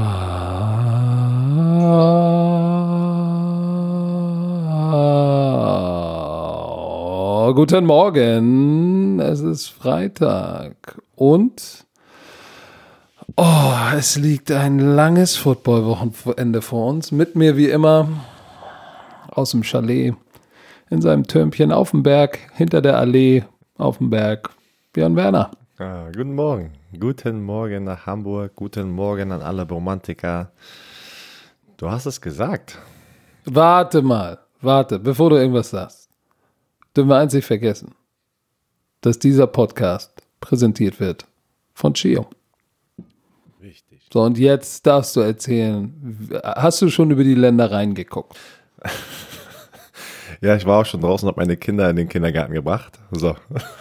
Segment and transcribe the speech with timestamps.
[0.00, 0.30] Ah,
[7.52, 11.84] guten Morgen, es ist Freitag und
[13.36, 17.10] oh, es liegt ein langes Footballwochenende vor uns.
[17.10, 18.06] Mit mir wie immer
[19.30, 20.14] aus dem Chalet
[20.90, 23.42] in seinem Türmchen auf dem Berg, hinter der Allee
[23.76, 24.50] auf dem Berg,
[24.92, 25.50] Björn Werner.
[25.80, 26.72] Ah, guten Morgen.
[26.98, 28.56] Guten Morgen nach Hamburg.
[28.56, 30.50] Guten Morgen an alle Romantiker.
[31.76, 32.76] Du hast es gesagt.
[33.44, 36.10] Warte mal, warte, bevor du irgendwas sagst.
[36.96, 37.94] Dürfen wir nicht vergessen,
[39.02, 41.26] dass dieser Podcast präsentiert wird
[41.74, 42.26] von Chio.
[43.62, 44.00] Richtig.
[44.12, 48.36] So, und jetzt darfst du erzählen, hast du schon über die Ländereien geguckt?
[50.40, 52.98] Ja, ich war auch schon draußen und habe meine Kinder in den Kindergarten gebracht.
[53.10, 53.34] So.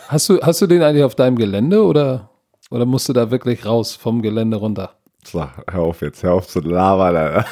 [0.07, 2.29] Hast du, hast du den eigentlich auf deinem Gelände oder,
[2.71, 4.93] oder musst du da wirklich raus vom Gelände runter?
[5.23, 7.43] So, hör auf jetzt, hör auf zu labern.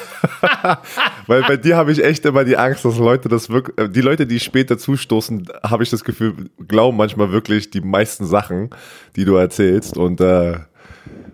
[1.26, 4.00] Weil bei dir habe ich echt immer die Angst, dass Leute das wirklich, äh, die
[4.00, 8.70] Leute, die später zustoßen, habe ich das Gefühl, glauben manchmal wirklich die meisten Sachen,
[9.14, 9.98] die du erzählst.
[9.98, 10.54] Und äh,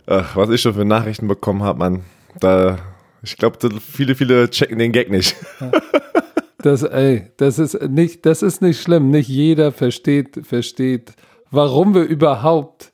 [0.07, 2.01] ach, was ich schon für Nachrichten bekommen habe, man,
[2.41, 2.79] da,
[3.23, 5.37] ich glaube, viele, viele checken den Gag nicht.
[6.63, 9.11] Das, ey, das ist nicht, das ist nicht schlimm.
[9.11, 11.13] Nicht jeder versteht, versteht,
[11.51, 12.93] warum wir überhaupt,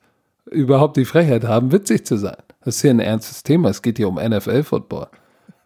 [0.50, 2.36] überhaupt die Frechheit haben, witzig zu sein.
[2.64, 3.68] Das ist hier ein ernstes Thema.
[3.70, 5.06] Es geht hier um NFL-Football.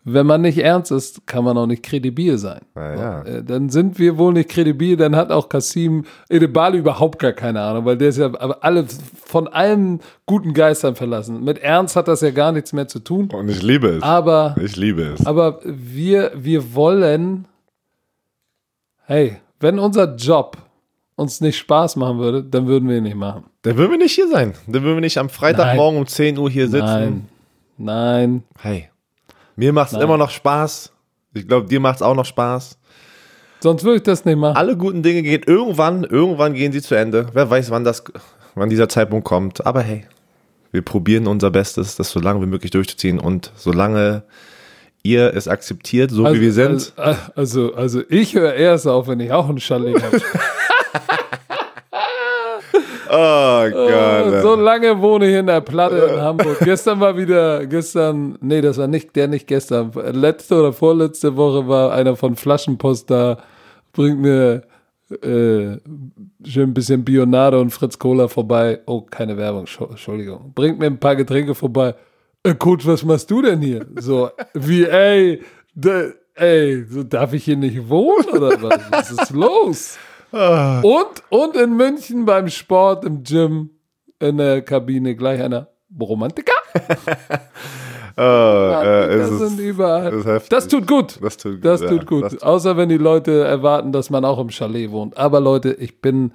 [0.04, 2.62] Wenn man nicht ernst ist, kann man auch nicht kredibil sein.
[2.74, 3.22] Ja.
[3.22, 7.60] Äh, Dann sind wir wohl nicht kredibil, dann hat auch Kasim Edebali überhaupt gar keine
[7.60, 8.84] Ahnung, weil der ist ja alle
[9.24, 11.44] von allen guten Geistern verlassen.
[11.44, 13.28] Mit Ernst hat das ja gar nichts mehr zu tun.
[13.32, 14.02] Und ich liebe es.
[14.02, 15.24] Aber ich liebe es.
[15.24, 17.46] aber wir, wir wollen,
[19.04, 20.56] hey, wenn unser Job
[21.16, 23.44] uns nicht Spaß machen würde, dann würden wir ihn nicht machen.
[23.62, 24.54] Dann würden wir nicht hier sein.
[24.66, 26.84] Dann würden wir nicht am Freitagmorgen um 10 Uhr hier sitzen.
[26.86, 27.28] Nein,
[27.78, 28.42] nein.
[28.58, 28.88] Hey,
[29.56, 30.92] mir macht es immer noch Spaß.
[31.34, 32.78] Ich glaube, dir macht es auch noch Spaß.
[33.60, 34.56] Sonst würde ich das nicht machen.
[34.56, 37.28] Alle guten Dinge gehen irgendwann, irgendwann gehen sie zu Ende.
[37.32, 38.02] Wer weiß, wann das,
[38.56, 39.64] wann dieser Zeitpunkt kommt.
[39.64, 40.04] Aber hey,
[40.72, 44.24] wir probieren unser Bestes, das so lange wie möglich durchzuziehen und solange
[45.02, 46.92] ihr es akzeptiert, so wie wir sind.
[46.96, 50.20] Also, also, also ich höre erst auf, wenn ich auch ein Chalet habe.
[53.14, 54.40] Oh Gott.
[54.40, 56.58] so lange wohne ich in der Platte in Hamburg.
[56.60, 59.92] Gestern war wieder, gestern, nee, das war nicht, der nicht gestern.
[60.12, 63.36] Letzte oder vorletzte Woche war einer von Flaschenpost da,
[63.92, 64.62] bringt mir
[65.22, 65.76] äh,
[66.44, 68.80] schön ein bisschen Bionade und Fritz Cola vorbei.
[68.86, 70.52] Oh, keine Werbung, Entschuldigung.
[70.54, 71.94] Bringt mir ein paar Getränke vorbei.
[72.44, 73.86] Äh, Coach, was machst du denn hier?
[74.00, 75.42] So, wie, ey,
[75.74, 78.80] da, ey, so darf ich hier nicht wohnen oder was?
[78.90, 79.98] Was ist los?
[80.32, 83.70] Und, und in München beim Sport im Gym
[84.18, 85.68] in der Kabine gleich einer
[86.00, 86.52] Romantiker.
[88.16, 88.20] Oh,
[88.82, 90.22] äh, das sind überall.
[90.22, 90.48] das.
[90.48, 91.18] Das tut gut.
[91.22, 91.88] Das tut gut, Das ja.
[91.88, 92.24] tut gut.
[92.24, 95.16] Das- Außer wenn die Leute erwarten, dass man auch im Chalet wohnt.
[95.16, 96.32] Aber Leute, ich bin,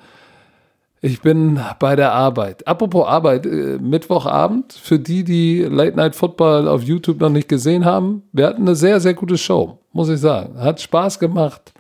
[1.02, 2.68] ich bin bei der Arbeit.
[2.68, 7.86] Apropos Arbeit, äh, Mittwochabend, für die, die Late Night Football auf YouTube noch nicht gesehen
[7.86, 10.60] haben, wir hatten eine sehr, sehr gute Show, muss ich sagen.
[10.60, 11.74] Hat Spaß gemacht.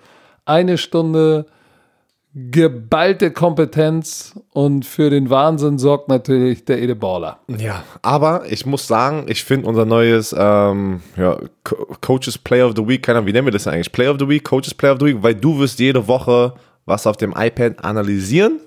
[0.45, 1.45] Eine Stunde
[2.33, 7.39] geballte Kompetenz und für den Wahnsinn sorgt natürlich der Ede Baller.
[7.47, 12.73] Ja, aber ich muss sagen, ich finde unser neues ähm, ja, Co Coaches Player of
[12.75, 13.91] the Week, keine Ahnung, wie nennen wir das eigentlich?
[13.91, 16.53] Player of the Week, Coaches Player of the Week, weil du wirst jede Woche
[16.85, 18.59] was auf dem iPad analysieren.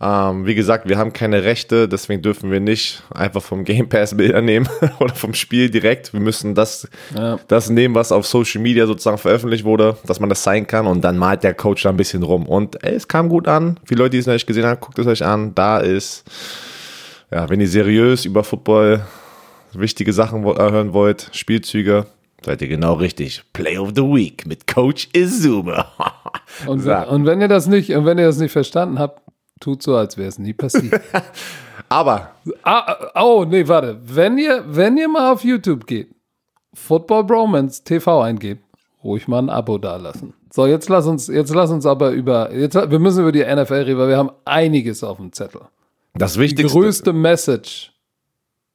[0.00, 4.14] Ähm, wie gesagt, wir haben keine Rechte, deswegen dürfen wir nicht einfach vom Game Pass
[4.16, 4.68] Bilder nehmen
[5.00, 6.12] oder vom Spiel direkt.
[6.12, 7.38] Wir müssen das, Ja.
[7.48, 11.02] das nehmen, was auf Social Media sozusagen veröffentlicht wurde, dass man das zeigen kann und
[11.02, 12.46] dann malt der Coach da ein bisschen rum.
[12.46, 13.80] Und ey, es kam gut an.
[13.84, 15.54] Für Leute, die es noch nicht gesehen haben, guckt es euch an.
[15.54, 16.24] Da ist
[17.30, 19.00] ja, wenn ihr seriös über Football
[19.72, 22.06] wichtige Sachen äh, hören wollt, Spielzüge,
[22.44, 23.42] seid ihr genau richtig.
[23.52, 25.86] Play of the Week mit Coach Izuma.
[26.66, 29.20] Und, und wenn ihr das nicht, und wenn ihr das nicht verstanden habt,
[29.60, 31.00] tut so, als wäre es nie passiert.
[31.88, 33.98] Aber ah, oh, nee, warte.
[34.02, 36.14] Wenn ihr, wenn ihr mal auf YouTube geht,
[36.74, 38.62] Football Bromance TV eingebt,
[39.04, 40.34] ruhig mal ein Abo dalassen.
[40.52, 43.74] So, jetzt lass uns, jetzt lass uns aber über, jetzt, wir müssen über die NFL
[43.74, 45.60] reden, weil wir haben einiges auf dem Zettel.
[46.14, 46.78] das Die Wichtigste.
[46.78, 47.92] größte Message.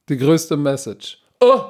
[0.10, 1.20] Die größte Message.
[1.40, 1.62] Oh!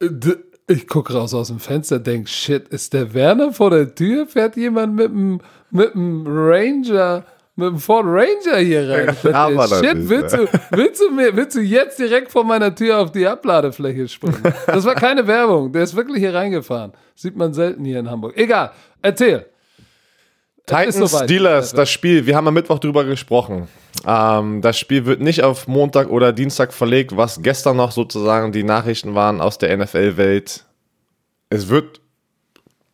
[0.00, 0.36] D-
[0.68, 4.26] Ich gucke raus aus dem Fenster, denk, shit, ist der Werner vor der Tür?
[4.26, 5.40] Fährt jemand mit dem
[5.72, 7.24] mit dem Ranger,
[7.56, 9.16] mit dem Ford Ranger hier rein?
[9.22, 12.44] Ja, aber das shit, ist, willst du, willst, du mir, willst du jetzt direkt vor
[12.44, 14.42] meiner Tür auf die Abladefläche springen?
[14.66, 16.92] Das war keine Werbung, der ist wirklich hier reingefahren.
[17.14, 18.36] Sieht man selten hier in Hamburg.
[18.36, 18.70] Egal,
[19.00, 19.46] erzähl.
[20.66, 21.22] Ist Titans.
[21.24, 23.68] Steelers, das Spiel, wir haben am Mittwoch drüber gesprochen.
[24.06, 28.62] Ähm, das Spiel wird nicht auf Montag oder Dienstag verlegt, was gestern noch sozusagen die
[28.62, 30.64] Nachrichten waren aus der NFL-Welt.
[31.50, 32.00] Es wird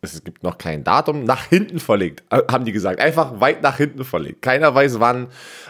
[0.01, 3.01] es gibt noch kein Datum, nach hinten verlegt, äh, haben die gesagt.
[3.01, 4.41] Einfach weit nach hinten verlegt.
[4.41, 5.27] Keiner weiß wann.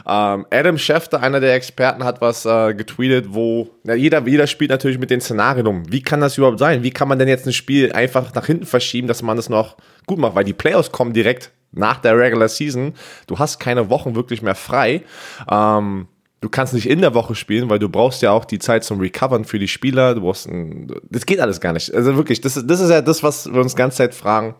[0.08, 4.70] Ähm, Adam Schefter, einer der Experten, hat was äh, getweetet, wo na, jeder, jeder spielt
[4.70, 5.92] natürlich mit den Szenarien um.
[5.92, 6.84] Wie kann das überhaupt sein?
[6.84, 9.78] Wie kann man denn jetzt ein Spiel einfach nach hinten verschieben, dass man es noch
[10.06, 10.36] gut macht?
[10.36, 12.94] Weil die Playoffs kommen direkt nach der Regular Season.
[13.28, 15.04] Du hast keine Wochen wirklich mehr frei.
[15.50, 16.08] Ähm,
[16.42, 19.02] Du kannst nicht in der Woche spielen, weil du brauchst ja auch die Zeit zum
[19.02, 20.16] Recovern für die Spieler.
[20.16, 21.94] Du brauchst ein, das geht alles gar nicht.
[21.94, 24.56] Also wirklich, das ist, das ist ja das, was wir uns die ganze Zeit fragen.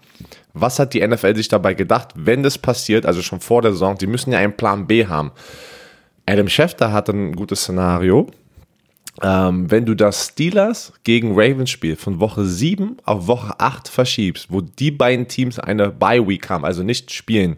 [0.54, 3.98] Was hat die NFL sich dabei gedacht, wenn das passiert, also schon vor der Saison?
[3.98, 5.32] Die müssen ja einen Plan B haben.
[6.26, 8.28] Adam Schefter hat ein gutes Szenario.
[9.22, 14.48] Ähm, wenn du das Steelers gegen Ravens Spiel von Woche 7 auf Woche 8 verschiebst,
[14.50, 17.58] wo die beiden Teams eine Bye Week haben, also nicht spielen,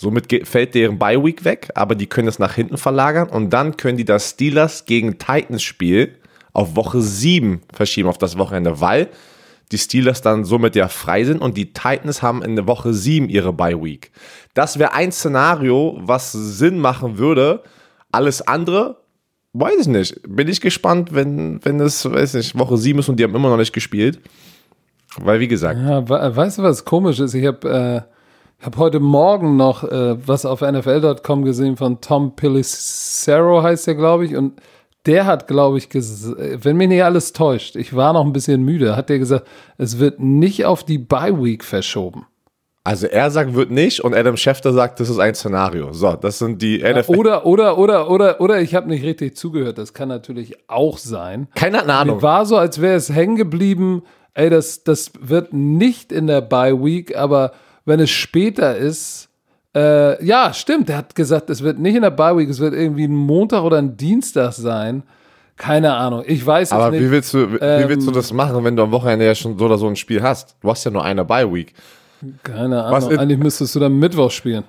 [0.00, 3.76] Somit fällt deren Bye Week weg, aber die können es nach hinten verlagern und dann
[3.76, 6.14] können die das Steelers gegen Titans Spiel
[6.52, 9.08] auf Woche 7 verschieben, auf das Wochenende, weil
[9.72, 13.28] die Steelers dann somit ja frei sind und die Titans haben in der Woche 7
[13.28, 14.12] ihre Bye Week.
[14.54, 17.64] Das wäre ein Szenario, was Sinn machen würde.
[18.12, 19.00] Alles andere,
[19.60, 20.20] weiß ich nicht.
[20.28, 23.50] Bin ich gespannt, wenn, wenn es, weiß nicht, Woche 7 ist und die haben immer
[23.50, 24.20] noch nicht gespielt.
[25.16, 25.80] Weil, wie gesagt.
[25.80, 27.34] Ja, weißt du, was komisch ist?
[27.34, 28.18] Ich habe äh
[28.60, 34.24] habe heute Morgen noch äh, was auf NFL.com gesehen von Tom Pelissero, heißt der, glaube
[34.26, 34.36] ich.
[34.36, 34.60] Und
[35.06, 38.96] der hat, glaube ich, wenn mich nicht alles täuscht, ich war noch ein bisschen müde,
[38.96, 39.46] hat der gesagt,
[39.78, 42.26] es wird nicht auf die Bye Week verschoben.
[42.88, 45.92] Also er sagt, wird nicht und Adam Schefter sagt, das ist ein Szenario.
[45.92, 47.16] So, das sind die NFL.
[47.16, 49.76] Oder, oder, oder, oder, oder ich habe nicht richtig zugehört.
[49.76, 51.48] Das kann natürlich auch sein.
[51.54, 52.16] Keine Ahnung.
[52.16, 54.04] Mir war so, als wäre es hängen geblieben.
[54.32, 57.52] Ey, das, das wird nicht in der Bye Week, aber
[57.84, 59.28] wenn es später ist,
[59.76, 62.72] äh, ja, stimmt, er hat gesagt, es wird nicht in der Bye Week, es wird
[62.72, 65.02] irgendwie ein Montag oder ein Dienstag sein.
[65.58, 67.00] Keine Ahnung, ich weiß Aber es nicht.
[67.00, 69.34] Aber wie willst, du, wie ähm, willst du das machen, wenn du am Wochenende ja
[69.34, 70.56] schon so oder so ein Spiel hast?
[70.62, 71.74] Du hast ja nur eine Bye Week.
[72.42, 74.64] Keine Ahnung, eigentlich müsstest du dann Mittwoch spielen.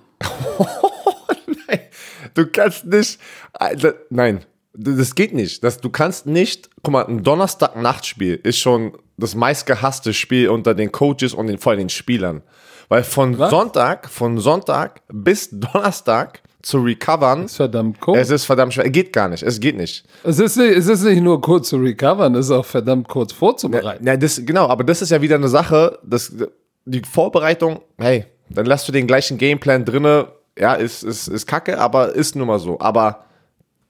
[1.68, 1.80] nein,
[2.34, 3.20] du kannst nicht,
[3.54, 4.42] also, nein,
[4.74, 5.64] das geht nicht.
[5.64, 10.92] Das, du kannst nicht, guck mal, ein Donnerstag-Nachtspiel ist schon das meistgehasste Spiel unter den
[10.92, 12.42] Coaches und den, vor allem den Spielern.
[12.88, 13.52] Weil von Was?
[13.52, 17.46] Sonntag, von Sonntag bis Donnerstag zu recovern.
[17.46, 18.20] Ist verdammt kurz.
[18.20, 18.90] Es ist verdammt schwer.
[18.90, 19.44] Geht gar nicht.
[19.44, 20.04] Es geht nicht.
[20.24, 23.32] Es ist, nicht, es ist nicht nur kurz zu recovern, es ist auch verdammt kurz
[23.32, 24.06] vorzubereiten.
[24.06, 26.34] Ja, ja, das, genau, aber das ist ja wieder eine Sache, das,
[26.86, 31.80] die Vorbereitung, hey, dann lässt du den gleichen Gameplan drinne, ja, ist, ist, ist kacke,
[31.80, 32.80] aber ist nun mal so.
[32.80, 33.26] Aber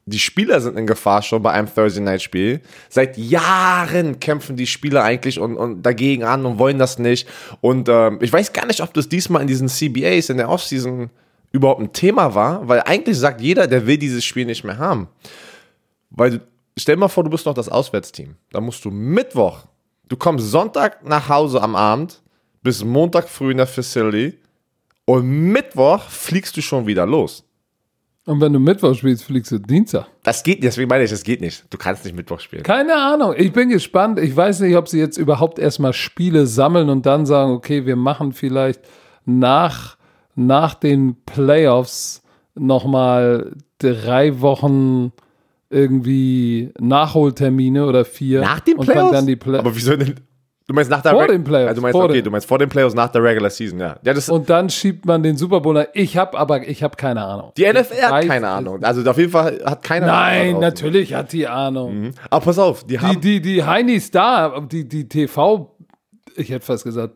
[0.06, 2.62] die Spieler sind in Gefahr schon bei einem Thursday Night Spiel.
[2.90, 7.28] Seit Jahren kämpfen die Spieler eigentlich und, und dagegen an und wollen das nicht.
[7.62, 11.10] Und ähm, ich weiß gar nicht, ob das diesmal in diesen CBAs in der Offseason
[11.52, 15.08] überhaupt ein Thema war, weil eigentlich sagt jeder, der will dieses Spiel nicht mehr haben.
[16.10, 16.42] Weil
[16.78, 18.36] stell dir mal vor, du bist noch das Auswärtsteam.
[18.52, 19.66] Da musst du Mittwoch,
[20.08, 22.22] du kommst Sonntag nach Hause am Abend,
[22.62, 24.38] bis Montag früh in der Facility
[25.06, 27.44] und Mittwoch fliegst du schon wieder los.
[28.26, 30.06] Und wenn du Mittwoch spielst, fliegst du Dienstag.
[30.22, 31.66] Das geht, deswegen meine ich, das geht nicht.
[31.72, 32.62] Du kannst nicht Mittwoch spielen.
[32.62, 33.34] Keine Ahnung.
[33.36, 34.20] Ich bin gespannt.
[34.20, 37.96] Ich weiß nicht, ob sie jetzt überhaupt erstmal Spiele sammeln und dann sagen, okay, wir
[37.96, 38.82] machen vielleicht
[39.26, 39.98] nach,
[40.36, 42.22] nach den Playoffs
[42.54, 45.12] nochmal drei Wochen
[45.72, 48.42] irgendwie Nachholtermine oder vier.
[48.42, 49.26] Nach den Playoffs?
[49.40, 50.20] Play Aber wieso denn?
[50.70, 51.70] Du meinst nach der vor den Playoffs.
[51.70, 52.24] Also du meinst, okay, den.
[52.26, 53.96] du meinst vor den Playoffs nach der Regular Season, ja.
[54.04, 55.88] ja und dann schiebt man den Super Bowl.
[55.94, 57.52] Ich habe aber ich habe keine Ahnung.
[57.58, 58.84] Die NFL hat keine Ahnung.
[58.84, 60.54] Also auf jeden Fall hat keine Nein, Ahnung.
[60.54, 62.00] Nein, natürlich hat die Ahnung.
[62.00, 62.12] Mhm.
[62.30, 65.76] Aber pass auf, die haben die die die Heinis da, die die TV
[66.36, 67.16] ich hätte fast gesagt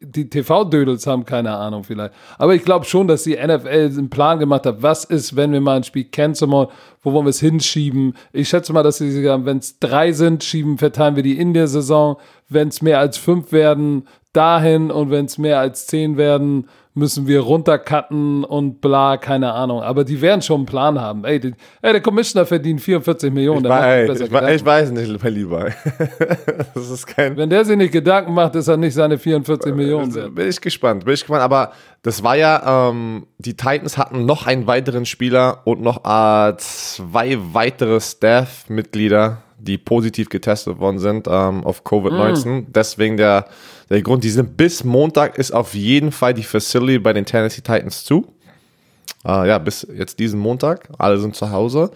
[0.00, 2.12] die TV-Dödels haben keine Ahnung vielleicht.
[2.36, 5.60] Aber ich glaube schon, dass die NFL einen Plan gemacht hat, was ist, wenn wir
[5.60, 6.68] mal ein Spiel canceln wollen,
[7.02, 8.14] wo wollen wir es hinschieben.
[8.32, 11.54] Ich schätze mal, dass sie sagen, wenn es drei sind, schieben, verteilen wir die in
[11.54, 12.16] der Saison.
[12.48, 14.90] Wenn es mehr als fünf werden, dahin.
[14.90, 19.82] Und wenn es mehr als zehn werden, müssen wir runtercutten und bla, keine Ahnung.
[19.82, 21.24] Aber die werden schon einen Plan haben.
[21.24, 23.64] Ey, die, ey der Commissioner verdient 44 Millionen.
[23.64, 25.68] Ich, weiß, ich, ich weiß nicht, mein Lieber.
[26.74, 30.14] das ist kein Wenn der sich nicht Gedanken macht, ist er nicht seine 44 Millionen
[30.14, 30.34] wert.
[30.34, 31.42] Bin ich gespannt, bin ich gespannt.
[31.42, 36.56] Aber das war ja, ähm, die Titans hatten noch einen weiteren Spieler und noch äh,
[36.58, 42.48] zwei weitere Staff-Mitglieder, die positiv getestet worden sind ähm, auf Covid-19.
[42.48, 42.66] Mm.
[42.72, 43.46] Deswegen der
[43.90, 47.62] der Grund, die sind bis Montag ist auf jeden Fall die Facility bei den Tennessee
[47.62, 48.26] Titans zu.
[49.24, 50.88] Äh, ja, bis jetzt diesen Montag.
[50.98, 51.90] Alle sind zu Hause.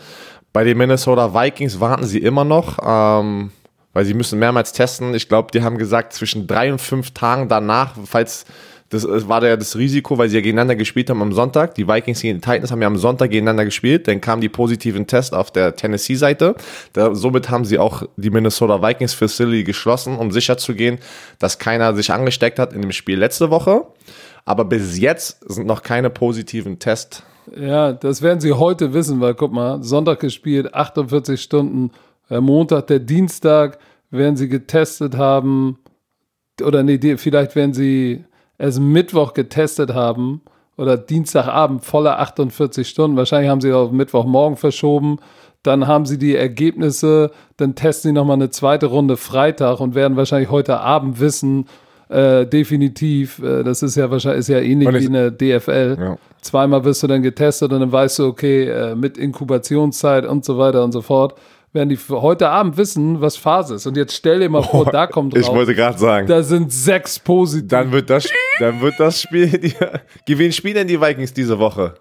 [0.53, 3.53] Bei den Minnesota Vikings warten sie immer noch, ähm,
[3.93, 5.15] weil sie müssen mehrmals testen.
[5.15, 8.47] Ich glaube, die haben gesagt, zwischen drei und fünf Tagen danach, falls
[8.93, 11.75] Das äh, war ja das Risiko, weil sie ja gegeneinander gespielt haben am Sonntag.
[11.75, 14.07] Die Vikings gegen die Titans haben ja am Sonntag gegeneinander gespielt.
[14.07, 16.55] Dann kamen die positiven Tests auf der Tennessee-Seite.
[17.13, 20.99] Somit haben sie auch die Minnesota Vikings Facility geschlossen, um sicherzugehen,
[21.39, 23.87] dass keiner sich angesteckt hat in dem Spiel letzte Woche.
[24.45, 27.23] Aber bis jetzt sind noch keine positiven Tests.
[27.57, 31.91] Ja, das werden sie heute wissen, weil guck mal, Sonntag gespielt, 48 Stunden,
[32.29, 33.79] Montag, der Dienstag
[34.11, 35.79] werden sie getestet haben.
[36.63, 38.25] Oder nee, die, vielleicht werden sie
[38.69, 40.41] es Mittwoch getestet haben
[40.77, 43.17] oder Dienstagabend voller 48 Stunden.
[43.17, 45.19] Wahrscheinlich haben sie auf Mittwochmorgen verschoben.
[45.63, 50.17] Dann haben sie die Ergebnisse, dann testen sie nochmal eine zweite Runde Freitag und werden
[50.17, 51.67] wahrscheinlich heute Abend wissen,
[52.09, 55.97] äh, definitiv, äh, das ist ja wahrscheinlich ist ja ähnlich wie in der DFL.
[55.99, 56.19] Ja.
[56.41, 60.59] Zweimal wirst du dann getestet und dann weißt du, okay, äh, mit Inkubationszeit und so
[60.59, 61.35] weiter und so fort
[61.73, 63.87] werden die heute Abend wissen, was Phase ist.
[63.87, 65.43] Und jetzt stell dir mal vor, oh, da kommt raus.
[65.43, 66.27] Ich wollte gerade sagen.
[66.27, 67.69] Da sind sechs positiv.
[67.69, 68.29] Dann wird das,
[68.61, 69.73] dann wird das Spiel.
[70.29, 71.95] Die, wen spielen denn die Vikings diese Woche?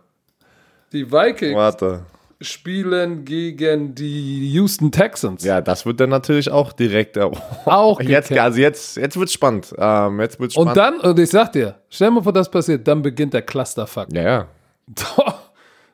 [0.91, 2.01] Die Vikings Warte.
[2.41, 5.45] spielen gegen die Houston Texans.
[5.45, 7.15] Ja, das wird dann natürlich auch direkt.
[7.15, 7.29] Äh,
[7.65, 9.73] auch jetzt, also jetzt, jetzt wird's spannend.
[9.77, 10.71] Ähm, jetzt wird's spannend.
[10.71, 13.43] Und dann, und ich sag dir, stell dir mal vor, das passiert, dann beginnt der
[13.43, 14.07] Clusterfuck.
[14.11, 14.47] Ja, ja.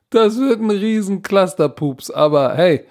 [0.09, 2.85] Das wird ein riesen Clusterpups, aber hey,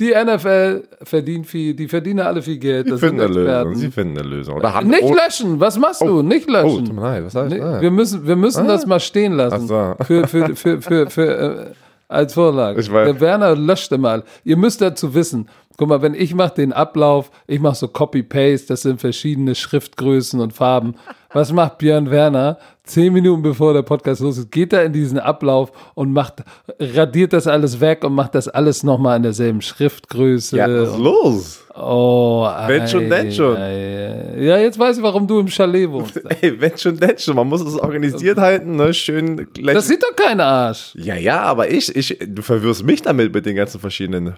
[0.00, 2.88] die NFL verdient viel, die verdienen alle viel Geld.
[2.88, 3.74] Sie finden eine Lösung.
[3.74, 4.56] Sie finden eine Lösung.
[4.56, 6.18] Oder haben, nicht oh, löschen, was machst du?
[6.18, 6.98] Oh, nicht oh, löschen.
[6.98, 7.80] Oh, leid, was heißt, ah.
[7.80, 8.68] Wir müssen, wir müssen ah.
[8.68, 9.66] das mal stehen lassen.
[9.68, 9.94] So.
[10.02, 11.66] Für, für, für, für, für, äh,
[12.08, 12.82] als Vorlage.
[12.82, 14.24] Der Werner löscht mal.
[14.42, 18.68] Ihr müsst dazu wissen, guck mal, wenn ich mache den Ablauf, ich mache so Copy-Paste,
[18.68, 20.94] das sind verschiedene Schriftgrößen und Farben.
[21.32, 22.58] Was macht Björn Werner?
[22.90, 26.42] zehn Minuten bevor der Podcast los ist, geht er in diesen Ablauf und macht,
[26.78, 30.56] radiert das alles weg und macht das alles nochmal in derselben Schriftgröße.
[30.56, 31.64] Ja, was ist los?
[31.74, 33.56] Oh, wenn schon, denn schon.
[33.56, 36.20] Ja, jetzt weiß ich, warum du im Chalet wohnst.
[36.42, 37.36] Ey, wenn schon, denn schon.
[37.36, 38.92] Man muss es organisiert halten, ne?
[38.92, 39.46] Schön.
[39.72, 40.92] Das sieht doch kein Arsch.
[40.96, 44.34] Ja, ja, aber ich, ich, du verwirrst mich damit mit den ganzen verschiedenen.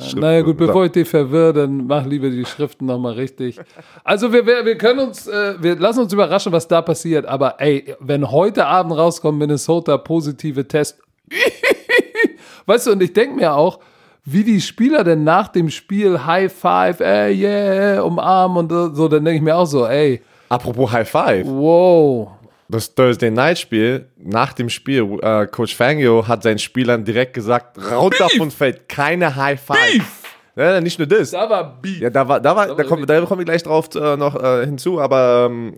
[0.00, 0.20] Schriften.
[0.20, 3.58] Naja, gut, bevor ich dich verwirre, dann mach lieber die Schriften nochmal richtig.
[4.04, 7.60] Also, wir, wir, wir können uns, äh, wir lassen uns überraschen, was da passiert, aber
[7.60, 10.98] ey, wenn heute Abend rauskommt, Minnesota positive Test.
[12.66, 13.80] weißt du, und ich denke mir auch,
[14.24, 19.24] wie die Spieler denn nach dem Spiel High Five, ey, yeah, umarmen und so, dann
[19.24, 20.22] denke ich mir auch so, ey.
[20.48, 21.46] Apropos High Five.
[21.46, 22.28] Wow.
[22.68, 27.76] Das Thursday Night Spiel, nach dem Spiel, äh, Coach Fangio hat seinen Spielern direkt gesagt,
[27.90, 29.92] runter von Feld, keine High Five.
[29.92, 30.19] Beef.
[30.60, 31.30] Ja, nicht nur das.
[31.30, 32.00] Da war Beef.
[32.00, 34.66] Ja, da war, da war, da, da kommen komm wir gleich drauf äh, noch äh,
[34.66, 35.76] hinzu, aber ähm,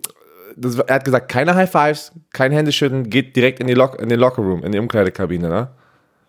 [0.57, 4.09] das, er hat gesagt, keine High Fives, kein Händeschütteln, geht direkt in, die Lock, in
[4.09, 5.69] den Lockerroom, in die Umkleidekabine, ne?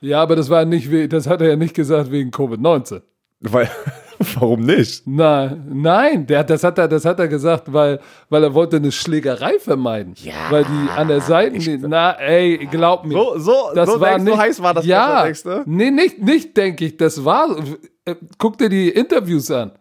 [0.01, 3.03] Ja, aber das war nicht, das hat er ja nicht gesagt wegen Covid-19.
[3.41, 3.69] Weil,
[4.35, 5.07] warum nicht?
[5.07, 8.93] Nein, nein, der, das, hat er, das hat er gesagt, weil, weil er wollte eine
[8.93, 10.15] Schlägerei vermeiden.
[10.23, 10.35] Ja.
[10.51, 13.15] Weil die an der Seite, na, ey, glaub mir.
[13.15, 15.63] So, so, das so, war denkst, nicht, so heiß war das, ja, denkst, ne?
[15.67, 17.57] Nee, nicht, nicht denke ich, das war,
[18.05, 19.73] äh, guck dir die Interviews an.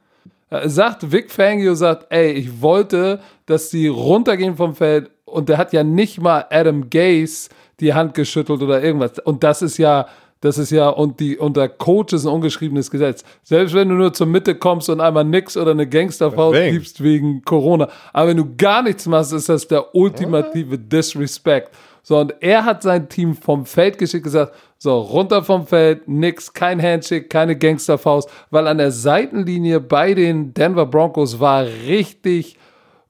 [0.66, 5.74] Sagt, Vic Fangio sagt, ey, ich wollte, dass sie runtergehen vom Feld und der hat
[5.74, 7.50] ja nicht mal Adam Gaze
[7.80, 9.18] die Hand geschüttelt oder irgendwas.
[9.20, 10.08] Und das ist ja,
[10.44, 13.24] das ist ja, und die, unter Coach ist ein ungeschriebenes Gesetz.
[13.44, 17.44] Selbst wenn du nur zur Mitte kommst und einmal nix oder eine Gangsterfaust gibst wegen
[17.46, 17.88] Corona.
[18.12, 21.70] Aber wenn du gar nichts machst, ist das der ultimative Disrespect.
[22.02, 26.52] So, und er hat sein Team vom Feld geschickt, gesagt, so, runter vom Feld, nix,
[26.52, 32.58] kein Handshake, keine Gangsterfaust, weil an der Seitenlinie bei den Denver Broncos war richtig,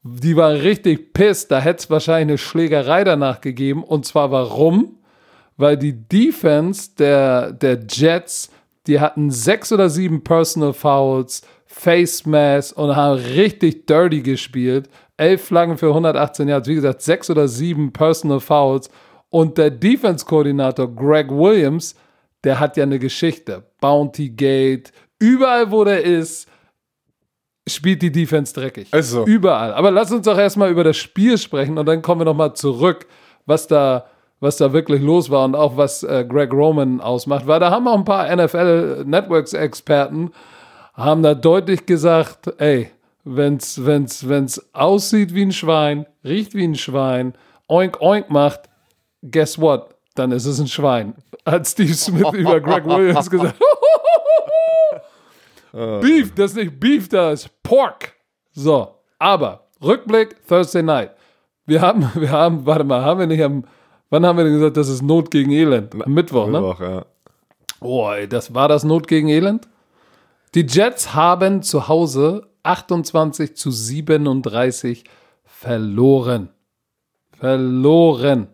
[0.03, 3.83] die waren richtig pissed, da hätte es wahrscheinlich eine Schlägerei danach gegeben.
[3.83, 4.99] Und zwar warum?
[5.57, 8.49] Weil die Defense der, der Jets,
[8.87, 15.45] die hatten sechs oder sieben Personal Fouls, Face Mass und haben richtig dirty gespielt elf
[15.45, 18.89] Flaggen für 118 Yards, wie gesagt, sechs oder sieben Personal Fouls.
[19.29, 21.95] Und der Defense-Koordinator Greg Williams,
[22.43, 23.63] der hat ja eine Geschichte.
[23.79, 26.47] Bounty Gate, überall, wo der ist,
[27.67, 28.89] spielt die Defense dreckig.
[28.91, 29.25] Also.
[29.25, 29.73] Überall.
[29.73, 33.07] Aber lass uns doch erstmal über das Spiel sprechen und dann kommen wir nochmal zurück,
[33.45, 34.05] was da,
[34.43, 37.47] was da wirklich los war und auch was äh, Greg Roman ausmacht.
[37.47, 40.31] Weil da haben auch ein paar NFL-Networks-Experten,
[40.93, 42.91] haben da deutlich gesagt, ey,
[43.23, 47.35] wenn's, wenn's, wenn's aussieht wie ein Schwein, riecht wie ein Schwein,
[47.69, 48.63] oink oink macht,
[49.23, 49.95] guess what?
[50.15, 51.15] Dann ist es ein Schwein.
[51.45, 53.55] Hat Steve Smith über Greg Williams gesagt.
[55.71, 58.13] Beef, das ist nicht Beef, das ist Pork.
[58.51, 61.11] So, aber Rückblick Thursday Night.
[61.65, 63.63] Wir haben, wir haben, warte mal, haben wir nicht am,
[64.13, 65.95] wann haben wir denn gesagt, das ist Not gegen Elend?
[65.95, 66.61] Am Mittwoch, ne?
[66.61, 67.05] Mittwoch, ja.
[67.81, 69.67] Oh, ey, das war das Not gegen Elend?
[70.53, 75.03] Die Jets haben zu Hause 28 zu 37
[75.43, 76.49] verloren.
[77.39, 78.47] Verloren.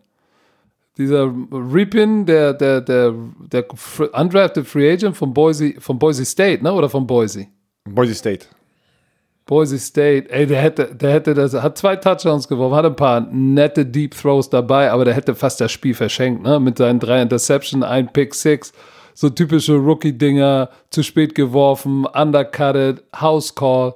[0.97, 3.13] Dieser Ripin, der, der, der,
[3.51, 3.65] der
[4.13, 6.71] undrafted Free Agent von Boise, von Boise State, ne?
[6.73, 7.47] Oder von Boise?
[7.83, 8.45] Boise State.
[9.49, 13.21] Boise State, ey, der hätte, der hätte das, hat zwei Touchdowns geworfen, hat ein paar
[13.31, 16.59] nette Deep Throws dabei, aber der hätte fast das Spiel verschenkt, ne?
[16.59, 18.71] Mit seinen drei Interceptions, ein Pick Six,
[19.15, 23.95] so typische Rookie-Dinger, zu spät geworfen, undercutted, House Call.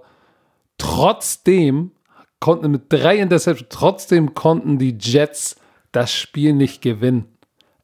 [0.79, 1.91] Trotzdem
[2.39, 5.55] konnten mit drei Interceptions, trotzdem konnten die Jets
[5.91, 7.25] das Spiel nicht gewinnen.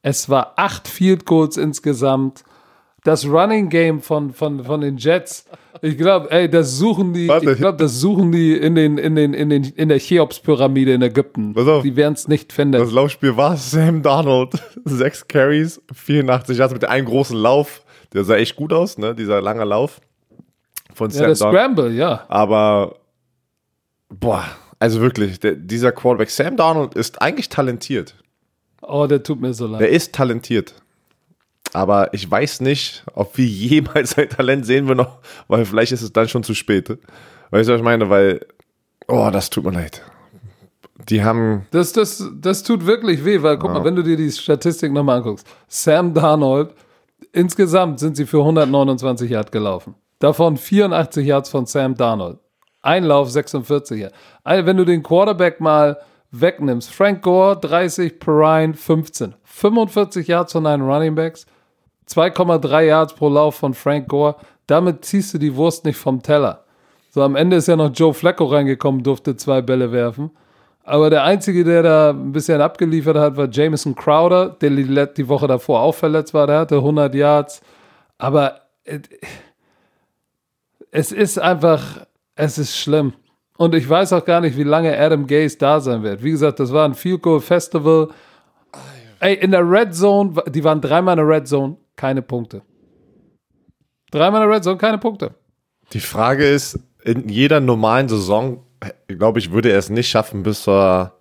[0.01, 2.43] Es war acht Field Goals insgesamt.
[3.03, 5.45] Das Running Game von, von, von den Jets,
[5.81, 7.51] ich glaube, ey, das suchen die, Warte.
[7.51, 11.01] ich glaube, das suchen die in den, in den, in den, in der Cheops-Pyramide in
[11.01, 11.53] Ägypten.
[11.53, 11.83] Pass auf.
[11.83, 12.79] Die werden es nicht finden.
[12.79, 14.53] Das Laufspiel war Sam Donald.
[14.85, 17.83] Sechs Carries, 84 Yards mit einem großen Lauf.
[18.13, 19.15] Der sah echt gut aus, ne?
[19.15, 20.01] Dieser lange Lauf
[20.93, 21.75] von ja, der Sam Donald.
[21.75, 22.25] Scramble, ja.
[22.27, 22.95] Aber,
[24.09, 24.43] boah,
[24.79, 28.15] also wirklich, der, dieser Quarterback Sam Donald ist eigentlich talentiert.
[28.81, 29.81] Oh, der tut mir so leid.
[29.81, 30.73] Der ist talentiert.
[31.73, 36.01] Aber ich weiß nicht, ob wir jemals sein Talent sehen wir noch, weil vielleicht ist
[36.01, 36.89] es dann schon zu spät.
[37.51, 38.09] Weißt du, was ich meine?
[38.09, 38.45] Weil,
[39.07, 40.01] oh, das tut mir leid.
[41.09, 44.31] Die haben, Das, das, das tut wirklich weh, weil guck mal, wenn du dir die
[44.31, 45.47] Statistik nochmal anguckst.
[45.67, 46.73] Sam Darnold,
[47.31, 49.95] insgesamt sind sie für 129 Yards gelaufen.
[50.19, 52.37] Davon 84 Yards von Sam Darnold.
[52.81, 54.15] Einlauf 46 Yards.
[54.43, 55.97] Ein- Wenn du den Quarterback mal
[56.31, 59.35] wegnimmst, Frank Gore 30, Perrine 15.
[59.43, 61.45] 45 Yards von deinen Running Backs,
[62.09, 64.35] 2,3 Yards pro Lauf von Frank Gore.
[64.67, 66.63] Damit ziehst du die Wurst nicht vom Teller.
[67.11, 70.31] So, am Ende ist ja noch Joe Flacco reingekommen, durfte zwei Bälle werfen.
[70.83, 74.71] Aber der Einzige, der da ein bisschen abgeliefert hat, war Jameson Crowder, der
[75.07, 76.47] die Woche davor auch verletzt war.
[76.47, 77.61] Der hatte 100 Yards.
[78.17, 78.99] Aber äh,
[80.91, 83.13] es ist einfach, es ist schlimm.
[83.57, 86.23] Und ich weiß auch gar nicht, wie lange Adam Gase da sein wird.
[86.23, 88.09] Wie gesagt, das war ein Field Goal Festival.
[89.19, 92.61] Ey, in der Red Zone, die waren dreimal in der Red Zone, keine Punkte.
[94.09, 95.35] Dreimal in der Red Zone, keine Punkte.
[95.91, 98.63] die Frage ist, in jeder normalen Saison,
[99.07, 101.11] glaube ich, würde er es nicht schaffen bis zur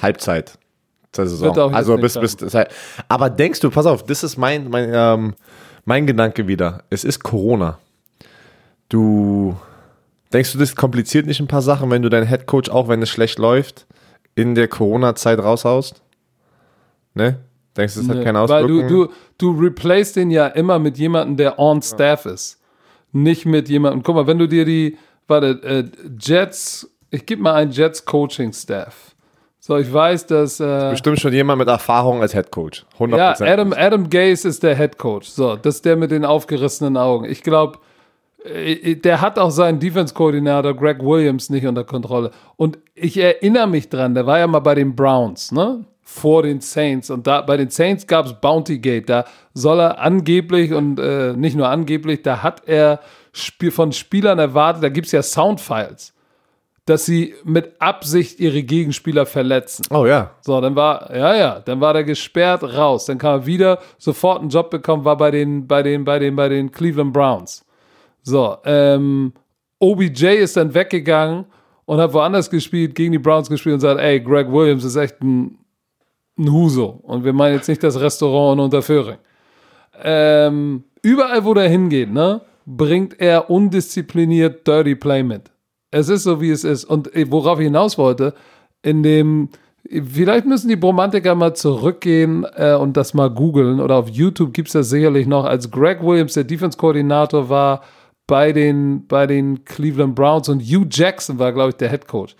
[0.00, 0.58] Halbzeit
[1.16, 1.74] der Saison.
[1.74, 2.54] Also nicht bis, bis,
[3.08, 5.34] aber denkst du, pass auf, das ist mein, mein, ähm,
[5.86, 6.84] mein Gedanke wieder.
[6.90, 7.78] Es ist Corona.
[8.90, 9.56] Du,
[10.34, 13.08] denkst du, das kompliziert nicht ein paar Sachen, wenn du deinen Headcoach, auch wenn es
[13.08, 13.86] schlecht läuft,
[14.34, 16.02] in der Corona-Zeit raushaust?
[17.14, 17.38] Ne?
[17.76, 18.88] Denkst du, das hat keine Weil Auswirkungen?
[18.88, 19.06] du,
[19.38, 22.60] du, du replace den ja immer mit jemandem, der on staff ist.
[23.12, 24.02] Nicht mit jemandem.
[24.02, 25.84] Guck mal, wenn du dir die, warte, äh,
[26.18, 29.14] Jets, ich gebe mal einen Jets Coaching Staff.
[29.58, 30.60] So, ich weiß, dass.
[30.60, 32.84] Äh, Bestimmt schon jemand mit Erfahrung als Headcoach.
[32.98, 33.16] 100%.
[33.16, 35.28] ja, Adam, Adam Gase ist der Head Coach.
[35.28, 37.24] So, das ist der mit den aufgerissenen Augen.
[37.24, 37.78] Ich glaube,
[38.46, 42.30] der hat auch seinen Defense-Koordinator Greg Williams nicht unter Kontrolle.
[42.56, 45.84] Und ich erinnere mich dran, der war ja mal bei den Browns, ne?
[46.08, 47.10] Vor den Saints.
[47.10, 49.08] Und da bei den Saints gab es Bounty Gate.
[49.08, 53.00] Da soll er angeblich und äh, nicht nur angeblich, da hat er
[53.32, 56.14] Spiel von Spielern erwartet, da gibt es ja Soundfiles,
[56.86, 59.84] dass sie mit Absicht ihre Gegenspieler verletzen.
[59.90, 60.30] Oh ja.
[60.42, 63.06] So, dann war, ja, ja, dann war der gesperrt raus.
[63.06, 66.36] Dann kam er wieder, sofort einen Job bekommen, war bei den, bei den, bei den,
[66.36, 67.66] bei den Cleveland Browns.
[68.22, 69.32] So, ähm,
[69.80, 71.46] OBJ ist dann weggegangen
[71.84, 75.20] und hat woanders gespielt, gegen die Browns gespielt und sagt, ey, Greg Williams ist echt
[75.20, 75.58] ein,
[76.38, 77.00] ein Huso.
[77.02, 79.18] Und wir meinen jetzt nicht das Restaurant in Unterföhring.
[80.02, 85.50] Ähm, überall, wo der hingeht, ne, bringt er undiszipliniert Dirty Play mit.
[85.90, 86.84] Es ist so, wie es ist.
[86.84, 88.34] Und äh, worauf ich hinaus wollte,
[88.82, 89.48] in dem,
[89.88, 93.80] vielleicht müssen die Bromantiker mal zurückgehen äh, und das mal googeln.
[93.80, 97.82] Oder auf YouTube gibt es das sicherlich noch, als Greg Williams der Defense-Koordinator war
[98.26, 102.34] bei den, bei den Cleveland Browns und Hugh Jackson war, glaube ich, der Head Coach.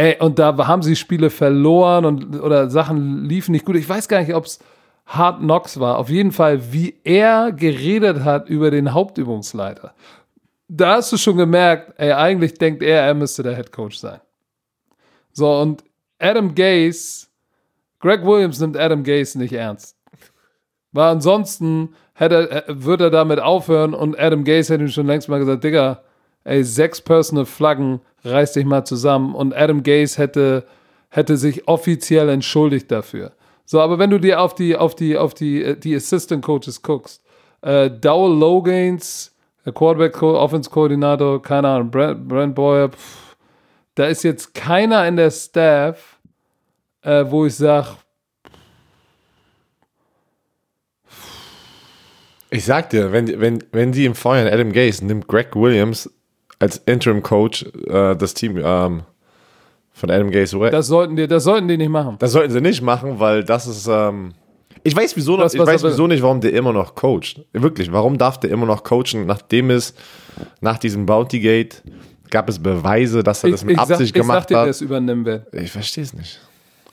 [0.00, 3.76] Ey, und da haben sie Spiele verloren und oder Sachen liefen nicht gut.
[3.76, 4.58] Ich weiß gar nicht, ob es
[5.04, 5.98] Hard Knocks war.
[5.98, 9.92] Auf jeden Fall, wie er geredet hat über den Hauptübungsleiter.
[10.68, 14.20] Da hast du schon gemerkt, ey, eigentlich denkt er, er müsste der Head Coach sein.
[15.32, 15.84] So, und
[16.18, 17.26] Adam Gase,
[17.98, 19.98] Greg Williams nimmt Adam Gase nicht ernst.
[20.92, 25.40] Weil ansonsten hätte, würde er damit aufhören und Adam Gase hätte ihm schon längst mal
[25.40, 26.00] gesagt, Digga,
[26.44, 29.34] ey, sechs Personal Flaggen, reiß dich mal zusammen.
[29.34, 30.64] Und Adam Gase hätte,
[31.08, 33.32] hätte sich offiziell entschuldigt dafür.
[33.64, 36.82] So, aber wenn du dir auf die, auf die, auf die, äh, die Assistant Coaches
[36.82, 37.22] guckst,
[37.62, 43.36] äh, Dowell Logains, der Quarterback Offense Koordinator, keine Ahnung, Brent, Brent Boyer, pff,
[43.94, 46.18] da ist jetzt keiner in der Staff,
[47.02, 47.88] äh, wo ich sage,
[52.52, 56.10] Ich sag dir, wenn, wenn, wenn die im feuern Adam Gase, nimmt Greg Williams
[56.60, 59.02] als Interim Coach äh, das Team ähm,
[59.92, 60.70] Von Adam Gase away.
[60.70, 62.16] Das sollten die, das sollten die nicht machen.
[62.20, 63.88] Das sollten sie nicht machen, weil das ist.
[63.88, 64.32] Ähm,
[64.82, 67.44] ich weiß wieso noch, Das, ich weiß wieso nicht, warum der immer noch coacht.
[67.52, 69.94] Wirklich, warum darf der immer noch coachen, nachdem es
[70.60, 71.82] nach diesem Bounty Gate
[72.30, 74.54] gab es Beweise, dass er Ich, das mit ich, sag, Absicht ich sag gemacht dir,
[74.54, 75.52] wer es übernehmen wird.
[75.52, 76.40] Ich verstehe es nicht.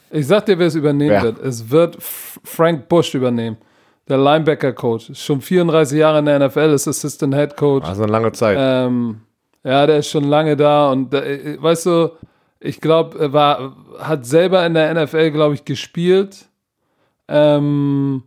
[0.09, 1.23] Ich sag dir, wer es übernehmen Wer?
[1.23, 1.39] wird.
[1.39, 3.57] Es wird Frank Bush übernehmen.
[4.07, 5.11] Der Linebacker-Coach.
[5.13, 7.85] Schon 34 Jahre in der NFL, ist Assistant Head Coach.
[7.85, 8.57] Also eine lange Zeit.
[8.59, 9.21] Ähm,
[9.63, 12.11] ja, der ist schon lange da und äh, weißt du,
[12.59, 16.45] ich glaube, er war, hat selber in der NFL, glaube ich, gespielt.
[17.27, 18.23] Ähm,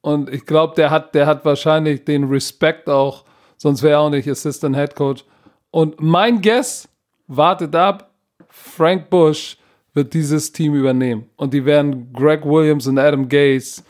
[0.00, 3.24] und ich glaube, der hat, der hat wahrscheinlich den Respekt auch,
[3.56, 5.24] sonst wäre er auch nicht Assistant Head Coach.
[5.70, 6.88] Und mein Guess,
[7.26, 8.10] wartet ab,
[8.48, 9.58] Frank Bush
[9.92, 11.28] wird dieses Team übernehmen.
[11.36, 13.82] Und die werden Greg Williams und Adam Gase.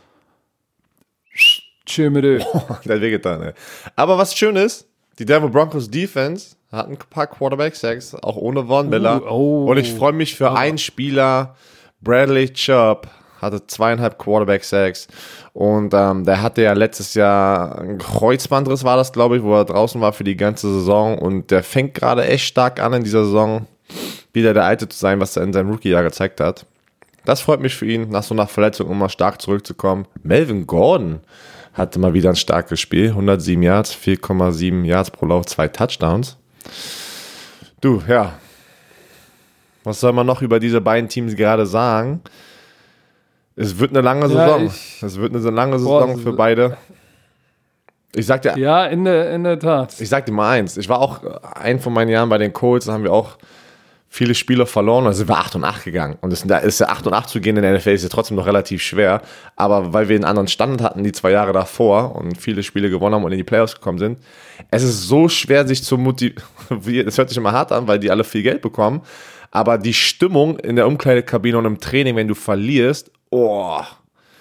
[1.86, 2.38] Tschö mit Ö.
[2.84, 3.52] Der hat wehgetan, ey.
[3.94, 4.87] Aber was schön ist,
[5.18, 9.22] die Denver Broncos Defense hat ein paar Quarterback-Sacks, auch ohne Von Miller.
[9.30, 9.66] oh.
[9.66, 11.54] Und ich freue mich für einen Spieler,
[12.00, 13.08] Bradley Chubb,
[13.40, 15.08] hatte zweieinhalb Quarterback-Sacks.
[15.52, 19.64] Und ähm, der hatte ja letztes Jahr ein Kreuzbandriss, war das, glaube ich, wo er
[19.64, 21.18] draußen war für die ganze Saison.
[21.18, 23.66] Und der fängt gerade echt stark an in dieser Saison,
[24.32, 26.66] wieder der Alte zu sein, was er in seinem Rookie-Jahr gezeigt hat.
[27.24, 30.06] Das freut mich für ihn, nach so einer Verletzung immer stark zurückzukommen.
[30.22, 31.20] Melvin Gordon
[31.78, 33.08] hatte mal wieder ein starkes Spiel.
[33.10, 36.36] 107 Yards, 4,7 Yards pro Lauf, zwei Touchdowns.
[37.80, 38.34] Du, ja.
[39.84, 42.20] Was soll man noch über diese beiden Teams gerade sagen?
[43.56, 44.66] Es wird eine lange Ja, Saison.
[44.66, 46.76] ich- es wird eine lange Boah, Saison für beide.
[48.14, 50.00] Ich sag dir, Ja, in der, in der Tat.
[50.00, 50.76] ich sag dir mal eins.
[50.76, 51.22] Ich war auch
[51.54, 53.36] ein von meinen Jahren bei den Colts, da haben wir auch
[54.08, 56.16] viele Spiele verloren, da sind wir 8 und 8 gegangen.
[56.20, 58.36] Und da ist ja 8 und 8 zu gehen in der NFL ist ja trotzdem
[58.36, 59.20] noch relativ schwer.
[59.54, 63.14] Aber weil wir einen anderen Standard hatten, die zwei Jahre davor und viele Spiele gewonnen
[63.14, 64.18] haben und in die Playoffs gekommen sind,
[64.70, 66.42] es ist so schwer, sich zu motivieren.
[67.08, 69.02] Das hört sich immer hart an, weil die alle viel Geld bekommen.
[69.50, 73.80] Aber die Stimmung in der Umkleidekabine und im Training, wenn du verlierst, oh,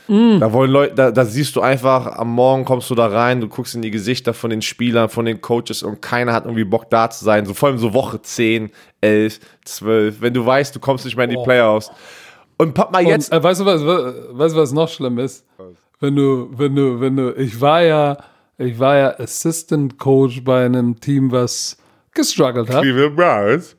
[0.07, 3.47] da wollen Leute, da, da siehst du einfach, am Morgen kommst du da rein, du
[3.47, 6.89] guckst in die Gesichter von den Spielern, von den Coaches und keiner hat irgendwie Bock
[6.89, 7.45] da zu sein.
[7.45, 11.25] So vor allem so Woche 10, 11, 12, wenn du weißt, du kommst nicht mehr
[11.25, 11.91] in die Playoffs.
[12.57, 13.31] Und pack mal jetzt.
[13.31, 15.45] Und, äh, weißt du was, weißt du was noch schlimm ist?
[15.99, 18.17] Wenn du, wenn du, wenn du, ich war ja,
[18.57, 21.77] ich war ja Assistant Coach bei einem Team, was
[22.13, 22.81] gestruggelt hat.
[22.81, 23.75] Cleveland Browns.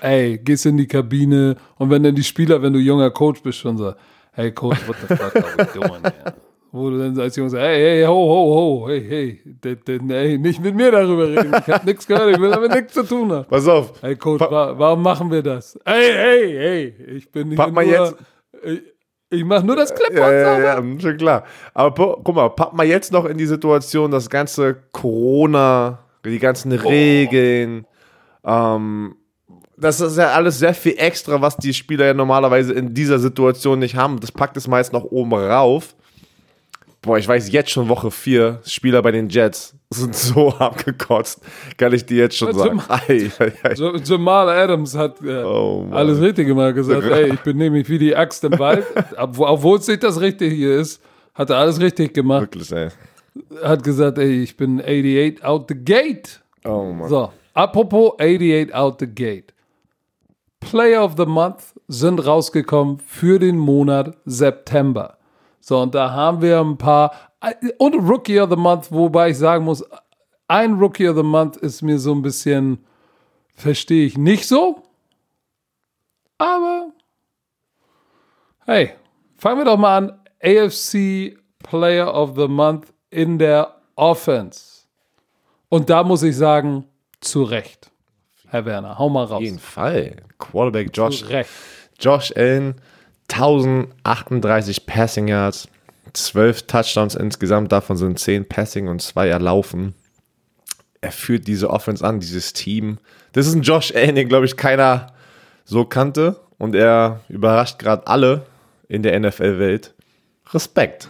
[0.00, 3.58] Ey, gehst in die Kabine und wenn dann die Spieler, wenn du junger Coach bist,
[3.58, 3.92] schon so,
[4.40, 6.34] hey Coach, what the fuck are we doing here?
[6.72, 9.98] Wo du dann als Junge sagst, hey, hey, ho, ho, ho, hey, hey, d- d-
[10.00, 11.52] nee, nicht mit mir darüber reden.
[11.66, 13.46] Ich hab nichts gehört, ich will damit nichts zu tun haben.
[13.48, 14.00] Pass auf.
[14.00, 15.76] Hey Coach, wa warum machen wir das?
[15.84, 18.16] Hey, hey, hey, ich bin Pack hier mal nur, jetzt-
[18.62, 18.82] ich,
[19.30, 21.42] ich mach nur das Clipboard Ja, ja, ja, ja, schon klar.
[21.74, 26.70] Aber guck mal, pack mal jetzt noch in die Situation, das ganze Corona, die ganzen
[26.70, 27.84] Regeln,
[28.44, 29.16] ähm,
[29.80, 33.78] das ist ja alles sehr viel extra, was die Spieler ja normalerweise in dieser Situation
[33.78, 34.20] nicht haben.
[34.20, 35.94] Das packt es meist noch oben rauf.
[37.02, 41.40] Boah, ich weiß jetzt schon Woche 4, Spieler bei den Jets sind so abgekotzt.
[41.78, 44.02] Kann ich dir jetzt schon Warte sagen.
[44.04, 48.14] Jamal Adams hat äh, Oh, alles richtig gemacht, gesagt, ey, ich bin nämlich wie die
[48.14, 48.84] Axt im Wald,
[49.16, 51.00] Obwohl- obwohl es nicht das Richtige ist,
[51.34, 52.42] hat er alles richtig gemacht.
[52.42, 52.88] Wirklich, ey.
[53.62, 56.40] Hat gesagt, ey, ich bin 88 out the gate.
[56.64, 57.08] Oh, Mann.
[57.08, 59.54] So, apropos 88 out the gate.
[60.60, 65.18] Player of the Month sind rausgekommen für den Monat September.
[65.60, 67.12] So, und da haben wir ein paar.
[67.78, 69.84] Und Rookie of the Month, wobei ich sagen muss,
[70.48, 72.84] ein Rookie of the Month ist mir so ein bisschen,
[73.54, 74.82] verstehe ich nicht so.
[76.38, 76.92] Aber,
[78.66, 78.94] hey,
[79.36, 80.20] fangen wir doch mal an.
[80.42, 84.86] AFC Player of the Month in der Offense.
[85.68, 86.86] Und da muss ich sagen,
[87.20, 87.89] zu Recht.
[88.50, 89.32] Herr Werner, hau mal raus.
[89.32, 90.16] Auf jeden Fall.
[90.38, 91.50] Quarterback Josh Recht.
[91.98, 92.74] Josh Allen,
[93.28, 95.68] 1038 Passing Yards,
[96.12, 99.94] 12 Touchdowns insgesamt, davon sind 10 Passing und 2 erlaufen.
[101.00, 102.98] Er führt diese Offense an, dieses Team.
[103.32, 105.12] Das ist ein Josh Allen, den glaube ich keiner
[105.64, 108.46] so kannte und er überrascht gerade alle
[108.88, 109.94] in der NFL-Welt.
[110.52, 111.08] Respekt.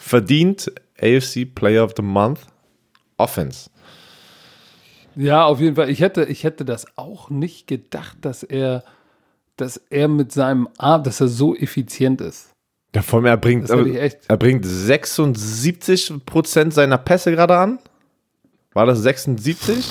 [0.00, 2.40] Verdient AFC Player of the Month
[3.18, 3.68] Offense.
[5.18, 5.90] Ja, auf jeden Fall.
[5.90, 8.84] Ich hätte, ich hätte das auch nicht gedacht, dass er,
[9.56, 12.52] dass er mit seinem Arm, dass er so effizient ist.
[12.94, 17.80] Ja, vor allem, er bringt, er bringt 76% seiner Pässe gerade an.
[18.74, 19.84] War das 76?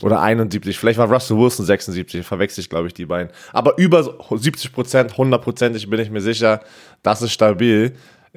[0.00, 0.78] Oder 71?
[0.78, 3.30] Vielleicht war Russell Wilson 76, verwechsel ich, glaube ich, die beiden.
[3.52, 6.62] Aber über 70%, 100%ig bin ich mir sicher,
[7.02, 7.94] das ist stabil.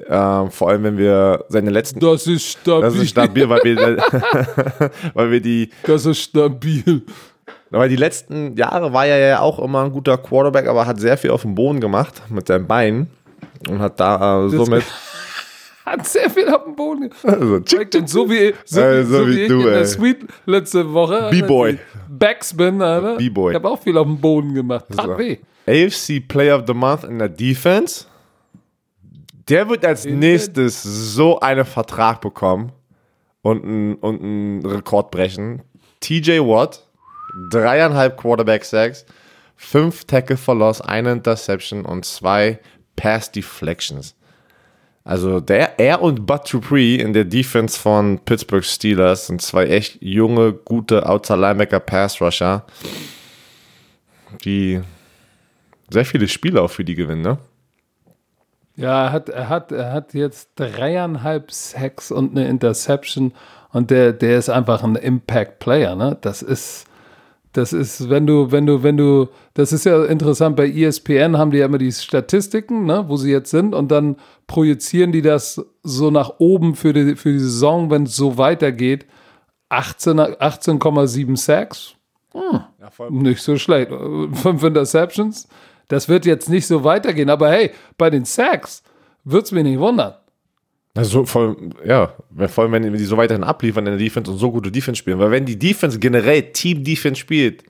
[0.08, 2.00] Ähm, vor allem, wenn wir seine letzten.
[2.00, 2.80] Das ist stabil.
[2.82, 3.98] Das ist stabil, weil wir,
[5.14, 7.02] weil wir die Das ist stabil.
[7.70, 11.16] Aber die letzten Jahre war er ja auch immer ein guter Quarterback, aber hat sehr
[11.16, 13.08] viel auf dem Boden gemacht mit seinem Bein
[13.68, 14.84] und hat da äh, somit.
[15.84, 17.10] Hat sehr viel auf dem Boden.
[17.24, 19.84] Also, Direkt und so wie, so, Äh, so so wie wie ich du, in der.
[19.84, 21.28] Suite letzte Woche.
[21.32, 21.76] B-Boy.
[22.08, 23.16] Backspin, Alter.
[23.16, 23.50] B-Boy.
[23.50, 24.84] Ich habe auch viel auf dem Boden gemacht.
[24.96, 25.38] Tat weh.
[25.66, 28.06] AFC Player of the Month in der Defense.
[29.52, 32.72] Der wird als nächstes so einen Vertrag bekommen
[33.42, 35.60] und einen und einen Rekord brechen.
[36.00, 36.88] TJ Watt,
[37.50, 39.04] dreieinhalb Quarterback Sacks,
[39.54, 42.60] fünf Tackle for Loss, eine Interception und zwei
[42.96, 44.16] Pass Deflections.
[45.04, 50.00] Also der, er und Bud Dupree in der Defense von Pittsburgh Steelers sind zwei echt
[50.00, 52.64] junge, gute Outside Linebacker Pass Rusher,
[54.46, 54.80] die
[55.90, 57.38] sehr viele Spiele auch für die gewinnen, ne?
[58.76, 63.32] Ja, er hat, er hat, er hat jetzt dreieinhalb Sacks und eine Interception
[63.72, 66.16] und der, der ist einfach ein Impact-Player, ne?
[66.20, 66.86] Das ist,
[67.52, 71.50] das ist, wenn du, wenn du, wenn du, das ist ja interessant, bei ESPN haben
[71.50, 75.62] die ja immer die Statistiken, ne, wo sie jetzt sind und dann projizieren die das
[75.82, 79.04] so nach oben für die, für die Saison, wenn es so weitergeht.
[79.68, 81.94] 18 18,7 Sacks,
[82.34, 83.10] Ja, voll.
[83.10, 83.90] nicht so schlecht.
[84.32, 85.48] Fünf Interceptions.
[85.92, 87.28] Das wird jetzt nicht so weitergehen.
[87.28, 88.82] Aber hey, bei den Sacks
[89.24, 90.14] wird es mich nicht wundern.
[90.94, 94.50] Also voll, ja, wär voll, wenn die so weiterhin abliefern in der Defense und so
[94.50, 95.18] gute Defense spielen.
[95.18, 97.64] Weil wenn die Defense generell Team-Defense spielt,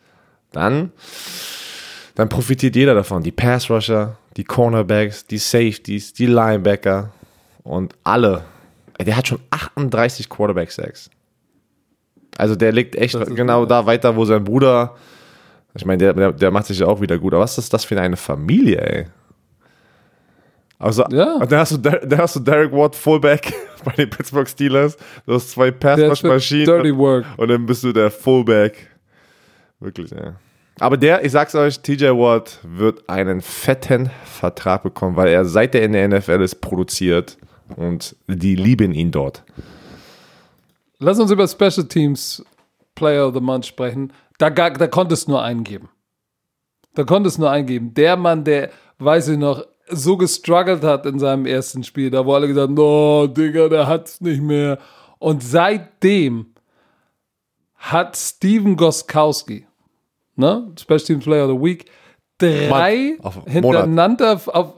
[0.53, 0.93] dann,
[2.15, 3.25] dann profitiert jeder davon.
[3.25, 7.11] Die Pass-Rusher, die Cornerbacks, die Safeties, die Linebacker
[7.65, 8.45] und alle.
[9.05, 11.11] Der hat schon 38 Quarterback-Sacks.
[12.37, 13.71] Also der liegt echt genau gut.
[13.73, 14.95] da weiter, wo sein Bruder.
[15.75, 17.33] Ich meine, der, der, der macht sich ja auch wieder gut.
[17.35, 19.07] Aber was ist das für eine Familie, ey?
[20.79, 21.39] Also, Ja.
[21.39, 23.53] dann hast, du, Der- dann hast du Derek Watt Fullback
[23.85, 24.97] bei den Pittsburgh Steelers.
[25.27, 26.67] Du hast zwei Der Pass-Maschinen.
[26.67, 27.25] Dirty Work.
[27.37, 28.89] Und dann bist du der Fullback.
[29.81, 30.35] Wirklich, ja.
[30.81, 35.75] Aber der, ich sag's euch, TJ Watt wird einen fetten Vertrag bekommen, weil er seit
[35.75, 37.37] er in der NFL ist produziert
[37.77, 39.45] und die lieben ihn dort.
[40.99, 42.45] Lass uns über Special Teams
[42.95, 44.13] Player of the Month sprechen.
[44.43, 45.89] Da, da konnte es nur einen geben.
[46.95, 47.95] Da konnte es nur einen geben.
[47.95, 52.35] Der Mann, der, weiß ich noch, so gestruggelt hat in seinem ersten Spiel, da wo
[52.35, 54.79] alle gesagt haben, oh, Digga, der hat's nicht mehr.
[55.21, 56.55] Und seitdem
[57.77, 59.65] hat Steven Goskowski,
[60.35, 61.85] ne, Special Teams Player of the Week,
[62.39, 63.25] drei Month.
[63.25, 63.53] Auf Monat.
[63.53, 64.75] hintereinander auf,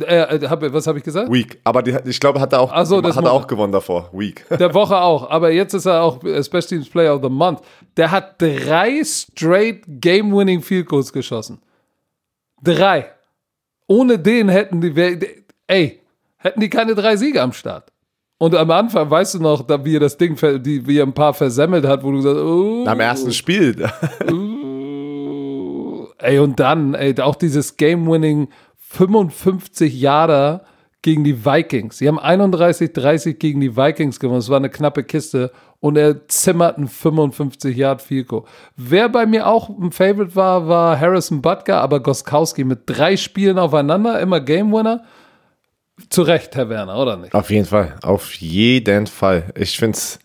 [0.00, 1.30] äh, äh, hab, was habe ich gesagt?
[1.30, 1.60] Week.
[1.64, 4.08] Aber die, ich glaube, hat er auch, so, hat er auch gewonnen davor.
[4.12, 4.46] Week.
[4.58, 5.28] Der Woche auch.
[5.28, 7.60] Aber jetzt ist er auch äh, Special Teams Player of the Month.
[7.96, 11.60] Der hat drei straight Game-Winning Field Goals geschossen.
[12.62, 13.10] Drei.
[13.86, 14.94] Ohne den hätten die,
[15.66, 16.00] ey,
[16.38, 17.92] hätten die keine drei Siege am Start.
[18.38, 21.12] Und am Anfang, weißt du noch, da, wie er das Ding, die, wie er ein
[21.12, 23.76] paar versemmelt hat, wo du gesagt hast, oh, Am ersten Spiel.
[26.18, 28.48] Ey, und dann, ey, auch dieses Game-Winning
[28.92, 30.62] 55 Jahre
[31.00, 31.98] gegen die Vikings.
[31.98, 34.38] Sie haben 31-30 gegen die Vikings gewonnen.
[34.38, 35.50] Es war eine knappe Kiste.
[35.80, 38.46] Und er zimmert einen 55 Yard Fico.
[38.76, 43.58] Wer bei mir auch ein Favorite war, war Harrison Butker, aber Goskowski mit drei Spielen
[43.58, 45.04] aufeinander, immer Game Winner.
[46.08, 47.34] Zu Recht, Herr Werner, oder nicht?
[47.34, 47.96] Auf jeden Fall.
[48.02, 49.52] Auf jeden Fall.
[49.56, 50.20] Ich find's.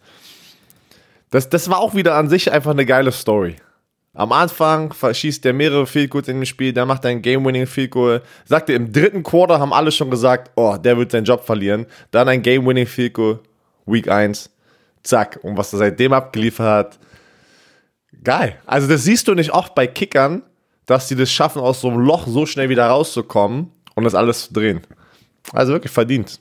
[1.31, 3.55] Das, das war auch wieder an sich einfach eine geile Story.
[4.17, 7.91] Am Anfang verschießt der mehrere Field Goals in dem Spiel, der macht ein Game-Winning Field
[7.91, 8.23] Goal.
[8.45, 11.85] Sagte im dritten Quarter haben alle schon gesagt, oh, der wird seinen Job verlieren.
[12.09, 13.39] Dann ein Game-Winning Field Goal,
[13.85, 14.49] Week 1.
[15.03, 15.39] Zack.
[15.43, 16.99] Und was er seitdem abgeliefert hat,
[18.23, 18.55] geil.
[18.65, 20.41] Also das siehst du nicht oft bei Kickern,
[20.87, 24.47] dass die das schaffen, aus so einem Loch so schnell wieder rauszukommen und das alles
[24.47, 24.81] zu drehen.
[25.53, 26.39] Also wirklich verdient.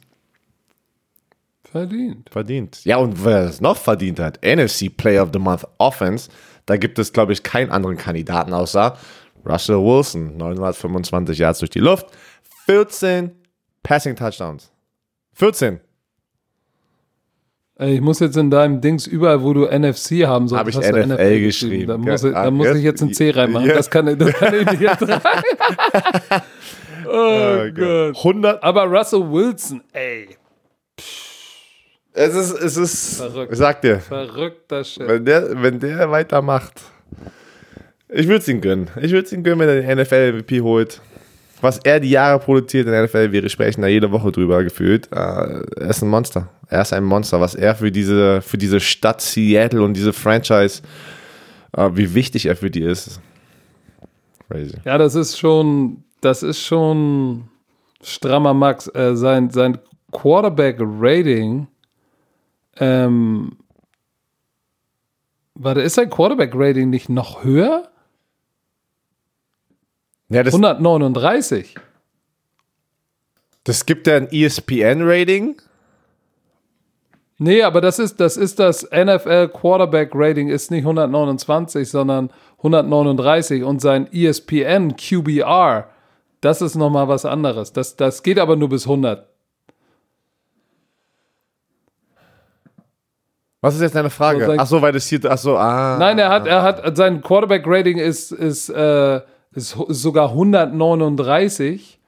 [1.71, 2.31] Verdient.
[2.31, 2.83] Verdient.
[2.87, 6.31] Ja, und wer es noch verdient hat, NFC Player of the Month Offense,
[6.67, 8.97] da gibt es, glaube ich, keinen anderen Kandidaten außer
[9.45, 10.37] Russell Wilson.
[10.37, 12.07] 925 Yards durch die Luft,
[12.67, 13.31] 14
[13.83, 14.73] Passing Touchdowns.
[15.35, 15.81] 14.
[17.79, 20.75] Ey, ich muss jetzt in deinem Dings überall, wo du NFC haben sollst, Hab ich
[20.75, 21.87] du NFL geschrieben.
[21.89, 23.69] Da muss, ich, da muss jetzt- ich jetzt ein C reinmachen.
[23.69, 25.23] Das, kann, das kann ich nicht ertragen.
[27.07, 28.17] oh Gott.
[28.17, 28.63] 100.
[28.63, 30.37] Aber Russell Wilson, ey,
[32.19, 33.53] Es ist, es ist, Verrückt.
[33.53, 35.07] ich sag dir, verrückter Shit.
[35.07, 36.81] wenn der, wenn der weitermacht,
[38.09, 38.89] ich würde es ihm gönnen.
[39.03, 41.03] Ich würde es ihm gönnen, wenn er den NFL-MVP holt.
[41.61, 45.13] Was er die Jahre produziert in der NFL, wir sprechen da jede Woche drüber gefühlt.
[45.13, 46.49] Äh, er ist ein Monster.
[46.69, 50.83] Er ist ein Monster, was er für diese, für diese Stadt Seattle und diese Franchise,
[51.77, 53.21] äh, wie wichtig er für die ist.
[54.49, 54.77] Crazy.
[54.85, 57.49] Ja, das ist schon, das ist schon
[58.03, 58.89] strammer Max.
[58.95, 59.79] Äh, sein, sein
[60.13, 61.67] Quarterback-Rating,
[62.79, 63.57] ähm,
[65.55, 67.89] warte, ist sein Quarterback-Rating nicht noch höher?
[70.29, 71.77] Ja, das, 139.
[73.65, 75.61] das gibt ja ein ESPN-Rating.
[77.39, 83.63] Nee, aber das ist das, ist das NFL Quarterback Rating ist nicht 129, sondern 139
[83.63, 85.91] und sein ESPN QBR,
[86.41, 87.73] das ist nochmal was anderes.
[87.73, 89.29] Das, das geht aber nur bis 100.
[93.67, 94.47] Was ist jetzt deine Frage?
[94.47, 95.97] So, Ach so, weil das hier, ach so, ah.
[95.99, 99.21] Nein, er hat, er hat, sein Quarterback-Rating ist, ist, äh,
[99.55, 101.99] ist sogar 139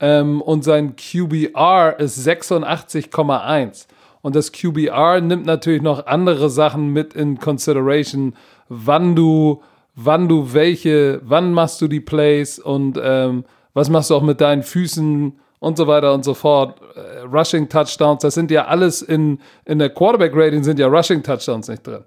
[0.00, 3.86] ähm, und sein QBR ist 86,1.
[4.20, 8.34] Und das QBR nimmt natürlich noch andere Sachen mit in Consideration,
[8.68, 9.62] wann du,
[9.94, 14.42] wann du welche, wann machst du die Plays und ähm, was machst du auch mit
[14.42, 16.80] deinen Füßen und so weiter und so fort.
[16.94, 21.68] Äh, Rushing Touchdowns, das sind ja alles in, in der Quarterback-Rating sind ja Rushing Touchdowns
[21.68, 22.04] nicht drin.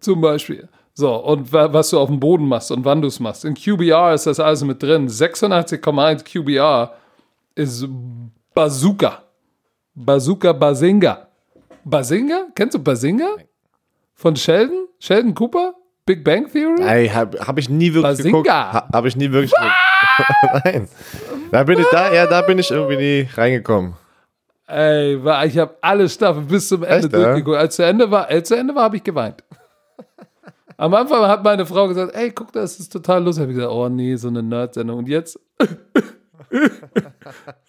[0.00, 0.68] Zum Beispiel.
[0.94, 3.44] So, und wa was du auf dem Boden machst und wann du es machst.
[3.44, 5.08] In QBR ist das alles mit drin.
[5.08, 6.92] 86,1 QBR
[7.54, 7.86] ist
[8.54, 9.22] Bazooka.
[9.94, 11.28] Bazooka Bazinga.
[11.84, 12.46] Bazinga?
[12.54, 13.28] Kennst du Bazinga?
[14.14, 14.86] Von Sheldon?
[14.98, 15.74] Sheldon Cooper?
[16.06, 16.82] Big Bang Theory?
[16.82, 18.30] Ey, hab, hab ich nie wirklich Bazinga.
[18.38, 18.50] geguckt.
[18.50, 19.72] Ha, hab ich nie wirklich geguckt.
[20.64, 20.88] Nein.
[21.50, 23.94] Da bin ich da, ja, da bin ich irgendwie nie reingekommen.
[24.66, 27.56] Ey, ich habe alle Staffeln bis zum Ende Echt, durchgeguckt.
[27.56, 29.44] Als zu Ende war, als zu Ende war, habe ich geweint.
[30.76, 33.42] Am Anfang hat meine Frau gesagt, ey, guck, das ist total lustig.
[33.42, 34.98] Hab ich gesagt, oh nee, so eine Nerd-Sendung.
[34.98, 35.38] Und jetzt?
[36.50, 36.70] Es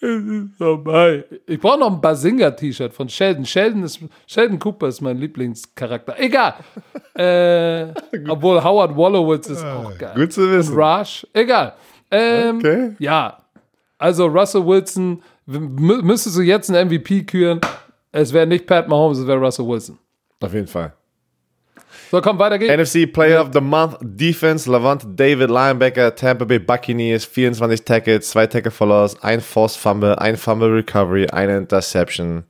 [0.02, 1.26] ist vorbei.
[1.46, 3.46] Ich brauche noch ein Bazinga-T-Shirt von Sheldon.
[3.46, 6.20] Sheldon, ist, Sheldon Cooper ist mein Lieblingscharakter.
[6.20, 6.56] Egal.
[7.16, 7.88] äh,
[8.28, 10.14] obwohl Howard Wolowitz ist auch geil.
[10.16, 10.76] Gut zu wissen.
[10.76, 11.74] Rush, egal.
[12.12, 12.96] Ähm, Okay.
[13.00, 13.38] Ja,
[13.98, 17.60] also Russell Wilson, mü- müsstest du jetzt einen MVP küren,
[18.12, 19.98] es wäre nicht Pat Mahomes, es wäre Russell Wilson.
[20.40, 20.94] Auf jeden Fall.
[22.12, 22.72] So, komm, weiter geht's.
[22.74, 28.48] NFC Player of the Month Defense, Levante David, Linebacker, Tampa Bay Buccaneers, 24 Tackles, 2
[28.48, 32.44] Tackle for Loss, ein Forced Fumble, ein Fumble Recovery, eine Interception.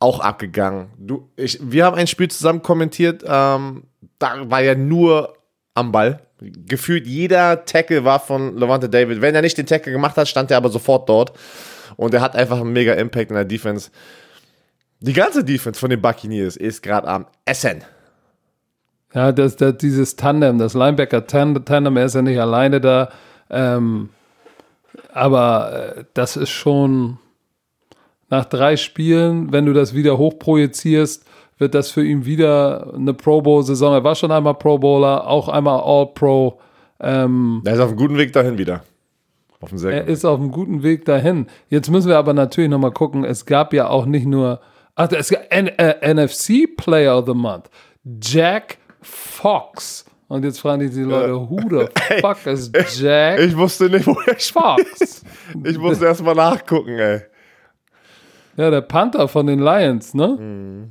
[0.00, 0.88] Auch abgegangen.
[0.98, 3.84] Du, ich, wir haben ein Spiel zusammen kommentiert, ähm,
[4.18, 5.34] da war ja nur
[5.74, 6.20] am Ball.
[6.66, 9.20] Gefühlt jeder Tackle war von Levante David.
[9.20, 11.32] Wenn er nicht den Tackle gemacht hat, stand er aber sofort dort.
[11.96, 13.90] Und er hat einfach einen mega Impact in der Defense.
[15.00, 17.84] Die ganze Defense von den Buccaneers ist gerade am Essen.
[19.14, 23.10] Ja, das, das, dieses Tandem, das Linebacker-Tandem, er ist ja nicht alleine da.
[23.50, 24.08] Ähm,
[25.12, 27.18] aber äh, das ist schon
[28.30, 31.26] nach drei Spielen, wenn du das wieder hochprojizierst,
[31.62, 33.94] wird das für ihn wieder eine Pro Bowl-Saison.
[33.94, 36.58] Er war schon einmal Pro Bowler, auch einmal All-Pro.
[37.00, 38.82] Ähm, Er ist auf einem guten Weg dahin wieder.
[39.84, 41.46] Er ist auf einem guten Weg dahin.
[41.68, 44.60] Jetzt müssen wir aber natürlich nochmal gucken, es gab ja auch nicht nur,
[44.96, 47.70] ach, es gab N äh, NFC Player of the Month,
[48.20, 50.04] Jack Fox.
[50.26, 51.86] Und jetzt fragen die, die Leute, who the
[52.20, 54.36] fuck is Jack Ich wusste nicht, wo er.
[54.36, 55.24] Fox?
[55.64, 57.20] Ich musste erst mal nachgucken, ey.
[58.56, 60.36] Ja, der Panther von den Lions, ne?
[60.40, 60.90] Mhm.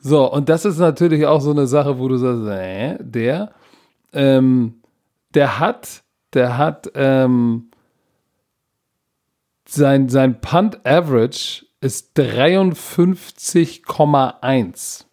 [0.00, 3.50] So, und das ist natürlich auch so eine Sache, wo du sagst, äh, der,
[4.12, 4.80] ähm,
[5.34, 7.70] der hat, der hat, ähm,
[9.66, 15.04] sein, sein Punt Average ist 53,1.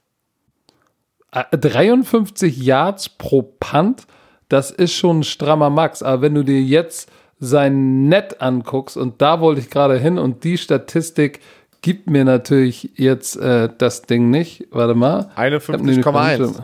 [1.31, 4.05] Äh, 53 Yards pro Punt,
[4.47, 6.01] das ist schon ein strammer Max.
[6.03, 10.45] Aber wenn du dir jetzt sein Net anguckst, und da wollte ich gerade hin, und
[10.45, 11.41] die Statistik
[11.85, 14.67] gibt mir natürlich jetzt äh, das Ding nicht.
[14.71, 15.29] Warte mal.
[15.33, 16.55] Ich hab nämlich 51,1.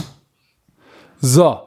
[1.22, 1.60] So.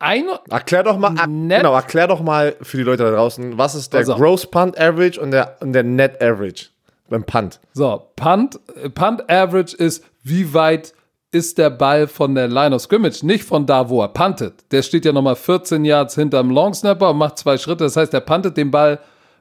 [0.00, 3.56] Ein, Erklär doch mal, er- Net- genau, erklär doch mal für die Leute da draußen,
[3.56, 4.16] was ist der Also.
[4.16, 6.66] Gross Punt Average und der, und der Net Average
[7.08, 7.60] beim Punt?
[7.72, 8.58] So, Punt,
[8.96, 10.92] Punt Average ist, wie weit
[11.30, 14.64] ist der Ball von der Line of Scrimmage, nicht von da, wo er puntet.
[14.72, 17.84] Der steht ja nochmal 14 Yards hinterm Long Snapper und macht zwei Schritte.
[17.84, 18.98] Das heißt, er puntet den Ball,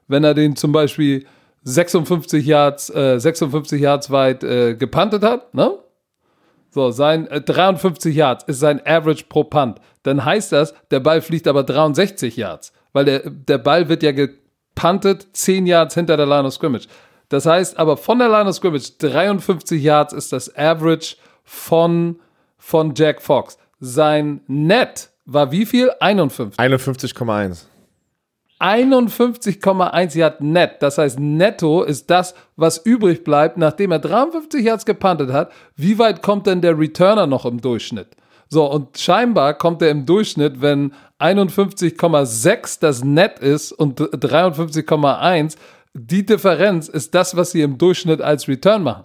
[0.08, 1.26] wenn er den zum Beispiel
[1.64, 5.78] 56 Yards, äh, 56 Yards weit äh, gepuntet hat, ne?
[6.70, 9.80] So, sein äh, 53 Yards ist sein Average pro Punt.
[10.04, 14.12] Dann heißt das, der Ball fliegt aber 63 Yards, weil der, der Ball wird ja
[14.12, 16.88] gepuntet 10 Yards hinter der Line of Scrimmage.
[17.30, 22.20] Das heißt aber von der Line of Scrimmage 53 Yards ist das Average von,
[22.58, 23.58] von Jack Fox.
[23.80, 25.92] Sein Net war wie viel?
[26.00, 26.60] 51.
[26.60, 27.66] 51,1.
[28.64, 30.78] 51,1 Yard net.
[30.80, 35.52] Das heißt, netto ist das, was übrig bleibt, nachdem er 53 Yards gepuntet hat.
[35.76, 38.08] Wie weit kommt denn der Returner noch im Durchschnitt?
[38.48, 45.58] So, und scheinbar kommt er im Durchschnitt, wenn 51,6 das Net ist und 53,1,
[45.94, 49.04] die Differenz ist das, was sie im Durchschnitt als Return machen.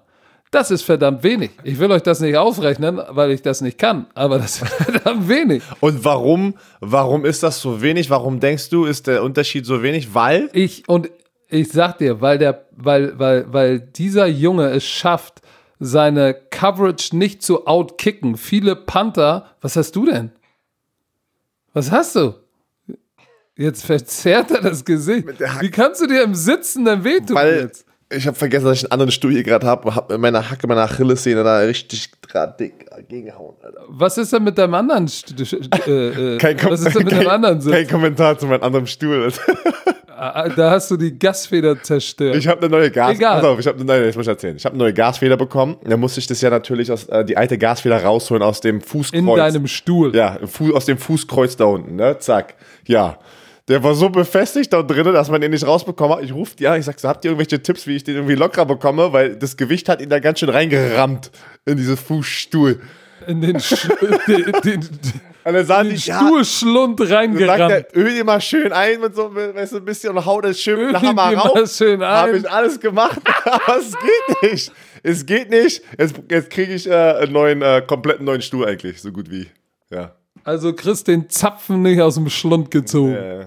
[0.50, 1.50] Das ist verdammt wenig.
[1.62, 5.28] Ich will euch das nicht ausrechnen, weil ich das nicht kann, aber das ist verdammt
[5.28, 5.62] wenig.
[5.80, 8.08] Und warum, warum ist das so wenig?
[8.08, 10.14] Warum denkst du, ist der Unterschied so wenig?
[10.14, 11.10] Weil Ich und
[11.50, 15.42] ich sag dir, weil der, weil, weil, weil dieser Junge es schafft,
[15.80, 18.36] seine Coverage nicht zu outkicken.
[18.36, 20.32] Viele Panther, was hast du denn?
[21.72, 22.34] Was hast du?
[23.56, 25.26] Jetzt verzerrt er das Gesicht.
[25.60, 27.84] Wie kannst du dir im Sitzen denn wehtun Weil jetzt?
[28.10, 30.50] Ich habe vergessen, dass ich einen anderen Stuhl hier gerade habe und habe mit meiner
[30.50, 33.54] Hacke, meiner Achillessehne da richtig gerade dick gegengehauen.
[33.62, 33.80] Alter.
[33.88, 35.08] Was ist denn mit deinem anderen?
[35.08, 37.72] St St- äh, äh, Kein, Kom kein, dem anderen Sitz?
[37.72, 39.30] kein Kommentar zu meinem anderen Stuhl.
[40.20, 42.34] Ah, Da hast du die Gasfeder zerstört.
[42.34, 43.14] Ich habe eine neue Gas.
[43.14, 43.36] Egal.
[43.40, 44.08] Pass auf, ich habe eine neue.
[44.08, 44.56] Ich muss erzählen.
[44.56, 45.76] Ich habe eine neue Gasfeder bekommen.
[45.84, 49.20] Da musste ich das ja natürlich aus äh, die alte Gasfeder rausholen aus dem Fußkreuz.
[49.20, 50.16] in deinem Stuhl.
[50.16, 50.36] Ja,
[50.74, 52.18] aus dem Fußkreuz da unten, ne?
[52.18, 52.54] Zack.
[52.84, 53.20] Ja.
[53.68, 56.24] Der war so befestigt da drinnen, dass man den nicht rausbekommen hat.
[56.24, 58.34] Ich rufe die an, ich sag so, habt ihr irgendwelche Tipps, wie ich den irgendwie
[58.34, 59.12] lockerer bekomme?
[59.12, 61.30] Weil das Gewicht hat ihn da ganz schön reingerammt
[61.66, 62.80] in diese Fußstuhl.
[63.26, 63.88] In den, Sch
[64.26, 64.82] den, den,
[65.66, 67.70] sagen den die, ja, Stuhlschlund sagt reingerammt.
[67.70, 70.58] er, öl dir mal schön ein mit so weißt du, ein bisschen und hau das
[70.58, 72.00] schön mit Öl dem Hammer ein.
[72.00, 74.72] Habe ich alles gemacht, aber es geht nicht.
[75.02, 75.82] Es geht nicht.
[75.98, 79.46] Jetzt, jetzt kriege ich äh, einen neuen, äh, kompletten neuen Stuhl eigentlich, so gut wie.
[79.90, 80.14] Ja.
[80.44, 83.14] Also kriegst den Zapfen nicht aus dem Schlund gezogen.
[83.14, 83.46] Äh,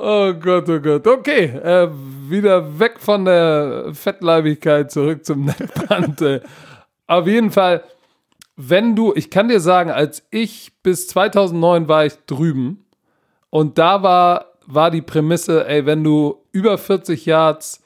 [0.00, 1.04] Oh Gott, oh Gott.
[1.08, 1.88] Okay, äh,
[2.30, 6.22] wieder weg von der Fettleibigkeit zurück zum Neckband.
[6.22, 6.40] äh.
[7.08, 7.82] Auf jeden Fall,
[8.54, 12.86] wenn du, ich kann dir sagen, als ich bis 2009 war ich drüben
[13.50, 17.82] und da war, war die Prämisse, ey, wenn du über 40 Yards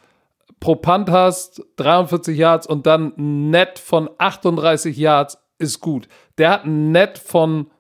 [0.61, 6.09] pro Punt hast, 43 Yards und dann ein Net von 38 Yards ist gut.
[6.37, 7.71] Der hat ein Net von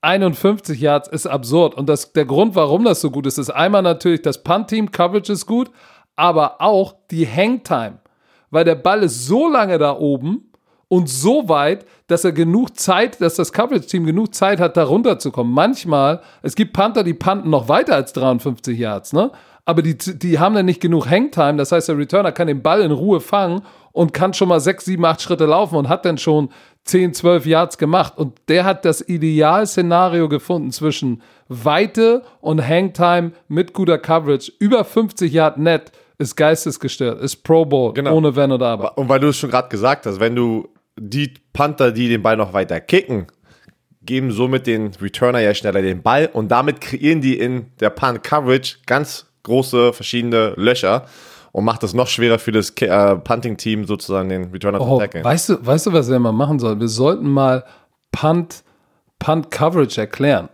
[0.00, 1.74] 51 Yards ist absurd.
[1.74, 5.32] Und das, der Grund, warum das so gut ist, ist einmal natürlich, das Punt-Team, Coverage
[5.32, 5.70] ist gut,
[6.14, 7.98] aber auch die Hangtime.
[8.50, 10.50] Weil der Ball ist so lange da oben
[10.88, 15.52] und so weit, dass er genug Zeit, dass das Coverage-Team genug Zeit hat, da runterzukommen.
[15.52, 19.32] Manchmal, es gibt Panther, die panten noch weiter als 53 Yards, ne?
[19.68, 21.56] Aber die, die haben dann nicht genug Hangtime.
[21.56, 24.84] Das heißt, der Returner kann den Ball in Ruhe fangen und kann schon mal 6,
[24.84, 26.50] 7, 8 Schritte laufen und hat dann schon
[26.86, 28.14] 10, 12 Yards gemacht.
[28.16, 34.52] Und der hat das Idealszenario gefunden zwischen Weite und Hangtime mit guter Coverage.
[34.58, 38.14] Über 50 Yard net ist geistesgestört, ist Pro Bowl, Genau.
[38.16, 38.96] ohne Wenn oder Aber.
[38.96, 40.68] Und weil du es schon gerade gesagt hast, wenn du
[40.98, 43.26] die Panther, die den Ball noch weiter kicken,
[44.02, 48.76] geben somit den Returner ja schneller den Ball und damit kreieren die in der Punt-Coverage
[48.86, 51.06] ganz große verschiedene Löcher
[51.56, 55.24] und macht es noch schwerer für das äh, Punting-Team sozusagen den Returner zu Oh, tackeln.
[55.24, 56.78] weißt du, weißt du, was wir mal machen sollen?
[56.80, 57.64] Wir sollten mal
[58.12, 58.62] Punt,
[59.18, 60.50] Punt Coverage erklären.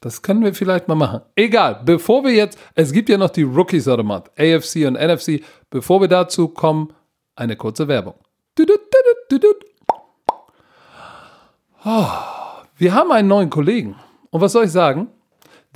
[0.00, 1.20] Das können wir vielleicht mal machen.
[1.36, 4.94] Egal, bevor wir jetzt, es gibt ja noch die Rookies of the Month, AFC und
[4.94, 5.40] NFC.
[5.70, 6.92] Bevor wir dazu kommen,
[7.36, 8.14] eine kurze Werbung.
[11.84, 12.06] Oh,
[12.76, 13.94] wir haben einen neuen Kollegen.
[14.30, 15.06] Und was soll ich sagen?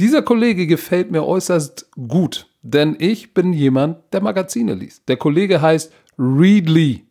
[0.00, 5.08] Dieser Kollege gefällt mir äußerst gut, denn ich bin jemand, der Magazine liest.
[5.08, 7.04] Der Kollege heißt Readly.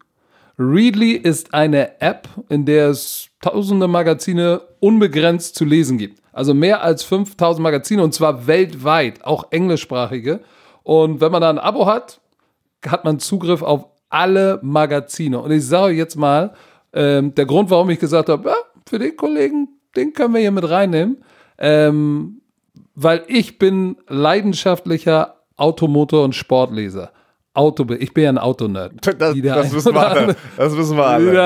[0.60, 6.22] Readly ist eine App, in der es tausende Magazine unbegrenzt zu lesen gibt.
[6.34, 10.42] Also mehr als 5000 Magazine und zwar weltweit, auch englischsprachige.
[10.84, 12.20] Und wenn man da ein Abo hat,
[12.86, 15.40] hat man Zugriff auf alle Magazine.
[15.40, 16.54] Und ich sage jetzt mal,
[16.94, 18.56] ähm, der Grund, warum ich gesagt habe, ja,
[18.88, 21.24] für den Kollegen, den können wir hier mit reinnehmen,
[21.58, 22.42] ähm,
[22.96, 27.12] weil ich bin leidenschaftlicher Automotor- und Sportleser.
[27.54, 28.94] Auto, ich bin ja ein Autonerd.
[29.02, 30.36] Das, das wissen wir alle.
[30.56, 31.42] Das wissen wir alle.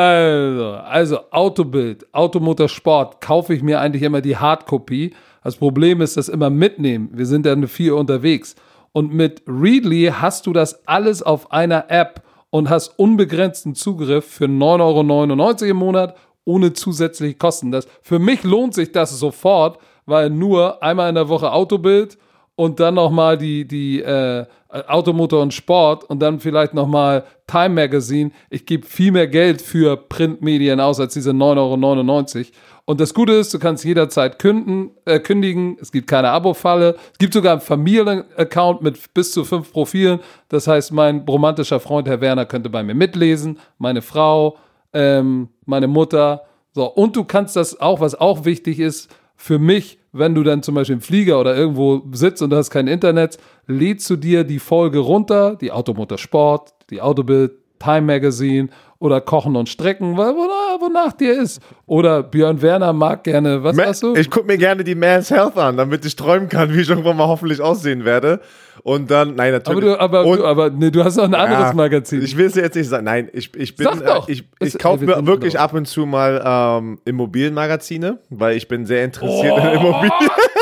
[0.84, 5.14] Also, also Autobild, Automotor Sport kaufe ich mir eigentlich immer die Hardkopie.
[5.42, 7.10] Das Problem ist, das immer mitnehmen.
[7.14, 8.56] Wir sind dann viel unterwegs.
[8.92, 14.46] Und mit Readly hast du das alles auf einer App und hast unbegrenzten Zugriff für
[14.46, 17.72] 9,99 Euro im Monat ohne zusätzliche Kosten.
[17.72, 22.18] Das, für mich lohnt sich das sofort, weil nur einmal in der Woche Autobild
[22.62, 28.30] und dann nochmal die, die äh, Automotor und Sport und dann vielleicht nochmal Time Magazine.
[28.52, 32.46] Ich gebe viel mehr Geld für Printmedien aus als diese 9,99 Euro.
[32.86, 35.76] Und das Gute ist, du kannst jederzeit künden, äh, kündigen.
[35.82, 36.98] Es gibt keine Abo-Falle.
[37.14, 40.20] Es gibt sogar einen Familienaccount mit bis zu fünf Profilen.
[40.50, 44.60] Das heißt, mein romantischer Freund Herr Werner könnte bei mir mitlesen, meine Frau,
[44.94, 46.44] ähm, meine Mutter.
[46.74, 49.10] So, und du kannst das auch, was auch wichtig ist,
[49.42, 52.70] für mich, wenn du dann zum Beispiel im Flieger oder irgendwo sitzt und du hast
[52.70, 58.70] kein Internet, lädst du dir die Folge runter, die Automotor Sport, die Autobild, Time Magazine
[59.00, 61.60] oder Kochen und Strecken, weil- wonach, dir ist.
[61.88, 64.16] Oder Björn Werner mag gerne, was Ma- hast du?
[64.16, 67.18] Ich gucke mir gerne die Man's Health an, damit ich träumen kann, wie ich irgendwann
[67.18, 68.40] mal hoffentlich aussehen werde.
[68.84, 69.84] Und dann, nein, aber natürlich.
[69.94, 72.22] du, aber, und, du, aber nee, du hast noch ein anderes Ja, Magazin.
[72.24, 73.06] Ich will es jetzt nicht sagen.
[73.06, 74.28] Nein, ich, ich bin, Sag doch.
[74.28, 75.60] äh, ich, Es- ich kaufe mir wirklich doch.
[75.62, 79.60] ab und zu mal ähm, Immobilienmagazine, weil ich bin sehr interessiert Oh.
[79.60, 80.12] in Immobilien.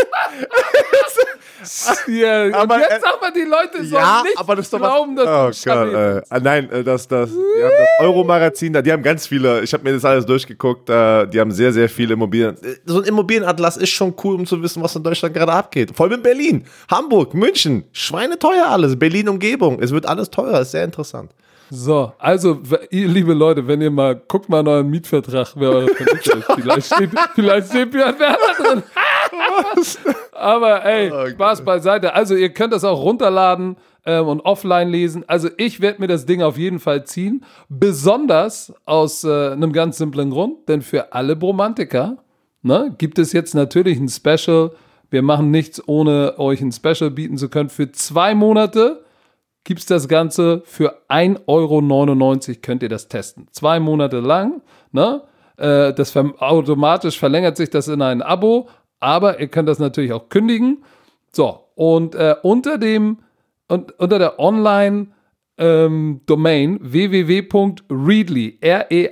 [2.08, 4.74] ja, und Aber, jetzt äh, sagt man, die Leute sollen Ja, nicht aber das ist
[4.74, 5.66] doch glauben, was.
[5.66, 9.04] oh Gott, äh, ah, nein, äh, das, das, die haben das Euro-Magazin, da, die haben
[9.04, 9.62] ganz viele.
[9.62, 10.90] Ich habe mir das alles durchgeguckt.
[10.90, 12.56] Äh, die haben sehr, sehr viele Immobilien.
[12.64, 15.92] Äh, So ein Immobilienatlas ist schon cool, um zu wissen, was in Deutschland gerade abgeht.
[15.96, 18.98] Vor allem in Berlin, Hamburg, München, schweineteuer alles.
[18.98, 20.60] Berlin Umgebung, es wird alles teuer.
[20.62, 21.32] Ist sehr interessant.
[21.72, 25.88] So, also, ihr liebe Leute, wenn ihr mal, guckt mal in euren Mietvertrag, wer eure
[25.90, 26.46] Vermieter ist.
[26.56, 28.84] Vielleicht steht, vielleicht steht Björn Werner drin.
[30.32, 32.14] Aber ey, Oh Spaß beiseite.
[32.14, 35.24] Also, ihr könnt das auch runterladen ähm, und offline lesen.
[35.28, 37.44] Also, ich werde mir das Ding auf jeden Fall ziehen.
[37.68, 42.18] Besonders aus äh, einem ganz simplen Grund, denn für alle Bromantiker
[42.62, 44.72] ne, gibt es jetzt natürlich ein Special.
[45.10, 47.70] Wir machen nichts, ohne euch ein Special bieten zu können.
[47.70, 49.04] Für zwei Monate
[49.64, 53.48] gibt es das Ganze für 1,99 Euro könnt ihr das testen.
[53.52, 54.62] Zwei Monate lang.
[54.92, 55.22] Ne?
[55.58, 58.70] Äh, das automatisch verlängert sich das in ein Abo,
[59.00, 60.84] aber ihr könnt das natürlich auch kündigen.
[61.32, 63.20] So, und äh, unter dem
[63.68, 65.08] und unter der Online
[65.58, 69.06] ähm, Domain www.readly, R-E-A-D-L-Y,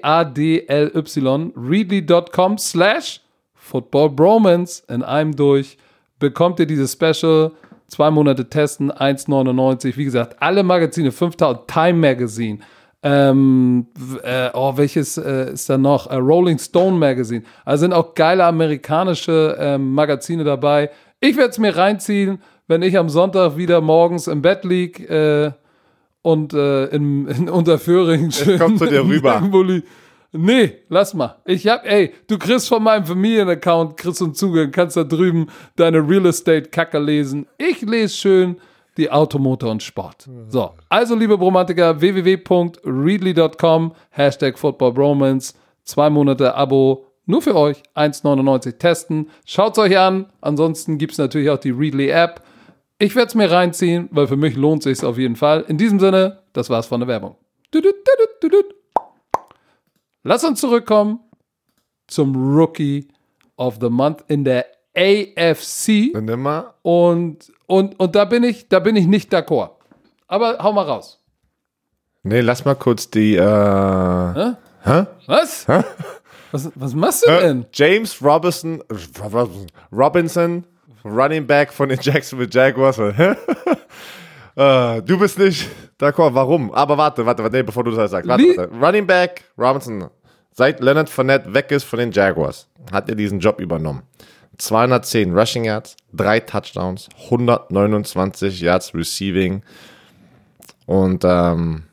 [1.55, 3.21] readly.com slash
[3.53, 5.77] Football Bromance in einem durch
[6.19, 7.51] bekommt ihr dieses Special.
[7.87, 9.95] Zwei Monate testen, 1,99.
[9.95, 12.59] Wie gesagt, alle Magazine, 5000, Time Magazine.
[13.03, 13.87] Ähm,
[14.23, 16.07] äh, oh, welches äh, ist da noch?
[16.07, 17.43] Äh, Rolling Stone Magazine.
[17.63, 20.89] Also sind auch geile amerikanische ähm, Magazine dabei.
[21.19, 25.51] Ich werde es mir reinziehen, wenn ich am Sonntag wieder morgens im Bett lieg äh,
[26.21, 28.59] und äh, in, in Unterföhring schön.
[28.59, 29.41] kommt zu dir rüber.
[30.33, 31.37] Nee, lass mal.
[31.45, 36.07] Ich hab, ey, du kriegst von meinem Familienaccount, kriegst einen Zugang, kannst da drüben deine
[36.07, 37.47] Real Estate Kacke lesen.
[37.57, 38.57] Ich lese schön
[38.97, 40.27] die Automotor und Sport.
[40.49, 49.29] So, also liebe Bromantiker, www.readly.com, Hashtag FootballBromance, zwei Monate Abo, nur für euch, 1,99 testen.
[49.45, 52.41] Schaut's euch an, ansonsten gibt's natürlich auch die Readly App.
[52.99, 55.65] Ich werde es mir reinziehen, weil für mich lohnt sich's auf jeden Fall.
[55.67, 57.35] In diesem Sinne, das war's von der Werbung.
[60.23, 61.19] Lass uns zurückkommen
[62.07, 63.07] zum Rookie
[63.57, 64.65] of the Month in der
[64.97, 66.11] AFC.
[66.13, 66.73] Dann nimm mal.
[66.81, 69.71] Und, und, und da bin ich, da bin ich nicht d'accord.
[70.27, 71.21] Aber hau mal raus.
[72.23, 73.35] Nee, lass mal kurz die.
[73.35, 74.53] Äh, Hä?
[74.83, 75.05] Hä?
[75.27, 75.67] Was?
[76.51, 77.65] Was, was machst du denn?
[77.73, 78.81] James Robinson,
[79.91, 80.65] Robinson,
[81.03, 82.99] Running Back von den Jacksonville Jaguars.
[84.57, 85.69] Äh, du bist nicht
[85.99, 86.71] d'accord, warum?
[86.71, 88.27] Aber warte, warte, warte, nee, bevor du das sagst.
[88.27, 88.73] Warte, warte.
[88.73, 90.09] Running Back Robinson,
[90.51, 94.01] seit Leonard Fournette weg ist von den Jaguars, hat er diesen Job übernommen.
[94.57, 99.61] 210 Rushing Yards, drei Touchdowns, 129 Yards Receiving.
[100.85, 101.83] Und ähm,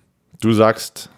[0.40, 1.10] du sagst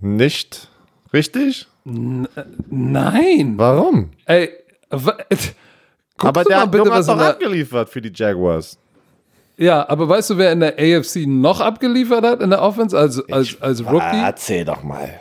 [0.00, 0.68] nicht
[1.12, 1.66] richtig?
[1.84, 3.54] Nein.
[3.56, 4.10] Warum?
[4.26, 4.50] Ey,
[4.90, 8.78] aber du der mal hat bitte, Junge hat was doch abgeliefert für die Jaguars.
[9.56, 13.20] Ja, aber weißt du, wer in der AFC noch abgeliefert hat in der Offense als,
[13.32, 14.22] als, als Rookie?
[14.22, 15.20] Erzähl doch mal.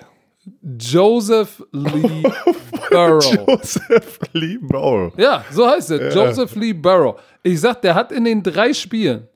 [0.80, 2.24] Joseph Lee
[2.90, 3.48] Burrow.
[3.48, 5.12] Joseph Lee Bowl.
[5.18, 6.14] Ja, so heißt er.
[6.14, 7.20] Joseph Lee Burrow.
[7.44, 9.28] Ich sag, der hat in den drei Spielen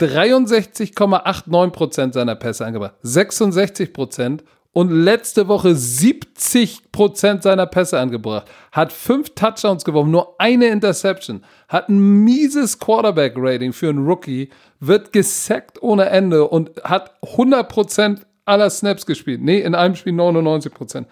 [0.00, 2.94] 63,89% seiner Pässe angebracht.
[3.04, 4.40] 66%
[4.72, 8.46] und letzte Woche 70% seiner Pässe angebracht.
[8.72, 11.42] Hat fünf Touchdowns geworfen, nur eine Interception.
[11.68, 18.20] Hat ein mieses Quarterback-Rating für einen Rookie, wird gesackt ohne Ende und hat 100%
[18.50, 19.40] aller Snaps gespielt.
[19.42, 21.06] Nee, in einem Spiel 99%.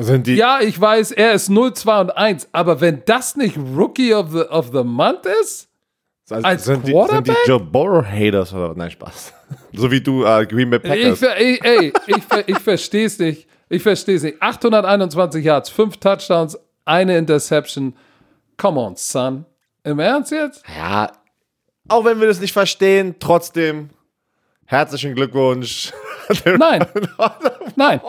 [0.00, 3.56] Sind die, Ja, ich weiß, er ist 0, 2 und 1, aber wenn das nicht
[3.76, 5.68] Rookie of the, of the Month ist,
[6.30, 9.32] also als sind, die, sind die Joe Burrow Haters oder Nein, Spaß.
[9.74, 11.18] so wie du äh, Green Bay ich, Packers.
[11.18, 12.16] ver- ey, ey, ich,
[12.46, 13.46] ich verstehe es nicht.
[13.68, 14.40] Ich verstehe es nicht.
[14.40, 17.94] 821 Yards, 5 Touchdowns, eine Interception.
[18.56, 19.44] Come on, son.
[19.84, 20.62] Im Ernst jetzt?
[20.78, 21.12] ja,
[21.88, 23.90] auch wenn wir das nicht verstehen, trotzdem
[24.66, 25.92] herzlichen Glückwunsch.
[26.58, 26.84] Nein.
[27.76, 28.00] Nein.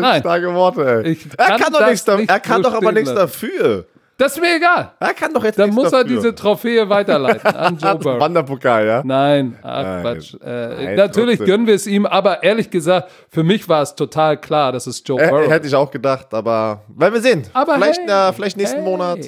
[0.00, 0.20] Nein.
[0.20, 1.12] Starke Worte, ey.
[1.12, 3.86] Ich er kann doch nichts, nicht er kann doch aber nichts dafür.
[4.16, 4.92] Das ist mir egal.
[5.00, 6.16] Er kann doch jetzt Dann muss er dafür.
[6.16, 8.20] diese Trophäe weiterleiten an Joe Burrow.
[8.20, 9.02] Wanderpokal, ja?
[9.04, 10.02] Nein, ach Nein.
[10.02, 10.34] Quatsch.
[10.34, 11.46] Äh, Nein, natürlich trotzdem.
[11.52, 15.02] gönnen wir es ihm, aber ehrlich gesagt, für mich war es total klar, dass es
[15.04, 17.42] Joe Äh, Burrow hätte ich auch gedacht, aber werden wir sehen.
[17.54, 18.84] Aber vielleicht, hey, äh, vielleicht nächsten hey.
[18.84, 19.18] Monat.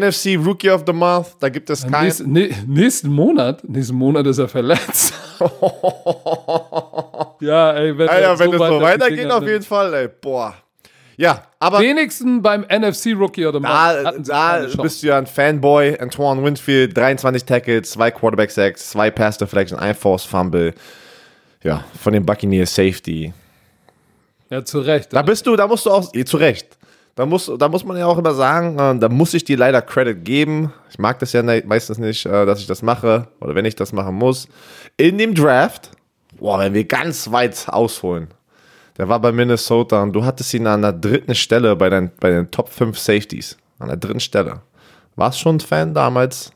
[0.00, 2.04] NFC Rookie of the Month, da gibt es keinen.
[2.04, 5.14] Nächsten, nä- nächsten Monat, nächsten Monat ist er verletzt.
[7.40, 10.08] Ja, ey, wenn, Alter, wenn so es so weitergeht, auf jeden Fall, ey.
[10.08, 10.54] Boah.
[11.16, 15.98] Ja, aber Wenigstens beim NFC Rookie oder da, da bist du ja ein Fanboy.
[15.98, 20.72] Antoine Winfield, 23 Tackles, zwei Quarterback Sacks, zwei Pass Deflection, ein Force Fumble.
[21.62, 23.32] Ja, von den Buccaneers Safety.
[24.50, 25.12] Ja, zu Recht.
[25.12, 26.76] Da bist du, da musst du auch, eh, zu Recht.
[27.14, 29.82] Da muss, da muss man ja auch immer sagen, äh, da muss ich dir leider
[29.82, 30.72] Credit geben.
[30.90, 33.76] Ich mag das ja ne- meistens nicht, äh, dass ich das mache oder wenn ich
[33.76, 34.48] das machen muss.
[34.96, 35.90] In dem Draft,
[36.38, 38.28] boah, wenn wir ganz weit ausholen,
[38.96, 42.30] der war bei Minnesota und du hattest ihn an der dritten Stelle bei, dein, bei
[42.30, 43.58] den Top 5 Safeties.
[43.78, 44.60] An der dritten Stelle.
[45.16, 46.52] Warst schon ein Fan damals,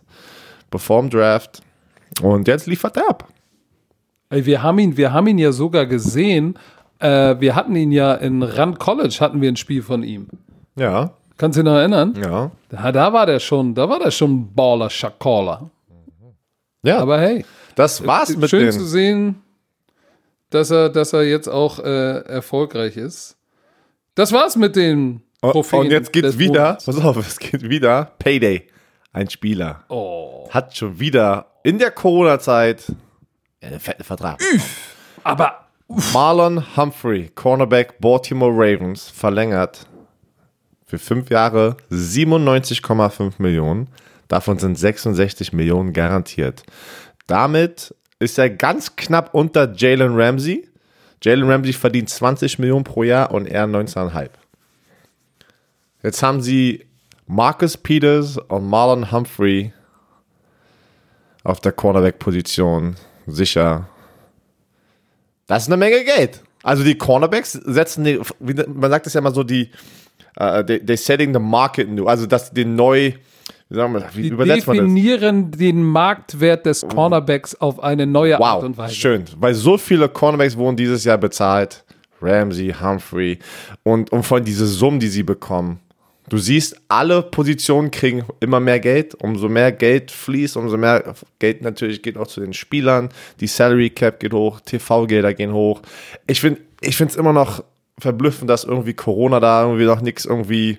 [0.71, 1.61] bevor dem Draft.
[2.23, 3.29] Und jetzt liefert er ab.
[4.31, 6.59] Wir haben ihn, wir haben ihn ja sogar gesehen.
[6.99, 10.29] Äh, wir hatten ihn ja in Rand College hatten wir ein Spiel von ihm.
[10.77, 12.15] Ja, Kannst du dich noch erinnern?
[12.17, 12.51] ja.
[12.71, 15.71] Da, da war der schon, da war der schon Baller, Schakola.
[16.83, 18.73] Ja, Aber hey, das war's mit schön den.
[18.73, 19.43] zu sehen,
[20.51, 23.37] dass er, dass er jetzt auch äh, erfolgreich ist.
[24.15, 25.81] Das war's mit den Trophäen.
[25.81, 28.67] Und jetzt geht's wieder, pass auf, es geht wieder, Payday.
[29.13, 30.49] Ein Spieler Oh.
[30.51, 32.93] hat schon wieder in der Corona-Zeit
[33.63, 34.41] einen fetten Vertrag.
[35.25, 35.67] Aber
[36.13, 39.87] Marlon Humphrey, Cornerback Baltimore Ravens, verlängert
[40.87, 43.89] für fünf Jahre 97,5 Millionen.
[44.29, 46.63] Davon sind 66 Millionen garantiert.
[47.27, 50.69] Damit ist er ganz knapp unter Jalen Ramsey.
[51.23, 54.31] Jalen Ramsey verdient 20 Millionen pro Jahr und er 19,5.
[56.03, 56.87] Jetzt haben sie
[57.27, 59.73] Marcus Peters und Marlon Humphrey
[61.43, 62.97] auf der Cornerback-Position.
[63.27, 63.89] Sicher.
[65.47, 66.43] Das ist eine Menge Geld.
[66.63, 69.71] Also die Cornerbacks setzen, die, man sagt es ja immer so, die,
[70.37, 72.07] äh, they, they setting the market new.
[72.07, 73.13] Also dass die neu,
[73.69, 74.87] wie, sagen wir, wie die übersetzt man das?
[74.87, 78.95] definieren den Marktwert des Cornerbacks auf eine neue Art Wow, und Weise.
[78.95, 79.25] schön.
[79.39, 81.85] Weil so viele Cornerbacks wurden dieses Jahr bezahlt.
[82.23, 83.39] Ramsey, Humphrey.
[83.83, 85.81] Und, und von diesen Summen, die sie bekommen.
[86.29, 89.15] Du siehst, alle Positionen kriegen immer mehr Geld.
[89.15, 93.11] Umso mehr Geld fließt, umso mehr Geld natürlich geht auch zu den Spielern.
[93.39, 95.83] Die Salary Cap geht hoch, TV-Gelder gehen hoch.
[96.27, 97.63] Ich finde ich es immer noch
[97.99, 100.79] verblüffend, dass irgendwie Corona da irgendwie noch nichts irgendwie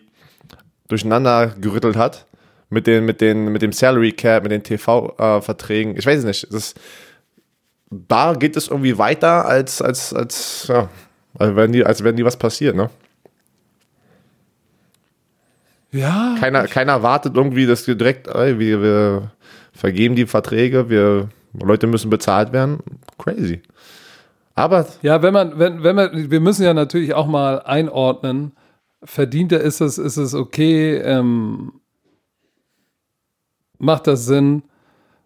[0.87, 2.25] durcheinander gerüttelt hat.
[2.69, 5.95] Mit, den, mit, den, mit dem Salary Cap, mit den TV-Verträgen.
[5.95, 6.53] ich weiß es nicht.
[6.53, 6.73] Das
[7.89, 10.89] da geht es irgendwie weiter, als, als, als, ja,
[11.37, 12.89] als wenn die, als wenn die was passiert, ne?
[15.91, 19.31] Ja, Keiner, keiner wartet irgendwie, dass wir direkt, ey, wir, wir
[19.71, 22.79] vergeben die Verträge, wir, Leute müssen bezahlt werden.
[23.17, 23.61] Crazy.
[24.57, 28.53] Aber Ja, wenn man, wenn, wenn man, wir müssen ja natürlich auch mal einordnen,
[29.03, 31.73] verdient er, ist es, ist es okay, ähm,
[33.77, 34.63] macht das Sinn?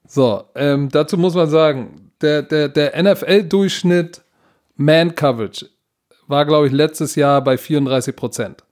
[0.05, 4.21] So, ähm, dazu muss man sagen, der, der, der NFL-Durchschnitt
[4.75, 5.69] Man-Coverage
[6.27, 8.65] war, glaube ich, letztes Jahr bei 34 Prozent.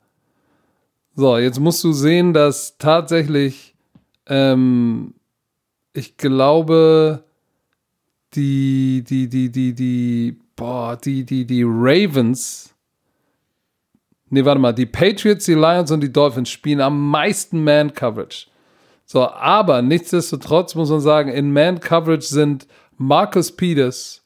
[1.16, 3.76] So, jetzt musst du sehen, dass tatsächlich,
[4.28, 5.14] ähm,
[5.94, 7.24] ich glaube,
[8.34, 12.76] die, die, die, die, die, boah, die, die, die Ravens,
[14.30, 18.48] nee, warte mal, die Patriots, die Lions und die Dolphins spielen am meisten Man-Coverage.
[19.06, 24.22] So, aber nichtsdestotrotz muss man sagen, in Man-Coverage sind Marcus Peters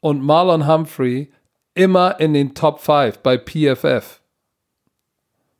[0.00, 1.32] und Marlon Humphrey
[1.74, 4.20] immer in den Top 5 bei PFF.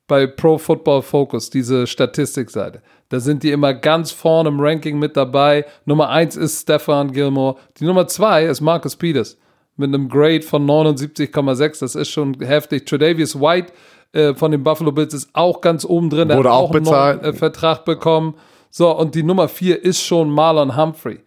[0.07, 2.83] Bei Pro Football Focus, diese Statistikseite.
[3.09, 5.65] Da sind die immer ganz vorne im Ranking mit dabei.
[5.87, 7.57] Nummer 1 ist Stefan Gilmore.
[7.79, 9.39] Die Nummer 2 ist Marcus Peters
[9.77, 11.81] mit einem Grade von 79,6.
[11.81, 12.87] Das ist schon heftig.
[12.87, 13.73] Tredavious White
[14.13, 16.29] äh, von den Buffalo Bills ist auch ganz oben drin.
[16.29, 17.23] Wurde hat auch einen bezahlt.
[17.23, 18.35] neuen, äh, Vertrag bekommen.
[18.71, 21.21] So, und die Nummer 4 ist schon Marlon Humphrey.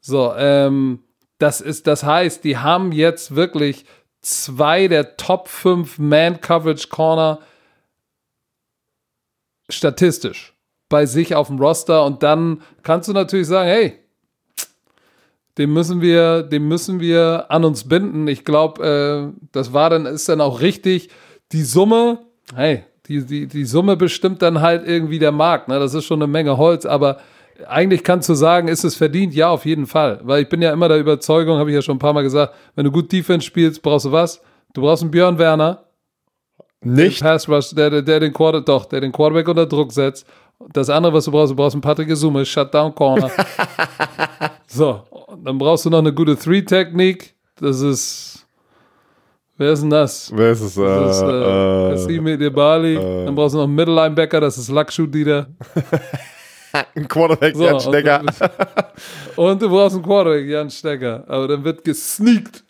[0.00, 1.00] So, ähm,
[1.38, 3.84] das ist, das heißt, die haben jetzt wirklich
[4.20, 7.40] zwei der Top 5 Man-Coverage-Corner
[9.70, 10.54] statistisch
[10.88, 13.98] bei sich auf dem Roster und dann kannst du natürlich sagen, hey,
[15.60, 18.26] den müssen wir, den müssen wir an uns binden.
[18.28, 21.10] Ich glaube, äh, das war dann, ist dann auch richtig.
[21.52, 22.20] Die Summe,
[22.54, 25.68] hey, die, die, die Summe bestimmt dann halt irgendwie der Markt.
[25.68, 25.78] Ne?
[25.78, 27.18] Das ist schon eine Menge Holz, aber
[27.68, 29.34] eigentlich kannst du sagen, ist es verdient?
[29.34, 30.20] Ja, auf jeden Fall.
[30.22, 32.54] Weil ich bin ja immer der Überzeugung, habe ich ja schon ein paar Mal gesagt,
[32.74, 34.40] wenn du gut Defense spielst, brauchst du was?
[34.72, 35.84] Du brauchst einen Björn Werner,
[36.82, 37.20] nicht.
[37.20, 40.26] Pass Rush, der, der, der den Quarter, doch, der den Quarterback unter Druck setzt.
[40.72, 43.30] Das andere, was du brauchst, du brauchst einen Patrick Isume, Shutdown Corner.
[44.66, 45.02] so,
[45.44, 47.34] dann brauchst du noch eine gute Three-Technik.
[47.60, 48.46] Das ist,
[49.56, 50.32] wer ist denn das?
[50.34, 50.76] Wer ist es?
[50.76, 52.94] Äh, Das ist äh, äh, Kassimi Debali.
[52.96, 55.48] Dann brauchst du noch einen Middle Linebacker, das ist Lakshu Dieter.
[56.94, 58.22] ein Quarterback, So, Jan und, Stecker.
[59.36, 61.24] und du brauchst einen Quarterback, Jan Stecker.
[61.26, 62.64] Aber dann wird gesneakt.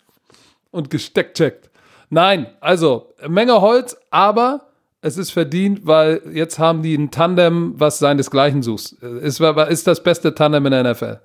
[0.71, 1.69] und gesteckt checkt.
[2.09, 4.67] Nein, also Menge Holz, aber
[5.01, 8.91] es ist verdient, weil jetzt haben die ein Tandem, was seinesgleichen sucht.
[9.21, 11.19] Ist, ist das beste Tandem in der NFL.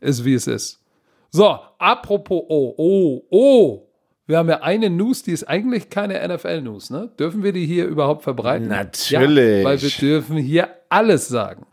[0.00, 0.79] Ist wie es ist.
[1.30, 3.86] So, apropos, oh, oh, oh.
[4.26, 7.10] Wir haben ja eine News, die ist eigentlich keine NFL-News, ne?
[7.18, 8.68] Dürfen wir die hier überhaupt verbreiten?
[8.68, 9.62] Natürlich.
[9.62, 11.66] Ja, weil wir dürfen hier alles sagen.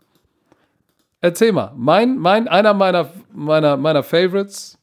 [1.20, 4.78] Erzähl mal, mein, mein, einer meiner, meiner, meiner Favorites.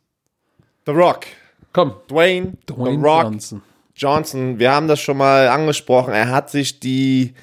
[0.85, 1.25] The Rock.
[1.73, 1.95] Komm.
[2.09, 3.61] Dwayne, Dwayne The Rock Johnson.
[3.95, 4.59] Johnson.
[4.59, 6.13] Wir haben das schon mal angesprochen.
[6.13, 7.33] Er hat sich die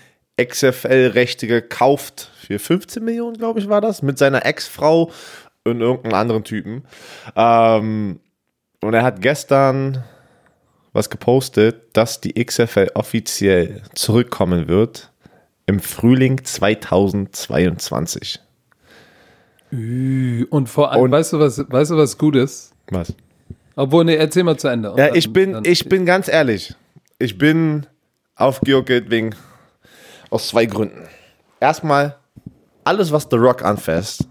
[0.40, 2.30] XFL-Rechte gekauft.
[2.38, 4.02] Für 15 Millionen, glaube ich, war das.
[4.02, 5.10] Mit seiner Ex-Frau
[5.64, 6.84] und irgendeinem anderen Typen.
[7.36, 8.20] Ähm,
[8.80, 10.04] und er hat gestern
[10.92, 15.10] was gepostet, dass die XFL offiziell zurückkommen wird
[15.66, 18.40] im Frühling 2022.
[19.72, 22.72] Ü, Und vor allem, Und- weißt du, was, weißt du, was gut ist?
[22.90, 23.14] Was?
[23.74, 24.88] Obwohl, nee, erzähl mal zu Ende.
[24.90, 26.74] Ja, dann- ich bin, dann- ich bin ganz ehrlich.
[27.18, 27.86] Ich bin
[28.36, 29.34] aufgejuckelt wegen
[30.28, 31.08] aus zwei Gründen.
[31.60, 32.16] Erstmal,
[32.84, 34.26] alles, was The Rock anfasst,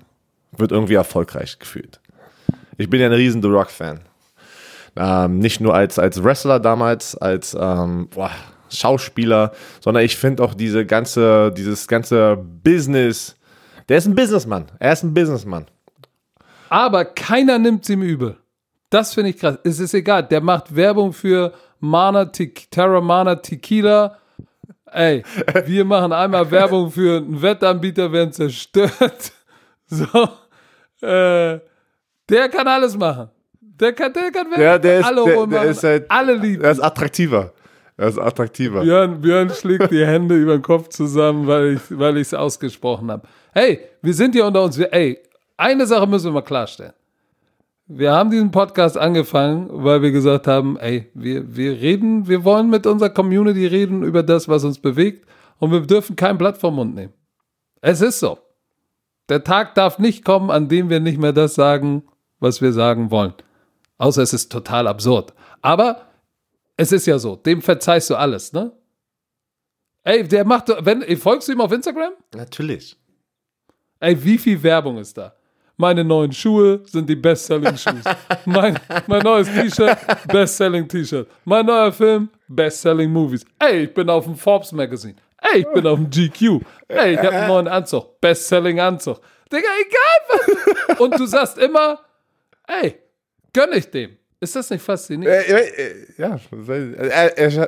[0.52, 1.99] wird irgendwie erfolgreich gefühlt.
[2.78, 4.02] Ich bin ja ein riesen The Rock-Fan.
[4.95, 8.32] Ähm, nicht nur als, als Wrestler damals, als ähm, boah,
[8.70, 13.38] Schauspieler, sondern ich finde auch diese ganze, dieses ganze Business.
[13.89, 14.66] Der ist ein Businessmann.
[14.80, 15.68] Er ist ein Businessmann.
[16.70, 18.38] Aber keiner nimmt es ihm übel.
[18.89, 19.58] Das finde ich krass.
[19.64, 20.24] Es ist egal.
[20.24, 24.18] Der macht Werbung für Mana, Te Terramana Tequila.
[24.86, 25.24] Ey,
[25.66, 29.34] wir machen einmal Werbung für einen Wettanbieter, werden zerstört.
[29.93, 30.08] So.
[31.02, 31.60] Äh,
[32.30, 33.30] der kann alles machen.
[33.60, 36.64] Der kann, der kann Ja, der ist, alle der, der ist halt, alle lieben.
[36.64, 37.52] er ist attraktiver.
[37.97, 38.82] Er ist attraktiver.
[38.82, 43.28] Björn, Björn schlägt die Hände über den Kopf zusammen, weil ich weil es ausgesprochen habe.
[43.54, 44.78] Hey, wir sind hier unter uns.
[44.78, 45.20] Wir, ey,
[45.58, 46.93] eine Sache müssen wir mal klarstellen.
[47.88, 52.70] Wir haben diesen Podcast angefangen, weil wir gesagt haben, ey, wir, wir reden, wir wollen
[52.70, 55.28] mit unserer Community reden über das, was uns bewegt
[55.60, 57.14] und wir dürfen kein Blatt vom Mund nehmen.
[57.82, 58.38] Es ist so.
[59.30, 62.03] Der Tag darf nicht kommen, an dem wir nicht mehr das sagen,
[62.39, 63.34] was wir sagen wollen.
[63.97, 65.34] Außer es ist total absurd.
[65.61, 66.07] Aber
[66.76, 68.72] es ist ja so, dem verzeihst du alles, ne?
[70.03, 72.13] Ey, der macht, wenn, folgst du ihm auf Instagram?
[72.34, 72.97] Natürlich.
[73.99, 75.36] Ey, wie viel Werbung ist da?
[75.78, 78.03] Meine neuen Schuhe sind die Best-Selling-Shoes.
[78.45, 79.97] mein, mein neues T-Shirt,
[80.28, 81.28] Best-Selling-T-Shirt.
[81.45, 83.45] Mein neuer Film, Best-Selling Movies.
[83.59, 85.15] Ey, ich bin auf dem Forbes Magazine.
[85.54, 86.62] Ey, ich bin auf dem GQ.
[86.88, 88.20] Ey, ich habe einen neuen Anzug.
[88.22, 89.20] Best-Selling Anzug.
[89.52, 90.97] Digga, egal.
[90.99, 91.99] Und du sagst immer,
[92.68, 92.95] ey,
[93.54, 94.18] gönn ich dem.
[94.39, 95.47] Ist das nicht faszinierend?
[95.47, 97.68] Äh, äh, ja, äh, äh,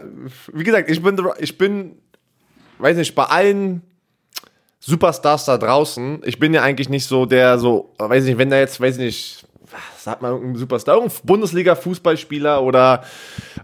[0.54, 2.02] wie gesagt, ich bin, ich bin,
[2.80, 3.84] weiß nicht, bei allen
[4.80, 8.58] Superstars da draußen, ich bin ja eigentlich nicht so der, so, weiß nicht, wenn da
[8.58, 9.46] jetzt, weiß nicht,
[9.97, 13.03] sag mal irgendein Superstar, irgendein Bundesliga-Fußballspieler oder,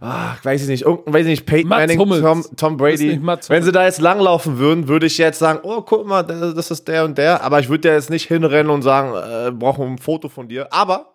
[0.01, 2.21] ah, weiß ich nicht, irgendein, weiß ich nicht, Peyton Mats Manning, Hummels.
[2.21, 3.19] Tom, Tom Brady.
[3.47, 6.87] Wenn sie da jetzt langlaufen würden, würde ich jetzt sagen, oh, guck mal, das ist
[6.87, 9.97] der und der, aber ich würde ja jetzt nicht hinrennen und sagen, äh, brauchen ein
[9.97, 11.13] Foto von dir, aber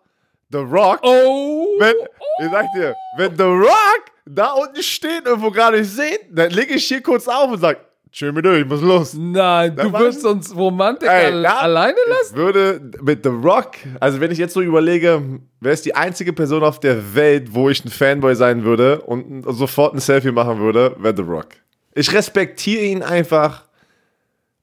[0.50, 1.66] The Rock, Oh!
[1.78, 1.94] wenn,
[2.40, 6.50] ich sag dir, wenn The Rock da unten steht und wo gerade nicht sehen, dann
[6.50, 7.78] lege ich hier kurz auf und sag,
[8.22, 9.14] mir durch, ich muss los.
[9.14, 12.30] Nein, du war- wirst uns Romantik Ey, al da- alleine lassen?
[12.30, 16.32] Ich würde mit The Rock, also wenn ich jetzt so überlege, wer ist die einzige
[16.32, 20.60] Person auf der Welt, wo ich ein Fanboy sein würde und sofort ein Selfie machen
[20.60, 21.48] würde, wäre The Rock.
[21.94, 23.64] Ich respektiere ihn einfach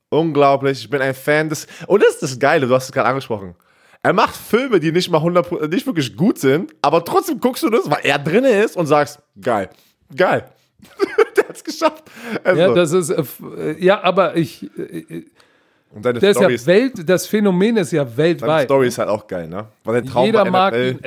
[0.09, 0.79] unglaublich.
[0.81, 1.67] Ich bin ein Fan des.
[1.87, 3.55] Und das ist das Geile, du hast es gerade angesprochen.
[4.03, 7.69] Er macht Filme, die nicht mal 100, nicht wirklich gut sind, aber trotzdem guckst du
[7.69, 9.69] das, weil er drin ist und sagst, geil,
[10.15, 10.45] geil.
[11.37, 12.03] Der hat's geschafft.
[12.43, 13.23] Also, Ja, das ist, äh,
[13.57, 15.25] äh, ja, aber ich, äh,
[15.93, 18.65] und seine der ist ja Welt, das Phänomen ist ja weltweit.
[18.65, 19.67] Story ist halt auch geil, ne?
[19.83, 20.99] Weil der Traum Jeder mag ihn.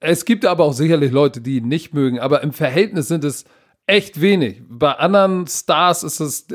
[0.00, 3.44] Es gibt aber auch sicherlich Leute, die ihn nicht mögen, aber im Verhältnis sind es
[3.86, 4.62] echt wenig.
[4.68, 6.46] Bei anderen Stars ist es,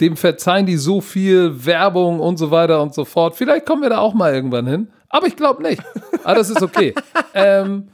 [0.00, 3.36] dem verzeihen die so viel Werbung und so weiter und so fort.
[3.36, 5.82] Vielleicht kommen wir da auch mal irgendwann hin, aber ich glaube nicht.
[6.24, 6.94] Aber das ist okay.
[7.34, 7.88] ähm,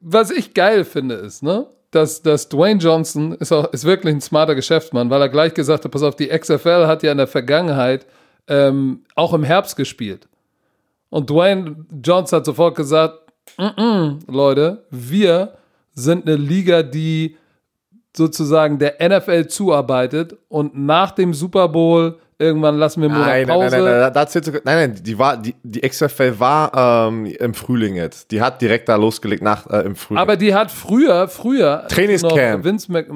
[0.00, 1.66] was ich geil finde, ist, ne?
[1.90, 5.84] Dass, dass Dwayne Johnson ist, auch, ist wirklich ein smarter Geschäftsmann, weil er gleich gesagt
[5.84, 8.06] hat, pass auf, die XFL hat ja in der Vergangenheit
[8.46, 10.28] ähm, auch im Herbst gespielt.
[11.08, 13.18] Und Dwayne Johnson hat sofort gesagt,
[13.56, 15.54] "Mm-mm, Leute, wir
[15.94, 17.36] sind eine Liga, die
[18.14, 23.56] sozusagen der NFL zuarbeitet und nach dem Super Bowl irgendwann lassen wir Monat Nein, nein,
[23.60, 23.76] Pause.
[23.76, 27.26] nein, nein, nein, da zählst du, nein, nein, die war, die, die XFL war ähm,
[27.26, 28.30] im Frühling jetzt.
[28.30, 30.20] Die hat direkt da losgelegt nach äh, im Frühling.
[30.22, 32.64] Aber die hat früher, früher Trainingscamp.
[32.64, 33.06] Vince Mc,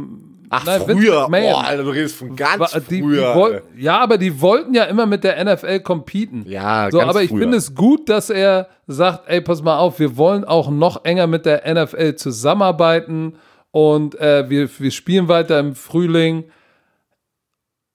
[0.54, 1.20] Ach, Nein, Vince früher.
[1.30, 1.52] McMahon.
[1.54, 3.34] Boah, Alter, du redest von ganz Wa- die, die früher.
[3.34, 6.44] woll- ja, aber die wollten ja immer mit der NFL competen.
[6.46, 9.98] Ja, so, ganz aber ich finde es gut, dass er sagt, ey, pass mal auf,
[9.98, 13.36] wir wollen auch noch enger mit der NFL zusammenarbeiten
[13.70, 16.44] und äh, wir, wir spielen weiter im Frühling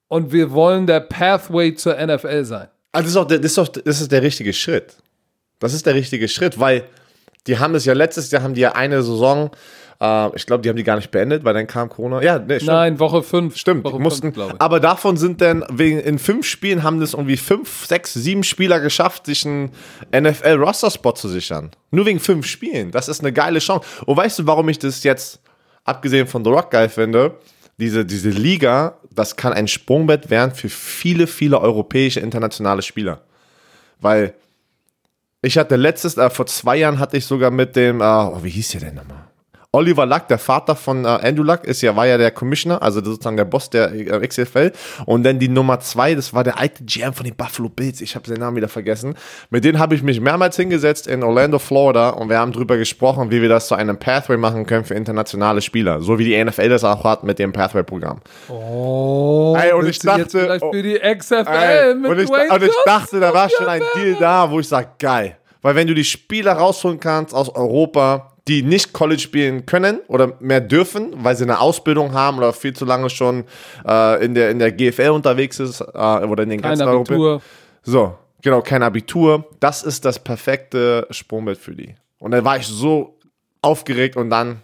[0.07, 2.67] und wir wollen der Pathway zur NFL sein.
[2.91, 4.97] Also das ist, auch der, das, ist auch, das ist der richtige Schritt.
[5.59, 6.83] Das ist der richtige Schritt, weil
[7.47, 9.51] die haben es ja letztes Jahr, haben die ja eine Saison,
[10.01, 12.21] äh, ich glaube, die haben die gar nicht beendet, weil dann kam Corona.
[12.21, 12.71] Ja, nee, stimmt.
[12.71, 13.55] Nein, Woche 5.
[13.55, 14.61] Stimmt, Woche mussten, fünf, glaube ich.
[14.61, 18.79] aber davon sind dann wegen, in fünf Spielen haben das irgendwie fünf, sechs, sieben Spieler
[18.79, 19.71] geschafft, sich einen
[20.13, 21.71] NFL-Roster-Spot zu sichern.
[21.91, 22.91] Nur wegen fünf Spielen.
[22.91, 23.87] Das ist eine geile Chance.
[24.05, 25.39] Und weißt du, warum ich das jetzt,
[25.83, 27.35] abgesehen von The Rock, geil finde?
[27.79, 33.21] Diese, diese Liga, das kann ein Sprungbrett werden für viele, viele europäische, internationale Spieler.
[33.99, 34.33] Weil
[35.41, 38.49] ich hatte letztes, äh, vor zwei Jahren hatte ich sogar mit dem, äh, oh, wie
[38.49, 39.27] hieß der denn nochmal?
[39.73, 43.03] Oliver Luck, der Vater von äh, Andrew Luck, ist ja, war ja der Commissioner, also
[43.03, 44.71] sozusagen der Boss der äh, XFL.
[45.05, 47.99] Und dann die Nummer zwei, das war der alte GM von den Buffalo Bills.
[47.99, 49.15] Ich habe seinen Namen wieder vergessen.
[49.49, 53.29] Mit denen habe ich mich mehrmals hingesetzt in Orlando, Florida, und wir haben drüber gesprochen,
[53.29, 56.01] wie wir das zu einem Pathway machen können für internationale Spieler.
[56.01, 58.21] So wie die NFL das auch hat mit dem Pathway-Programm.
[58.47, 60.71] Oh, Ey, und ich dachte- vielleicht oh.
[60.71, 64.15] für die XFL Ey, mit und, ich, und ich dachte, da war schon ein Deal
[64.17, 65.37] da, wo ich sage, geil.
[65.61, 70.33] Weil wenn du die Spieler rausholen kannst aus Europa, die nicht College spielen können oder
[70.39, 73.43] mehr dürfen, weil sie eine Ausbildung haben oder viel zu lange schon
[73.85, 77.13] äh, in, der, in der GFL unterwegs ist äh, oder in den Kein ganzen Europa-
[77.13, 77.41] Abitur.
[77.83, 79.45] So, genau, kein Abitur.
[79.59, 81.95] Das ist das perfekte Sprungbrett für die.
[82.19, 83.17] Und dann war ich so
[83.61, 84.61] aufgeregt und dann.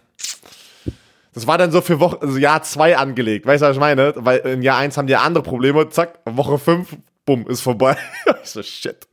[1.34, 3.44] Das war dann so für Woche, also Jahr zwei angelegt.
[3.44, 4.12] Weißt du, was ich meine?
[4.16, 5.88] Weil in Jahr eins haben die ja andere Probleme.
[5.88, 6.96] Zack, Woche fünf,
[7.26, 7.96] bumm, ist vorbei.
[8.42, 9.06] ich so, shit.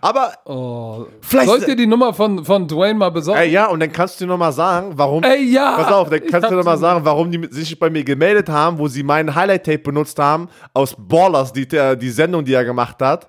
[0.00, 1.06] Aber, Oh.
[1.20, 3.40] Vielleicht- Sollt ihr die Nummer von, von Dwayne mal besorgen?
[3.40, 5.22] ey, ja, und dann kannst du dir nochmal sagen, warum.
[5.22, 5.76] Ey, ja!
[5.76, 8.04] Pass auf, dann Ich kannst du dir mal so- sagen, warum die sich bei mir
[8.04, 12.52] gemeldet haben, wo sie meinen Highlight-Tape benutzt haben, aus Ballers, die, der- die Sendung, die
[12.54, 13.28] er gemacht hat.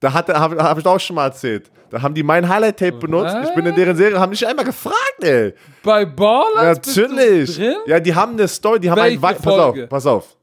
[0.00, 1.70] Da habe hab ich auch schon mal erzählt.
[1.88, 3.36] Da haben die mein Highlight-Tape benutzt.
[3.44, 5.54] Ich bin in deren Serie, haben mich einmal gefragt, ey.
[5.84, 7.58] Bei Ballers Natürlich.
[7.86, 10.36] Ja, die haben eine Story, die haben Welche einen Wei- Pass auf, pass auf.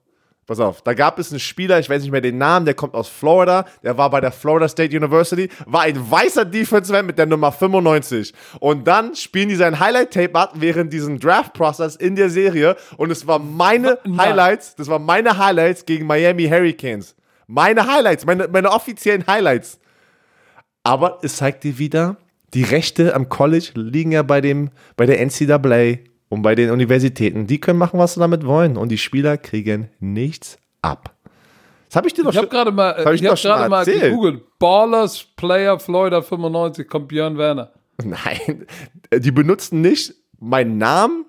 [0.46, 2.96] Pass auf, da gab es einen Spieler, ich weiß nicht mehr den Namen, der kommt
[2.96, 7.28] aus Florida, der war bei der Florida State University, war ein weißer Defenseman mit der
[7.28, 8.34] Nummer 95.
[8.60, 13.26] Und dann spielen die sein Highlight-Tape ab während diesem Draft-Prozess in der Serie und es
[13.26, 14.20] war meine Nein.
[14.20, 17.16] Highlights, das waren meine Highlights gegen Miami Hurricanes.
[17.48, 19.80] Meine Highlights, meine, meine offiziellen Highlights.
[20.84, 22.18] Aber es zeigt dir wieder,
[22.54, 26.00] die Rechte am College liegen ja bei, dem, bei der NCAA
[26.34, 27.46] und bei den Universitäten.
[27.46, 28.76] Die können machen, was sie damit wollen.
[28.76, 31.14] Und die Spieler kriegen nichts ab.
[31.88, 33.52] Das habe ich dir doch Ich habe gerade mal, hab ich ich hab doch schon
[33.52, 34.44] gerade mal gegoogelt.
[34.58, 37.72] Ballers Player Florida 95 kommt Björn Werner.
[38.04, 38.66] Nein,
[39.16, 41.26] die benutzen nicht meinen Namen,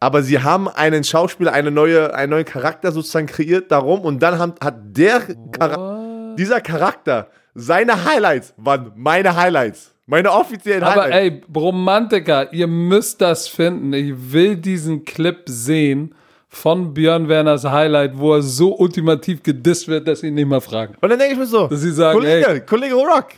[0.00, 4.38] aber sie haben einen Schauspieler, eine neue, einen neuen Charakter sozusagen kreiert darum und dann
[4.38, 5.20] haben, hat der
[5.54, 9.94] Chara dieser Charakter, seine Highlights waren meine Highlights.
[10.10, 11.16] Meine offiziellen Aber Highlights.
[11.16, 13.92] ey, Romantiker, ihr müsst das finden.
[13.92, 16.16] Ich will diesen Clip sehen
[16.48, 20.60] von Björn Werners Highlight, wo er so ultimativ gedisst wird, dass sie ihn nicht mal
[20.60, 20.96] fragen.
[21.00, 22.60] Und dann denke ich mir so, Dass sie sagen, Kollege, ey.
[22.60, 23.28] Kollege Rock,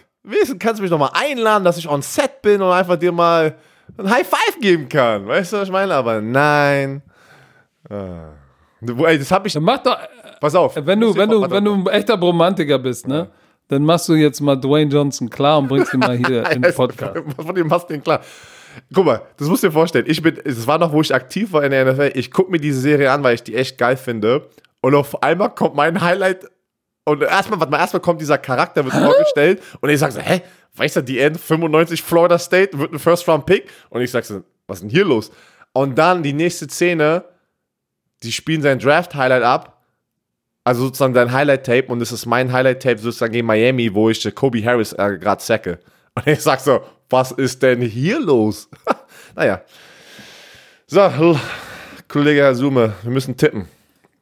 [0.58, 3.54] kannst du mich noch mal einladen, dass ich on set bin und einfach dir mal
[3.98, 5.26] ein High Five geben kann.
[5.26, 5.94] Weißt du, was ich meine?
[5.94, 7.02] Aber nein.
[7.90, 8.30] Ah.
[8.80, 9.60] Ey, das hab ich.
[9.60, 9.98] Mach doch,
[10.40, 10.74] Pass auf.
[10.74, 13.28] wenn du, wenn du, wenn du ein echter Romantiker bist, ne?
[13.68, 16.74] Dann machst du jetzt mal Dwayne Johnson klar und bringst ihn mal hier in den
[16.74, 17.18] Podcast.
[17.36, 18.20] Von dem hast du den klar.
[18.92, 20.06] Guck mal, das musst du dir vorstellen.
[20.08, 22.12] Ich bin, es war noch, wo ich aktiv war in der NFL.
[22.14, 24.48] Ich gucke mir diese Serie an, weil ich die echt geil finde.
[24.80, 26.50] Und auf einmal kommt mein Highlight.
[27.04, 29.62] Und erstmal, warte mal, erstmal kommt dieser Charakter, wird vorgestellt.
[29.80, 30.42] Und ich sag so, hä?
[30.74, 33.68] Weißt du, die End 95 Florida State wird ein First-Round-Pick.
[33.90, 35.30] Und ich sag so, was ist denn hier los?
[35.72, 37.24] Und dann die nächste Szene,
[38.22, 39.71] die spielen sein Draft-Highlight ab.
[40.64, 44.30] Also sozusagen dein Highlight-Tape und es ist mein Highlight-Tape sozusagen gegen Miami, wo ich äh,
[44.30, 45.78] Kobe Harris äh, gerade sacke.
[46.14, 48.68] Und ich sag so, was ist denn hier los?
[49.34, 49.62] naja.
[50.86, 51.36] So,
[52.06, 53.64] Kollege Herr Sume, wir müssen tippen.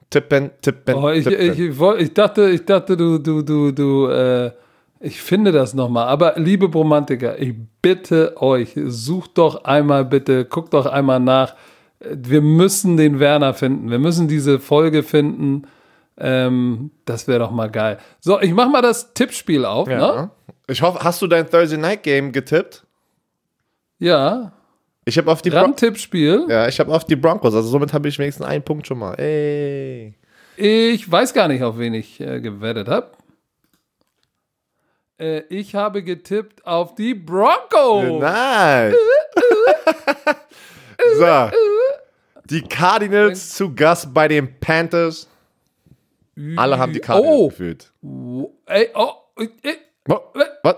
[0.09, 1.53] Tippen, tippen, Oh, ich, tippen.
[1.53, 4.53] ich, ich, ich dachte, ich dachte, du, du, du, du, äh,
[5.01, 6.07] ich finde das nochmal.
[6.07, 11.55] Aber liebe Romantiker, ich bitte euch, sucht doch einmal bitte, guckt doch einmal nach.
[11.99, 13.91] Wir müssen den Werner finden.
[13.91, 15.64] Wir müssen diese Folge finden.
[16.21, 17.99] Ähm, das wäre doch mal geil.
[18.21, 19.89] So, ich mach mal das Tippspiel auf.
[19.89, 19.95] Ne?
[19.95, 20.31] ja.
[20.68, 22.85] Ich hoffe, hast du dein Thursday Night Game getippt?
[23.99, 24.53] Ja,
[25.05, 26.47] Ich habe auf die Bron Rand-Tippspiel.
[26.49, 29.14] ja, ich habe auf die Broncos, also somit habe ich wenigstens einen Punkt schon mal.
[29.14, 30.14] Ey.
[30.57, 33.11] Ich weiß gar nicht, auf wen ich äh, gewettet habe.
[35.18, 38.21] Äh, ich habe getippt auf die Broncos.
[38.21, 38.95] Nice.
[41.18, 41.51] so.
[42.45, 45.29] Die Cardinals zu Gast bei den Panthers.
[46.57, 47.49] Alle haben die Cardinals Oh.
[47.49, 47.93] gefühlt.
[48.66, 49.74] Ey, oh, äh,
[50.62, 50.76] Was?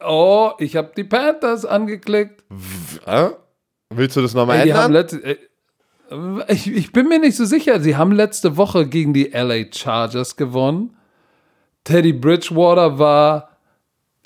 [0.00, 2.42] Oh, ich habe die Panthers angeklickt.
[3.06, 3.30] Äh?
[3.90, 5.02] Willst du das nochmal Ey, die haben ändern?
[5.02, 7.80] letzte, äh, ich, ich bin mir nicht so sicher.
[7.80, 10.96] Sie haben letzte Woche gegen die LA Chargers gewonnen.
[11.84, 13.50] Teddy Bridgewater war,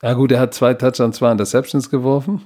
[0.02, 2.44] ja gut, er hat zwei Touchdowns, zwei Interceptions geworfen.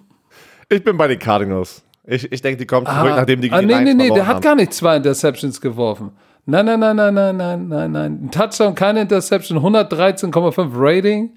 [0.68, 1.82] Ich bin bei den Cardinals.
[2.04, 4.08] Ich, ich denke, die kommen zurück, Ah, nachdem die ah, gegen nee, die nee, Lions
[4.08, 6.12] nee, der hat gar nicht zwei Interceptions geworfen.
[6.44, 8.20] Nein, nein, nein, nein, nein, nein, nein, nein.
[8.24, 11.36] Ein Touchdown, keine Interception, 113,5 Rating.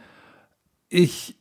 [0.89, 1.35] Ich,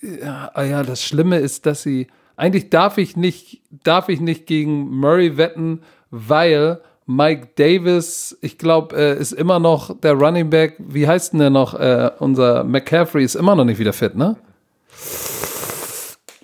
[0.00, 4.46] ja, ah ja, das Schlimme ist, dass sie, eigentlich darf ich nicht, darf ich nicht
[4.46, 10.76] gegen Murray wetten, weil Mike Davis, ich glaube, äh, ist immer noch der Running Back,
[10.78, 11.74] wie heißt denn der noch?
[11.74, 14.36] Äh, unser McCaffrey ist immer noch nicht wieder fit, ne?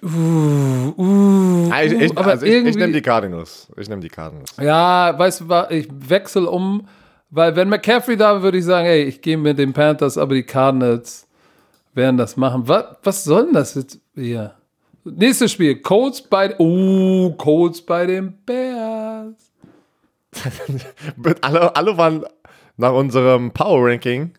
[0.03, 0.09] Uh,
[1.79, 3.69] Ah, ich, ich, also ich, ich nehme die Cardinals.
[3.77, 4.55] Ich nehme die Cardinals.
[4.61, 6.87] ja, weißt du, ich wechsle um,
[7.31, 10.35] weil wenn McCaffrey da wäre, würde ich sagen, ey, ich gehe mit den Panthers, aber
[10.35, 11.27] die Cardinals
[11.95, 12.67] werden das machen.
[12.67, 14.55] Was, was soll denn das jetzt hier?
[15.05, 19.35] Nächstes Spiel, Colts bei, oh, Colts bei den Bears.
[21.41, 22.25] Alle, alle waren
[22.77, 24.33] nach unserem Power Ranking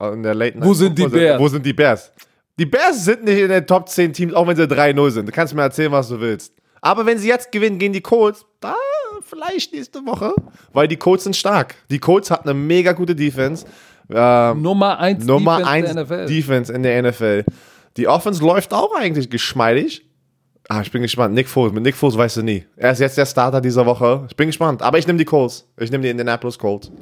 [0.00, 1.40] in der Late Night Wo sind die Bears?
[1.40, 2.10] Wo sind die Bears?
[2.58, 5.28] Die Bears sind nicht in den Top 10 Teams, auch wenn sie 3-0 sind.
[5.28, 6.54] Du kannst mir erzählen, was du willst.
[6.86, 8.76] Aber wenn sie jetzt gewinnen gegen die Colts, da
[9.22, 10.32] vielleicht nächste Woche,
[10.72, 11.74] weil die Colts sind stark.
[11.90, 13.66] Die Colts hat eine mega gute Defense.
[14.08, 16.26] Ähm, Nummer 1 Nummer Defense 1 der NFL.
[16.26, 17.44] Defense in der NFL.
[17.96, 20.06] Die Offense läuft auch eigentlich geschmeidig.
[20.68, 21.34] Ah, ich bin gespannt.
[21.34, 21.72] Nick Foles.
[21.72, 22.64] Mit Nick Foles weißt du nie.
[22.76, 24.24] Er ist jetzt der Starter dieser Woche.
[24.28, 24.80] Ich bin gespannt.
[24.80, 25.68] Aber ich nehme die Colts.
[25.80, 26.92] Ich nehme die Indianapolis Colts.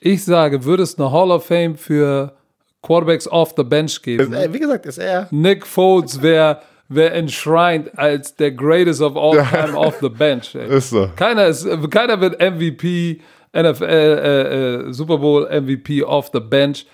[0.00, 2.34] ich sage, würde es eine Hall of Fame für
[2.80, 4.32] Quarterbacks off the bench geben?
[4.32, 5.28] Äh, Wie gesagt, ist er.
[5.30, 6.62] Nick Foles wäre
[6.94, 10.54] wär enshrined als der greatest of all time off the bench.
[10.54, 10.68] Ey.
[10.76, 11.10] Ist so.
[11.16, 13.20] Keiner, ist, keiner wird MVP,
[13.54, 16.86] NFL, äh, äh, Super Bowl MVP off the bench.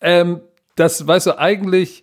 [0.00, 0.40] Ähm,
[0.76, 2.02] das, weißt du, eigentlich,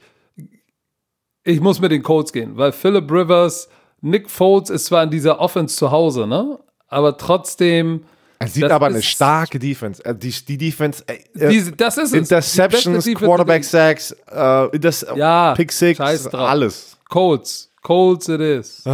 [1.44, 3.70] ich muss mit den Colts gehen, weil Philip Rivers,
[4.02, 6.60] Nick Foles ist zwar in dieser Offense zu Hause, ne?
[6.88, 8.04] Aber trotzdem.
[8.39, 10.04] Er sieht aber eine starke Defense.
[10.04, 11.04] Äh, Die, die Defense.
[11.08, 12.12] Äh, äh, Diese, das ist es.
[12.12, 16.98] Die Interceptions, Quarterback Sacks, äh, das, Ja, Pick Six, alles.
[17.14, 17.72] Colts.
[17.84, 18.84] Colts it is.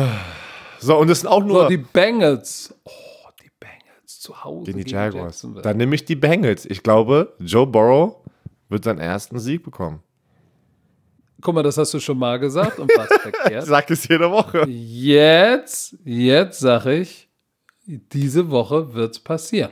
[0.81, 2.73] So, und es sind auch So, nur die Bengals.
[2.85, 2.91] Oh,
[3.43, 4.71] die Bengals zu Hause.
[4.71, 5.45] gegen die Jaguars.
[5.61, 6.65] Dann nehme ich die Bengals.
[6.65, 8.15] Ich glaube, Joe Burrow
[8.69, 10.01] wird seinen ersten Sieg bekommen.
[11.41, 13.65] Guck mal, das hast du schon mal gesagt und war's Ich verkehrt.
[13.65, 14.65] sag es jede Woche.
[14.69, 17.27] Jetzt, jetzt sag ich,
[17.85, 19.71] diese Woche wird's passieren.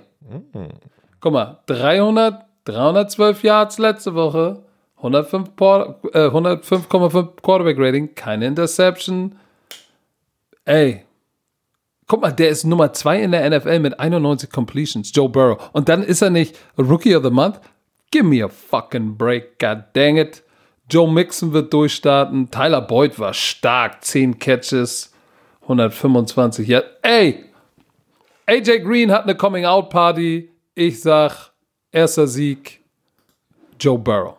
[1.22, 4.66] Guck mal, 300, 312 Yards letzte Woche,
[4.98, 9.38] 105 Por- äh, 105,5 Quarterback Rating, keine Interception.
[10.66, 11.06] Ey,
[12.08, 15.70] guck mal, der ist Nummer 2 in der NFL mit 91 Completions, Joe Burrow.
[15.74, 17.60] Und dann ist er nicht Rookie of the Month.
[18.12, 20.44] Give me a fucking break, god dang it.
[20.90, 22.50] Joe Mixon wird durchstarten.
[22.50, 25.14] Tyler Boyd war stark, 10 Catches,
[25.64, 26.88] 125 Yards.
[27.02, 27.44] Ey,
[28.48, 30.50] AJ Green hat eine Coming-out-Party.
[30.76, 31.52] Ich sag,
[31.92, 32.80] erster Sieg,
[33.80, 34.38] Joe Burrow.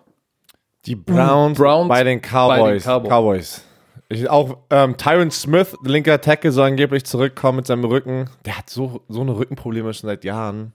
[0.89, 2.59] Die Browns, Browns bei den Cowboys.
[2.59, 3.11] bei den Cowboys.
[3.11, 3.65] Cowboys.
[4.09, 8.31] Ich, auch ähm, Tyron Smith, linker Tackle, soll angeblich zurückkommen mit seinem Rücken.
[8.47, 10.73] Der hat so, so eine Rückenprobleme schon seit Jahren.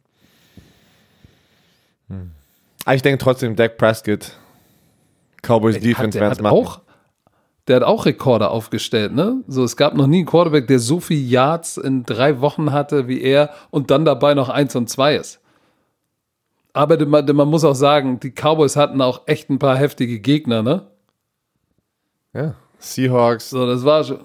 [2.10, 2.30] Hm.
[2.86, 4.38] Aber ich denke trotzdem, Dak Prescott,
[5.42, 6.58] Cowboys Hat, Defense der, werden hat es machen.
[6.58, 6.82] auch,
[7.68, 9.42] der hat auch Rekorde aufgestellt, ne?
[9.48, 13.08] So, es gab noch nie einen Quarterback, der so viel Yards in drei Wochen hatte
[13.08, 15.40] wie er und dann dabei noch eins und zwei ist.
[16.74, 20.64] Aber man, man muss auch sagen, die Cowboys hatten auch echt ein paar heftige Gegner,
[20.64, 20.88] ne?
[22.34, 22.56] Ja.
[22.80, 23.52] Seahawks.
[23.52, 24.20] So, das war schon.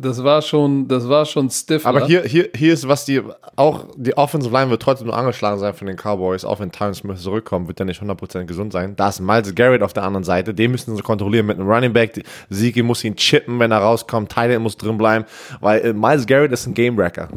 [0.00, 1.84] Das war schon, das war schon stiff.
[1.84, 2.06] Aber ne?
[2.06, 3.20] hier, hier, hier ist, was die,
[3.56, 6.94] auch die Offensive Line wird trotzdem nur angeschlagen sein von den Cowboys, auch wenn Tyron
[6.94, 8.94] Smith zurückkommt, wird er nicht 100% gesund sein.
[8.94, 11.92] Da ist Miles Garrett auf der anderen Seite, den müssen sie kontrollieren mit einem Running
[11.92, 12.24] Back.
[12.48, 15.24] Siege muss ihn chippen, wenn er rauskommt, Tyler muss drin bleiben,
[15.60, 17.28] weil äh, Miles Garrett ist ein Game Wrecker.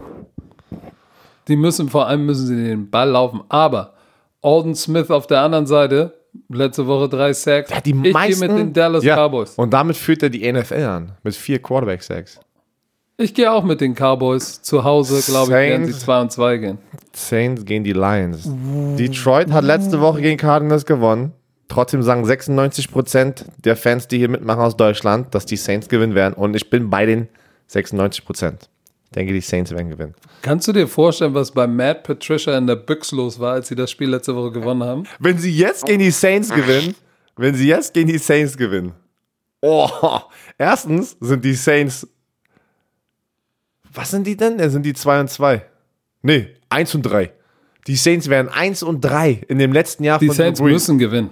[1.47, 3.41] Die müssen, vor allem müssen sie den Ball laufen.
[3.49, 3.93] Aber
[4.41, 6.13] Alden Smith auf der anderen Seite,
[6.49, 7.69] letzte Woche drei Sacks.
[7.69, 9.55] Ja, die ich meisten, gehe mit den Dallas ja, Cowboys.
[9.55, 12.39] Und damit führt er die NFL an, mit vier Quarterback-Sacks.
[13.17, 14.61] Ich gehe auch mit den Cowboys.
[14.63, 16.05] Zu Hause, glaube ich, werden sie Saints.
[16.05, 16.77] 2 und 2 gehen.
[17.13, 18.49] Saints gegen die Lions.
[18.97, 21.33] Detroit hat letzte Woche gegen Cardinals gewonnen.
[21.67, 26.33] Trotzdem sagen 96% der Fans, die hier mitmachen aus Deutschland, dass die Saints gewinnen werden.
[26.33, 27.27] Und ich bin bei den
[27.69, 28.70] 96%.
[29.11, 30.15] Ich denke, die Saints werden gewinnen.
[30.41, 33.75] Kannst du dir vorstellen, was bei Matt Patricia in der Büchs los war, als sie
[33.75, 35.03] das Spiel letzte Woche gewonnen haben?
[35.19, 36.95] Wenn sie jetzt gegen die Saints gewinnen,
[37.35, 38.93] wenn sie jetzt gegen die Saints gewinnen.
[39.59, 39.89] Oh,
[40.57, 42.07] erstens sind die Saints
[43.93, 44.57] Was sind die denn?
[44.69, 45.65] Sind die 2 und 2?
[46.21, 47.33] Nee, 1 und 3.
[47.87, 50.73] Die Saints wären 1 und 3 in dem letzten Jahr Die von Saints Drew Brees.
[50.75, 51.31] müssen gewinnen.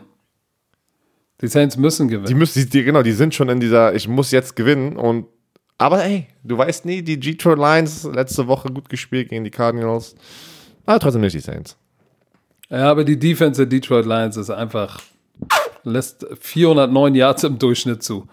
[1.41, 2.25] Die Saints müssen gewinnen.
[2.27, 5.27] Die müssen, die, genau, die sind schon in dieser, ich muss jetzt gewinnen und,
[5.79, 10.13] aber ey, du weißt nie, die Detroit Lions letzte Woche gut gespielt gegen die Cardinals.
[10.85, 11.75] Aber trotzdem nicht die Saints.
[12.69, 15.01] Ja, aber die Defense der Detroit Lions ist einfach,
[15.83, 18.27] lässt 409 Yards im Durchschnitt zu.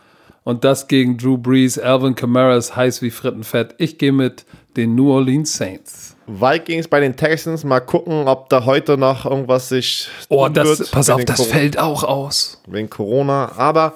[0.45, 3.75] Und das gegen Drew Brees, Alvin Kamara ist heiß wie Frittenfett.
[3.79, 4.45] Ich gehe mit
[4.77, 6.17] den New Orleans Saints.
[6.29, 10.09] Vikings bei den Texans, mal gucken, ob da heute noch irgendwas sich.
[10.29, 12.61] Oh, das, wird pass auf, das Cor- fällt auch aus.
[12.69, 13.53] Wegen Corona.
[13.57, 13.95] Aber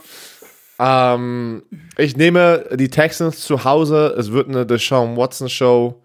[0.81, 1.63] ähm,
[1.99, 4.15] ich nehme die Texans zu Hause.
[4.19, 6.01] Es wird eine Deshaun Watson Show.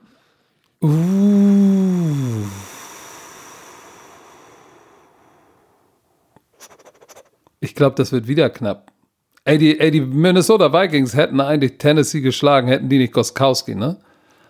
[0.82, 2.44] Uh.
[7.60, 8.92] Ich glaube, das wird wieder knapp.
[9.44, 13.98] Ey die, ey, die Minnesota Vikings hätten eigentlich Tennessee geschlagen, hätten die nicht Goskowski, ne?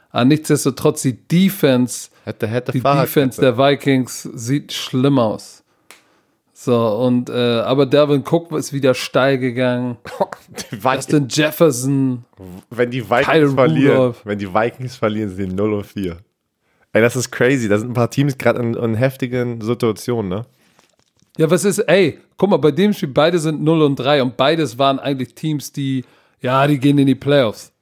[0.09, 5.63] Aber nichtsdestotrotz, die Defense, Hätte, hätte die Fahrrad- Defense der Vikings sieht schlimm aus.
[6.57, 9.97] So, und, äh, aber Devin Cook ist wieder steil gegangen.
[10.81, 12.23] Justin Jefferson,
[12.69, 14.21] wenn die Vikings Kyle verlieren, Rudolph.
[14.23, 16.15] wenn die Vikings verlieren, sind die 0 und 4.
[16.93, 17.67] Ey, das ist crazy.
[17.67, 20.45] Da sind ein paar Teams gerade in, in heftigen Situationen, ne?
[21.37, 24.37] Ja, was ist, ey, guck mal, bei dem Spiel, beide sind 0 und 3 und
[24.37, 26.05] beides waren eigentlich Teams, die,
[26.39, 27.73] ja, die gehen in die Playoffs.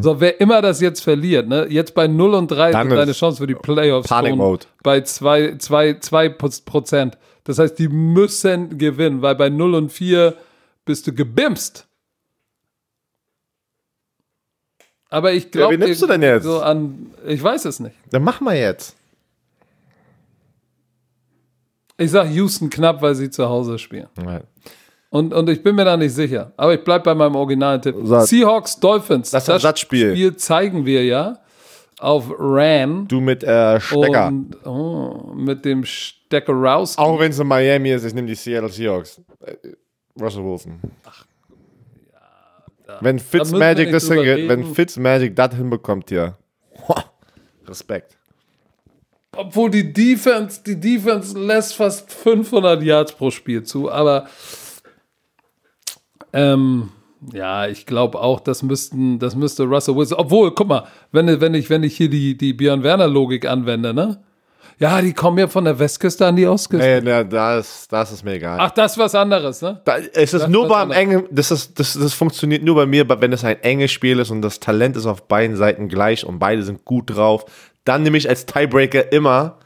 [0.00, 3.10] So, wer immer das jetzt verliert, ne, jetzt bei 0 und 3 Dann sind deine
[3.10, 4.66] ist Chance für die Playoffs schon Mode.
[4.84, 7.18] bei 2 zwei, zwei Prozent.
[7.44, 10.36] Das heißt, die müssen gewinnen, weil bei 0 und 4
[10.84, 11.86] bist du gebimst.
[15.08, 16.44] Aber ich glaube, wen nimmst du denn jetzt?
[16.44, 17.96] So an, ich weiß es nicht.
[18.10, 18.96] Dann mach mal jetzt.
[21.96, 24.08] Ich sag Houston knapp, weil sie zu Hause spielen.
[24.24, 24.40] Ja.
[25.10, 26.52] Und, und ich bin mir da nicht sicher.
[26.56, 27.96] Aber ich bleibe bei meinem Originaltipp.
[28.04, 29.30] Sag- Seahawks, Dolphins.
[29.30, 30.12] Das ist ein Satzspiel.
[30.12, 31.40] Spiel zeigen wir ja
[32.00, 33.06] auf Ran.
[33.08, 34.28] Du mit äh, Stecker.
[34.28, 36.96] Und oh, mit dem Stecker raus.
[36.96, 39.20] Auch wenn es in Miami ist, ich nehme die Seattle Seahawks.
[39.40, 39.56] Äh,
[40.20, 40.80] Russell Wilson.
[43.00, 44.74] wenn müssen wir Fitzmagic das hingeht, wenn.
[44.74, 46.36] Fitzmagic das hinbekommt hier.
[47.66, 48.16] Respekt.
[49.36, 53.90] Obwohl die Defense, die Defense lässt fast 500 Yards pro Spiel zu.
[53.90, 54.26] Aber
[56.32, 56.90] ähm,
[57.32, 60.18] ja, ich glaube auch, das müssten, das müsste Russell Wilson.
[60.18, 63.92] Obwohl, guck mal, wenn, wenn ich, wenn ich hier die, die Björn Werner Logik anwende,
[63.92, 64.22] ne?
[64.78, 66.86] Ja, die kommen ja von der Westküste an die Ostküste.
[66.86, 68.56] Ey, na, das, das ist mir egal.
[68.58, 69.78] Ach, das ist was anderes, ne?
[69.84, 73.06] Da, es ist Das nur beim engen, das, ist, das, das funktioniert nur bei mir,
[73.20, 76.38] wenn es ein enges Spiel ist und das Talent ist auf beiden Seiten gleich und
[76.38, 77.44] beide sind gut drauf.
[77.84, 79.58] Dann nehme ich als Tiebreaker immer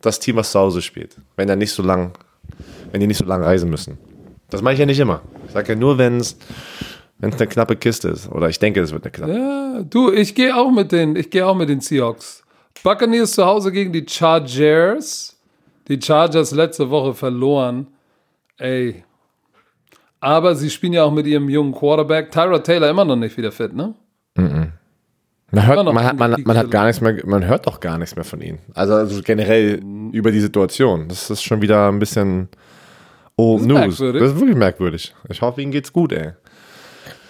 [0.00, 1.16] das Team, was zu Hause spielt.
[1.36, 2.12] Wenn er nicht so lang,
[2.92, 3.98] wenn die nicht so lange reisen müssen.
[4.52, 5.22] Das mache ich ja nicht immer.
[5.46, 6.36] Ich sage ja nur, wenn es
[7.18, 8.30] wenn es eine knappe Kiste ist.
[8.30, 9.32] Oder ich denke, es wird eine knappe.
[9.32, 12.42] Ja, du, ich gehe auch mit den, ich gehe auch mit den Seahawks.
[12.82, 15.38] Buccaneers zu Hause gegen die Chargers.
[15.88, 17.86] Die Chargers letzte Woche verloren.
[18.58, 19.04] Ey.
[20.20, 22.30] Aber sie spielen ja auch mit ihrem jungen Quarterback.
[22.30, 23.94] Tyra Taylor immer noch nicht wieder fit, ne?
[25.54, 27.78] Man hört, Immer noch man, hat, man, man hat gar nichts mehr, man hört doch
[27.78, 28.58] gar nichts mehr von ihnen.
[28.72, 29.82] Also, also generell
[30.12, 31.08] über die Situation.
[31.08, 32.48] Das ist schon wieder ein bisschen
[33.36, 33.78] old ist news.
[33.78, 34.20] merkwürdig.
[34.22, 35.14] Das ist wirklich merkwürdig.
[35.28, 36.32] Ich hoffe, ihnen geht's gut, ey.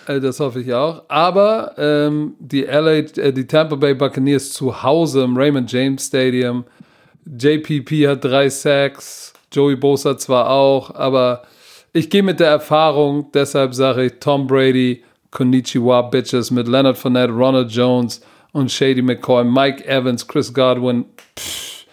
[0.06, 1.04] Äh, Das hoffe ich auch.
[1.08, 6.64] Aber ähm, die LA, äh, die Tampa Bay Buccaneers zu Hause im Raymond James Stadium.
[7.24, 11.42] JPP hat drei Sacks, Joey Bosa zwar auch, aber
[11.92, 17.32] ich gehe mit der Erfahrung, deshalb sage ich Tom Brady, Konnichiwa Bitches mit Leonard Fournette,
[17.32, 18.22] Ronald Jones
[18.52, 21.04] und Shady McCoy, Mike Evans, Chris Godwin,
[21.38, 21.86] pff,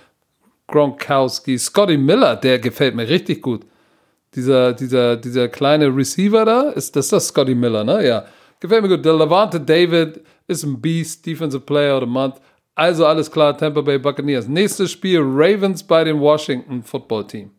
[0.68, 3.66] Gronkowski, Scotty Miller, der gefällt mir richtig gut.
[4.36, 8.05] Dieser, dieser, dieser kleine Receiver da, ist das das Scotty Miller, ne?
[8.07, 8.25] Ja.
[8.59, 9.03] Gefällt mir gut.
[9.05, 12.36] Der Levante David ist ein Beast, Defensive Player of the Month.
[12.75, 14.47] Also alles klar, Tampa Bay Buccaneers.
[14.47, 17.51] Nächstes Spiel, Ravens bei dem Washington Football Team.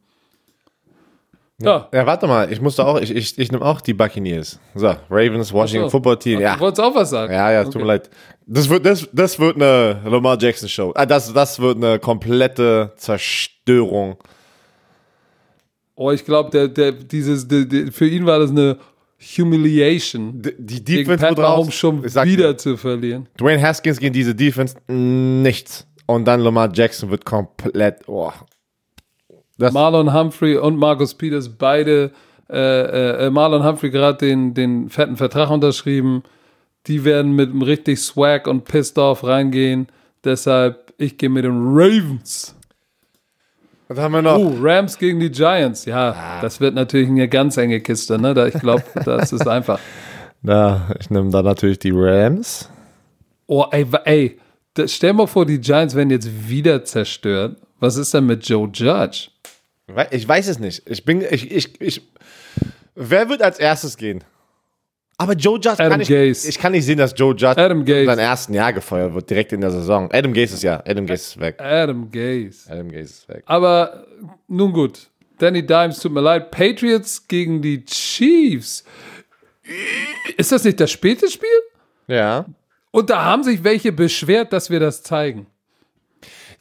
[1.60, 4.58] Ja, Ja, warte mal, ich musste auch, ich, ich, ich nehme auch die Buccaneers.
[4.74, 5.90] So, Ravens, Washington so.
[5.90, 6.40] Football Team.
[6.40, 7.32] Ja, du wolltest auch was sagen.
[7.32, 8.08] ja, ja, tut mir leid.
[8.46, 10.92] Das wird, das, das wird eine Lamar Jackson Show.
[10.94, 14.16] Ah, das, das wird eine komplette Zerstörung.
[16.00, 18.78] Oh, ich glaube, der, der, dieses, der, der, für ihn war das eine
[19.36, 21.56] Humiliation, Die, die gegen Defense Pat wird raus.
[21.56, 23.28] Mahomes schon wieder zu verlieren.
[23.38, 25.86] Dwayne Haskins gegen diese Defense nichts.
[26.06, 28.32] Und dann Lamar Jackson wird komplett, oh.
[29.58, 32.12] Das, Marlon Humphrey und Marcus Peters beide,
[32.48, 36.22] äh, äh, Marlon Humphrey gerade den, den fetten Vertrag unterschrieben.
[36.86, 39.86] Die werden mit einem richtig Swag und Pissed Off reingehen.
[40.24, 42.56] Deshalb, ich gehe mit den Ravens.
[43.90, 44.38] Was haben wir noch?
[44.38, 45.84] Uh, Rams gegen die Giants.
[45.84, 48.20] Ja, das wird natürlich eine ganz enge Kiste.
[48.20, 48.34] Ne?
[48.34, 49.80] Da, ich glaube, das ist einfach.
[50.44, 52.70] Da, ich nehme da natürlich die Rams.
[53.48, 54.38] Oh, ey, ey,
[54.86, 57.56] stell mal vor, die Giants werden jetzt wieder zerstört.
[57.80, 59.30] Was ist denn mit Joe Judge?
[60.12, 60.88] Ich weiß es nicht.
[60.88, 62.02] Ich bin, ich, ich, ich.
[62.94, 64.22] Wer wird als erstes gehen?
[65.20, 66.48] Aber Joe Judge Adam kann ich, Gase.
[66.48, 69.52] ich kann nicht sehen, dass Joe Judge Adam in seinem ersten Jahr gefeuert wird, direkt
[69.52, 70.10] in der Saison.
[70.10, 71.60] Adam Gase ist ja, Adam Gase ist weg.
[71.60, 72.72] Adam Gase.
[72.72, 73.42] Adam Gase ist weg.
[73.44, 74.06] Aber
[74.48, 75.10] nun gut.
[75.36, 76.50] Danny Dimes, tut mir leid.
[76.50, 78.82] Patriots gegen die Chiefs.
[80.38, 81.48] Ist das nicht das späte Spiel?
[82.06, 82.46] Ja.
[82.90, 85.46] Und da haben sich welche beschwert, dass wir das zeigen.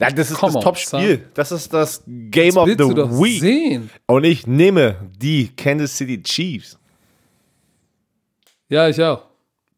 [0.01, 1.29] ja das ist Come das Top-Spiel.
[1.33, 3.39] Das ist das Game of Willst the Week.
[3.39, 3.89] sehen?
[4.05, 6.77] Und ich nehme die Kansas City Chiefs.
[8.69, 9.23] Ja, ich auch.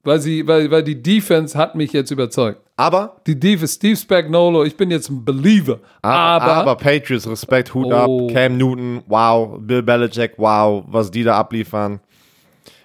[0.04, 2.60] Weil, sie, weil, weil die Defense hat mich jetzt überzeugt.
[2.76, 5.80] Aber, Die Defense, Steve Spagnolo, ich bin jetzt ein Believer.
[6.02, 8.28] aber, Aber, aber Patriots, Respekt, Hut Oh.
[8.28, 8.34] ab.
[8.34, 9.58] Cam Newton, wow.
[9.60, 10.84] Bill Belichick, wow.
[10.88, 12.00] Was die da abliefern.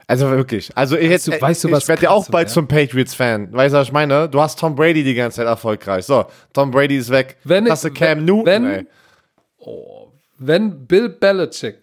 [0.06, 0.70] Also wirklich.
[0.76, 2.54] Also ich, jetzt, du- weißt du, ich werde ja auch bald ja?
[2.54, 3.52] zum Patriots-Fan.
[3.52, 4.28] Weißt du, was ich meine?
[4.28, 6.04] Du hast Tom Brady die ganze Zeit erfolgreich.
[6.04, 7.36] So, Tom Brady ist weg.
[7.44, 8.86] Wenn hast du Cam wenn- Newton, wenn- ey.
[10.38, 11.78] wenn Bill Belichick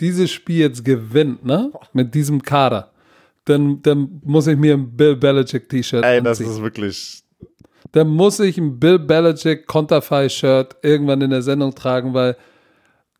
[0.00, 2.90] dieses Spiel jetzt gewinnt, ne, mit diesem Kader,
[3.44, 6.52] dann, dann muss ich mir ein Bill Belichick T-Shirt Ey, das anziehen.
[6.54, 7.22] ist wirklich.
[7.92, 12.36] Dann muss ich ein Bill Belichick Konterfei-Shirt irgendwann in der Sendung tragen, weil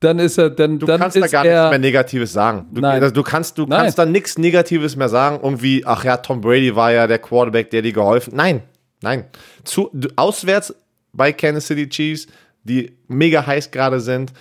[0.01, 2.67] dann ist er, dann, Du dann kannst da gar nichts mehr Negatives sagen.
[2.73, 3.03] Du, Nein.
[3.03, 3.83] also du kannst, du Nein.
[3.83, 5.41] kannst da nichts Negatives mehr sagen.
[5.43, 8.35] Irgendwie, ach ja, Tom Brady war ja der Quarterback, der dir geholfen.
[8.37, 8.63] Nein,
[9.01, 9.25] nein.
[9.65, 10.75] Zu, auswärts
[11.13, 12.27] bei Kansas City Chiefs,
[12.65, 14.33] die mega heiß gerade sind.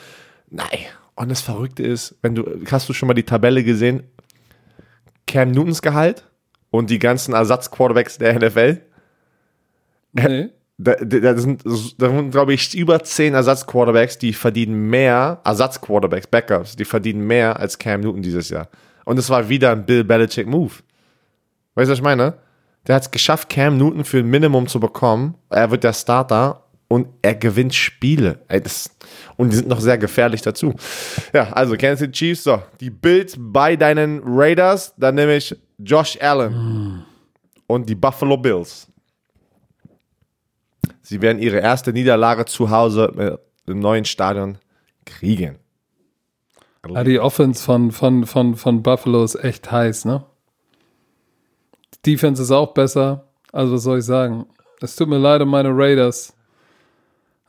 [0.49, 0.65] Nein.
[1.15, 4.03] Und das Verrückte ist, wenn du, hast du schon mal die Tabelle gesehen?
[5.27, 6.29] Cam Newtons Gehalt
[6.69, 8.81] und die ganzen Ersatz-Quarterbacks der NFL.
[10.13, 15.39] nee, Da, da, da sind, da sind glaube ich, über zehn Ersatzquarterbacks, die verdienen mehr,
[15.43, 18.69] Ersatzquarterbacks, Backups, die verdienen mehr als Cam Newton dieses Jahr.
[19.05, 20.73] Und es war wieder ein Bill Belichick-Move.
[21.75, 22.35] Weißt du, was ich meine?
[22.87, 25.35] Der hat es geschafft, Cam Newton für ein Minimum zu bekommen.
[25.49, 26.62] Er wird der Starter
[26.93, 28.45] und er gewinnt Spiele.
[29.35, 30.75] Und die sind noch sehr gefährlich dazu.
[31.33, 36.19] Ja, also Kansas City Chiefs, so, die Bills bei deinen Raiders, dann nehme ich Josh
[36.21, 37.03] Allen
[37.65, 38.87] und die Buffalo Bills.
[41.01, 44.59] Sie werden ihre erste Niederlage zu Hause im neuen Stadion
[45.03, 45.57] kriegen.
[46.93, 50.23] Ah, die Offense von, von, von, von Buffalo ist echt heiß, ne?
[51.95, 53.29] Die Defense ist auch besser.
[53.51, 54.45] Also, was soll ich sagen?
[54.79, 56.35] Es tut mir leid um meine Raiders.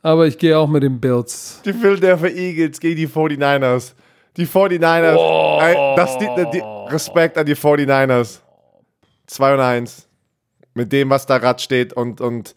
[0.05, 1.63] Aber ich gehe auch mit den Bills.
[1.65, 3.93] Die Philadelphia Eagles gegen die 49ers.
[4.37, 5.63] Die 49ers.
[5.63, 6.61] Ey, das, die, die,
[6.93, 8.41] Respekt an die 49ers.
[9.25, 10.07] 2 und 1.
[10.75, 11.93] Mit dem, was da gerade steht.
[11.93, 12.53] Und, und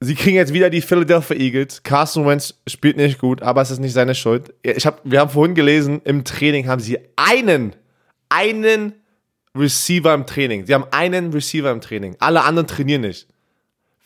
[0.00, 1.82] sie kriegen jetzt wieder die Philadelphia Eagles.
[1.82, 4.52] Carson Wentz spielt nicht gut, aber es ist nicht seine Schuld.
[4.62, 7.74] Ich hab, wir haben vorhin gelesen, im Training haben sie einen,
[8.28, 8.92] einen
[9.56, 10.66] Receiver im Training.
[10.66, 12.14] Sie haben einen Receiver im Training.
[12.18, 13.26] Alle anderen trainieren nicht.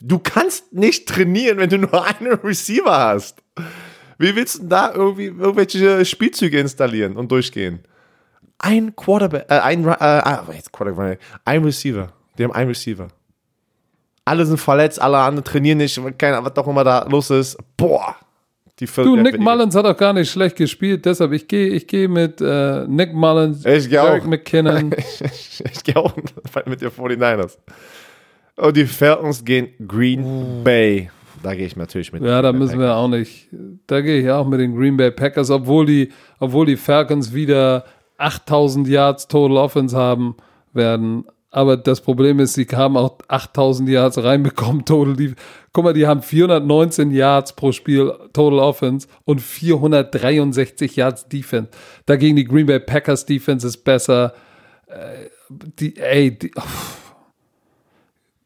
[0.00, 3.42] Du kannst nicht trainieren, wenn du nur einen Receiver hast.
[4.18, 7.80] Wie willst du denn da irgendwie irgendwelche Spielzüge installieren und durchgehen?
[8.58, 12.12] Ein Quarterback, äh, ein, äh, ah, jetzt Quarterback, ein Receiver.
[12.36, 13.08] Die haben einen Receiver.
[14.26, 17.56] Alle sind verletzt, alle anderen trainieren nicht, keine, was auch immer da los ist.
[17.76, 18.16] Boah.
[18.78, 19.40] Die Du, Philadelphia Nick.
[19.40, 23.12] Mullins hat auch gar nicht schlecht gespielt, deshalb ich gehe ich gehe mit äh, Nick
[23.12, 24.26] Mullins, Ich geh Eric auch.
[24.26, 24.94] McKinnon.
[25.20, 26.14] ich, ich gehe auch
[26.66, 27.58] mit den 49ers.
[28.60, 31.10] Und die Falcons gehen Green Bay.
[31.42, 32.22] Da gehe ich natürlich mit.
[32.22, 33.48] Ja, da müssen wir auch nicht.
[33.86, 37.84] Da gehe ich auch mit den Green Bay Packers, obwohl die, obwohl die Falcons wieder
[38.18, 40.36] 8000 Yards Total Offense haben
[40.74, 41.24] werden.
[41.52, 45.16] Aber das Problem ist, sie haben auch 8000 Yards reinbekommen, Total.
[45.16, 45.34] Die,
[45.72, 51.70] guck mal, die haben 419 Yards pro Spiel Total Offense und 463 Yards Defense.
[52.06, 54.34] Dagegen die Green Bay Packers Defense ist besser.
[54.86, 55.30] Äh,
[55.80, 56.52] Die, ey, die,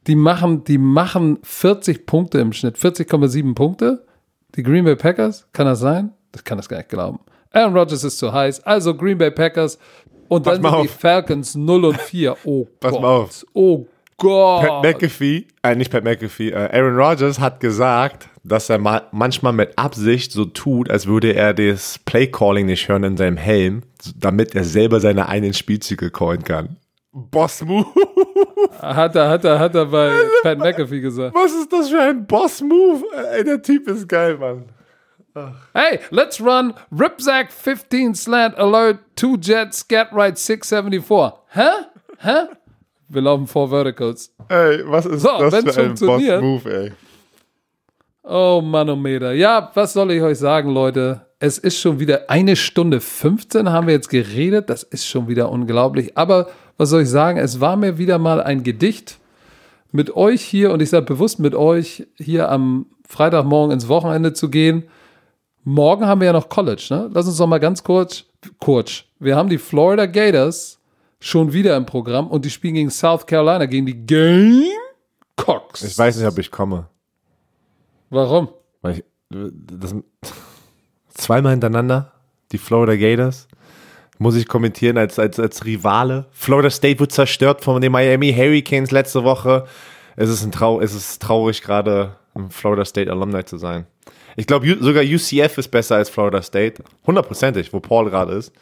[0.07, 4.07] die machen, die machen 40 Punkte im Schnitt, 40,7 Punkte.
[4.57, 6.13] Die Green Bay Packers, kann das sein?
[6.33, 7.21] Das kann das gar nicht glauben.
[7.53, 8.61] Aaron Rodgers ist zu heiß.
[8.65, 9.79] Also Green Bay Packers
[10.29, 11.01] und Pass dann sind die auf.
[11.01, 12.37] Falcons 0 und 4.
[12.45, 13.03] Oh Pass Gott.
[13.03, 13.45] mal auf.
[13.53, 14.83] Oh Pat Gott.
[14.85, 19.77] McAfee, äh, nicht Pat McAfee, äh, Aaron Rodgers hat gesagt, dass er ma manchmal mit
[19.77, 23.83] Absicht so tut, als würde er das Playcalling nicht hören in seinem Helm,
[24.17, 26.77] damit er selber seine eigenen Spielzüge callen kann.
[27.15, 27.87] Boss Move.
[28.81, 30.11] Hat er, hat er, hat er bei
[30.43, 31.35] Pat McAfee gesagt.
[31.35, 33.05] Was ist das für ein Boss Move?
[33.33, 34.65] Ey, der Typ ist geil, Mann.
[35.73, 41.41] Hey, let's run Ripsack 15 Slant Alert 2 Jet Scat Right 674.
[41.51, 41.69] Hä?
[42.19, 42.49] Hä?
[43.09, 44.35] Wir laufen vor Verticals.
[44.49, 46.43] Ey, was ist So, das für ein Boss funktioniert.
[46.43, 46.93] Move, ey?
[48.25, 49.33] Oh Manometer.
[49.33, 51.27] Ja, was soll ich euch sagen, Leute?
[51.39, 54.71] Es ist schon wieder eine Stunde 15 haben wir jetzt geredet.
[54.71, 56.17] Das ist schon wieder unglaublich.
[56.17, 57.39] Aber was soll ich sagen?
[57.39, 59.19] Es war mir wieder mal ein Gedicht
[59.93, 64.51] mit euch hier, und ich sage bewusst mit euch, hier am Freitagmorgen ins Wochenende zu
[64.51, 64.85] gehen.
[65.63, 67.11] Morgen haben wir ja noch College, ne?
[67.13, 68.25] Lass uns doch mal ganz kurz,
[68.59, 69.05] kurz.
[69.19, 70.81] Wir haben die Florida Gators
[71.21, 75.83] schon wieder im Programm und die spielen gegen South Carolina, gegen die Gamecocks.
[75.83, 76.89] Ich weiß nicht, ob ich komme.
[78.11, 78.49] Warum?
[78.83, 79.95] Weil ich, das,
[81.15, 82.13] zweimal hintereinander,
[82.53, 83.49] die Florida Gators,
[84.19, 86.27] muss ich kommentieren als, als, als Rivale.
[86.31, 89.67] Florida State wird zerstört von den Miami Hurricanes letzte Woche.
[90.17, 93.87] Es ist, ein Trau es ist traurig, gerade ein Florida State Alumni zu sein.
[94.37, 96.83] Ich glaube, sogar UCF ist besser als Florida State.
[97.07, 98.53] Hundertprozentig, wo Paul gerade ist.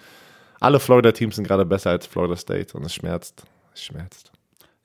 [0.61, 3.43] Alle Florida-Teams sind gerade besser als Florida State und es schmerzt.
[3.75, 4.31] Es schmerzt.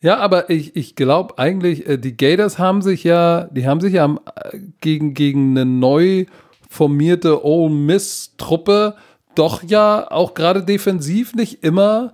[0.01, 3.93] Ja, aber ich, ich glaube eigentlich, äh, die Gators haben sich ja, die haben sich
[3.93, 6.25] ja äh, gegen, gegen eine neu
[6.69, 8.95] formierte Ole Miss-Truppe
[9.37, 12.13] doch ja auch gerade defensiv nicht immer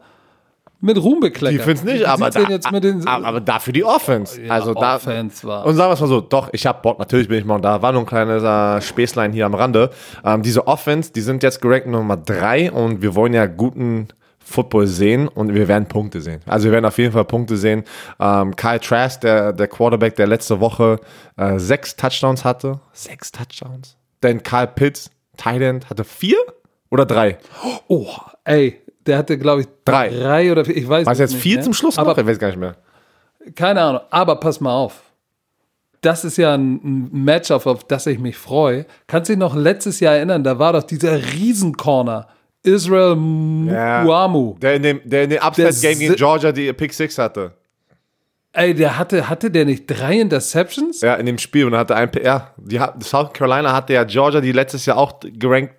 [0.83, 1.61] mit Ruhm bekleckert.
[1.61, 2.43] Die finde nicht, aber, da,
[2.79, 4.41] den, aber dafür die Offense.
[4.41, 5.65] Ja, also da, Offense war.
[5.65, 7.81] Und sagen wir es mal so, doch, ich habe Bock, natürlich bin ich mal da,
[7.81, 9.91] war nur ein kleiner Späßlein hier am Rande.
[10.25, 14.09] Ähm, diese Offense, die sind jetzt gerankt Nummer drei und wir wollen ja guten
[14.39, 16.41] Football sehen und wir werden Punkte sehen.
[16.45, 17.85] Also wir werden auf jeden Fall Punkte sehen.
[18.19, 20.99] Ähm, Kyle Trask, der, der Quarterback, der letzte Woche
[21.37, 22.81] äh, sechs Touchdowns hatte.
[22.91, 23.95] Sechs Touchdowns.
[24.21, 26.37] Denn Kyle Pitts, Thailand, hatte vier
[26.93, 27.39] oder drei.
[27.87, 28.07] Oh,
[28.43, 30.09] ey, der hatte, glaube ich, drei.
[30.09, 30.77] drei oder vier.
[30.77, 31.63] Ich weiß Was jetzt vier mehr.
[31.63, 32.17] zum Schluss aber noch?
[32.19, 32.75] Ich weiß gar nicht mehr.
[33.55, 34.01] Keine Ahnung.
[34.11, 35.01] Aber pass mal auf.
[36.01, 38.85] Das ist ja ein Matchup, auf das ich mich freue.
[39.07, 40.43] Kannst du dich noch letztes Jahr erinnern?
[40.43, 42.27] Da war doch dieser Riesencorner.
[42.61, 44.53] Israel Muamu.
[44.53, 47.53] Ja, der in dem, der in dem Upset-Game gegen Georgia die Pick Six hatte.
[48.51, 51.01] Ey, der hatte, hatte der nicht drei Interceptions?
[51.01, 54.51] Ja, in dem Spiel und hatte ein, ja, die, South Carolina hatte ja Georgia, die
[54.51, 55.73] letztes Jahr auch gerankt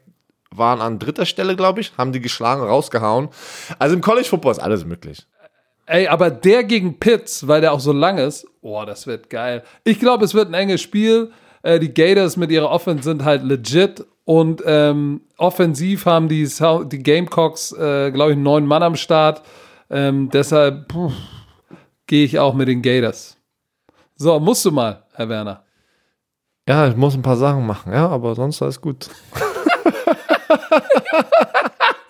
[0.56, 3.28] waren an dritter Stelle, glaube ich, haben die geschlagen, rausgehauen.
[3.78, 5.26] Also im College Football ist alles möglich.
[5.86, 9.62] Ey, aber der gegen Pitts, weil der auch so lang ist, oh, das wird geil.
[9.84, 11.30] Ich glaube, es wird ein enges Spiel.
[11.62, 16.48] Äh, die Gators mit ihrer Offense sind halt legit und ähm, offensiv haben die,
[16.86, 19.42] die Gamecocks, äh, glaube ich, neun Mann am Start.
[19.90, 20.92] Ähm, deshalb
[22.06, 23.36] gehe ich auch mit den Gators.
[24.16, 25.64] So, musst du mal, Herr Werner.
[26.66, 29.10] Ja, ich muss ein paar Sachen machen, ja, aber sonst alles gut.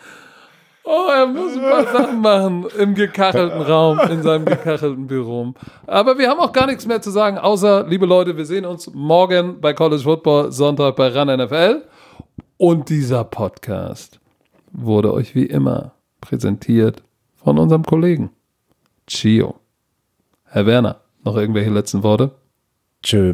[0.87, 5.55] Oh, er muss ein paar Sachen machen im gekachelten Raum, in seinem gekachelten Büro.
[5.87, 8.93] Aber wir haben auch gar nichts mehr zu sagen, außer, liebe Leute, wir sehen uns
[8.93, 11.85] morgen bei College Football, Sonntag bei RAN NFL.
[12.59, 14.21] Und dieser Podcast
[14.73, 17.03] wurde euch wie immer präsentiert
[17.35, 18.31] von unserem Kollegen
[19.07, 19.55] Chio.
[20.45, 22.33] Herr Werner, noch irgendwelche letzten Worte?
[23.03, 23.33] Tschö,